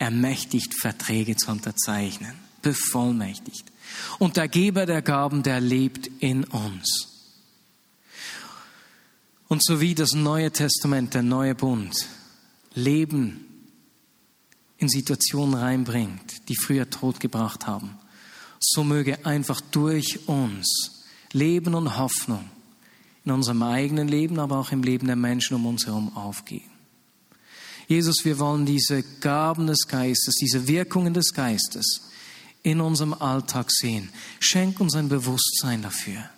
ermächtigt, 0.00 0.74
Verträge 0.80 1.36
zu 1.36 1.50
unterzeichnen, 1.52 2.34
bevollmächtigt. 2.62 3.70
Und 4.18 4.36
der 4.36 4.48
Geber 4.48 4.86
der 4.86 5.02
Gaben, 5.02 5.42
der 5.44 5.60
lebt 5.60 6.08
in 6.20 6.44
uns. 6.44 7.06
Und 9.46 9.62
so 9.62 9.80
wie 9.80 9.94
das 9.94 10.14
Neue 10.14 10.50
Testament, 10.50 11.14
der 11.14 11.22
neue 11.22 11.54
Bund, 11.54 12.06
Leben 12.74 13.46
in 14.78 14.88
Situationen 14.88 15.54
reinbringt, 15.54 16.48
die 16.48 16.56
früher 16.56 16.88
Tod 16.88 17.20
gebracht 17.20 17.66
haben, 17.66 17.98
so 18.58 18.84
möge 18.84 19.26
einfach 19.26 19.60
durch 19.60 20.28
uns 20.28 21.04
Leben 21.32 21.74
und 21.74 21.98
Hoffnung 21.98 22.48
in 23.24 23.32
unserem 23.32 23.62
eigenen 23.62 24.08
Leben, 24.08 24.38
aber 24.38 24.58
auch 24.58 24.72
im 24.72 24.82
Leben 24.82 25.06
der 25.06 25.16
Menschen 25.16 25.56
um 25.56 25.66
uns 25.66 25.86
herum 25.86 26.16
aufgehen. 26.16 26.69
Jesus, 27.90 28.24
wir 28.24 28.38
wollen 28.38 28.64
diese 28.64 29.02
Gaben 29.02 29.66
des 29.66 29.88
Geistes, 29.88 30.36
diese 30.36 30.68
Wirkungen 30.68 31.12
des 31.12 31.32
Geistes 31.34 32.10
in 32.62 32.80
unserem 32.80 33.14
Alltag 33.14 33.70
sehen. 33.70 34.10
Schenk 34.38 34.80
uns 34.80 34.94
ein 34.94 35.08
Bewusstsein 35.08 35.82
dafür, 35.82 36.30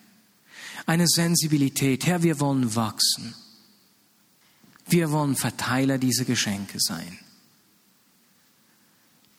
eine 0.87 1.07
Sensibilität. 1.07 2.07
Herr, 2.07 2.23
wir 2.23 2.41
wollen 2.41 2.75
wachsen. 2.75 3.35
Wir 4.87 5.13
wollen 5.13 5.37
Verteiler 5.37 5.99
dieser 5.99 6.25
Geschenke 6.25 6.79
sein 6.81 7.19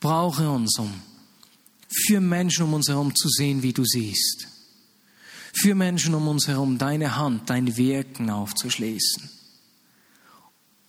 brauche 0.04 0.50
uns, 0.50 0.78
um 0.78 0.92
für 1.88 2.20
Menschen 2.20 2.66
um 2.66 2.74
uns 2.74 2.88
herum 2.88 3.14
zu 3.14 3.26
sehen, 3.30 3.62
wie 3.62 3.72
du 3.72 3.86
siehst. 3.86 4.48
Für 5.54 5.74
Menschen 5.74 6.14
um 6.14 6.28
uns 6.28 6.46
herum 6.46 6.76
deine 6.76 7.16
Hand, 7.16 7.48
dein 7.48 7.78
Wirken 7.78 8.28
aufzuschließen 8.28 9.30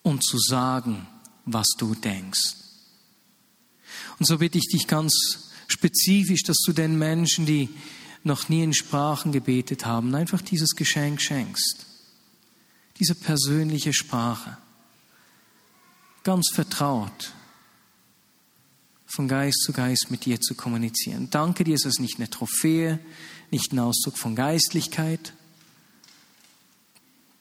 und 0.01 0.21
zu 0.21 0.37
sagen, 0.37 1.07
was 1.45 1.67
du 1.77 1.95
denkst. 1.95 2.55
Und 4.19 4.25
so 4.27 4.37
bitte 4.37 4.57
ich 4.57 4.67
dich 4.67 4.87
ganz 4.87 5.51
spezifisch, 5.67 6.43
dass 6.43 6.57
du 6.65 6.73
den 6.73 6.97
Menschen, 6.97 7.45
die 7.45 7.69
noch 8.23 8.49
nie 8.49 8.63
in 8.63 8.73
Sprachen 8.73 9.31
gebetet 9.31 9.85
haben, 9.85 10.13
einfach 10.15 10.41
dieses 10.41 10.71
Geschenk 10.71 11.21
schenkst. 11.21 11.85
Diese 12.99 13.15
persönliche 13.15 13.93
Sprache. 13.93 14.57
Ganz 16.23 16.49
vertraut 16.53 17.33
von 19.05 19.27
Geist 19.27 19.61
zu 19.61 19.71
Geist 19.71 20.07
mit 20.09 20.25
dir 20.25 20.41
zu 20.41 20.55
kommunizieren. 20.55 21.29
Danke 21.29 21.63
dir, 21.63 21.75
es 21.75 21.85
ist 21.85 21.99
nicht 21.99 22.17
eine 22.17 22.29
Trophäe, 22.29 22.99
nicht 23.51 23.71
ein 23.71 23.79
Ausdruck 23.79 24.17
von 24.17 24.35
Geistlichkeit. 24.35 25.33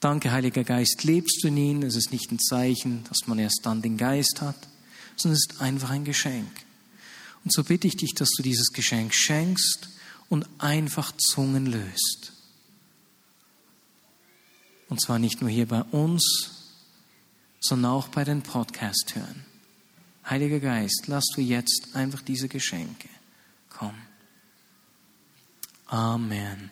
Danke, 0.05 0.33
Heiliger 0.33 0.65
Geist, 0.65 1.03
lebst 1.05 1.43
du 1.43 1.49
in 1.49 1.57
ihnen. 1.57 1.83
Es 1.83 1.97
ist 1.97 2.13
nicht 2.13 2.31
ein 2.31 2.39
Zeichen, 2.39 3.05
dass 3.05 3.27
man 3.27 3.39
erst 3.39 3.61
dann 3.63 3.81
den 3.81 3.97
Geist 3.97 4.43
hat, 4.43 4.69
sondern 5.17 5.39
es 5.39 5.47
ist 5.49 5.63
einfach 5.63 5.89
ein 5.89 6.05
Geschenk. 6.05 6.51
Und 7.43 7.55
so 7.55 7.65
bitte 7.65 7.87
ich 7.89 7.97
dich, 7.97 8.13
dass 8.13 8.29
du 8.37 8.43
dieses 8.43 8.75
Geschenk 8.75 9.15
schenkst 9.15 9.89
und 10.29 10.47
einfach 10.59 11.13
Zungen 11.17 11.65
löst. 11.65 12.35
Und 14.91 15.01
zwar 15.01 15.19
nicht 15.19 15.41
nur 15.41 15.49
hier 15.49 15.67
bei 15.67 15.81
uns, 15.85 16.51
sondern 17.61 17.93
auch 17.93 18.09
bei 18.09 18.25
den 18.25 18.43
Podcast-Hörern. 18.43 19.47
Heiliger 20.29 20.61
Geist, 20.61 21.05
lass 21.07 21.25
du 21.35 21.41
jetzt 21.41 21.97
einfach 21.97 22.21
diese 22.21 22.49
Geschenke 22.49 23.09
kommen. 23.71 24.03
Amen. 25.87 26.71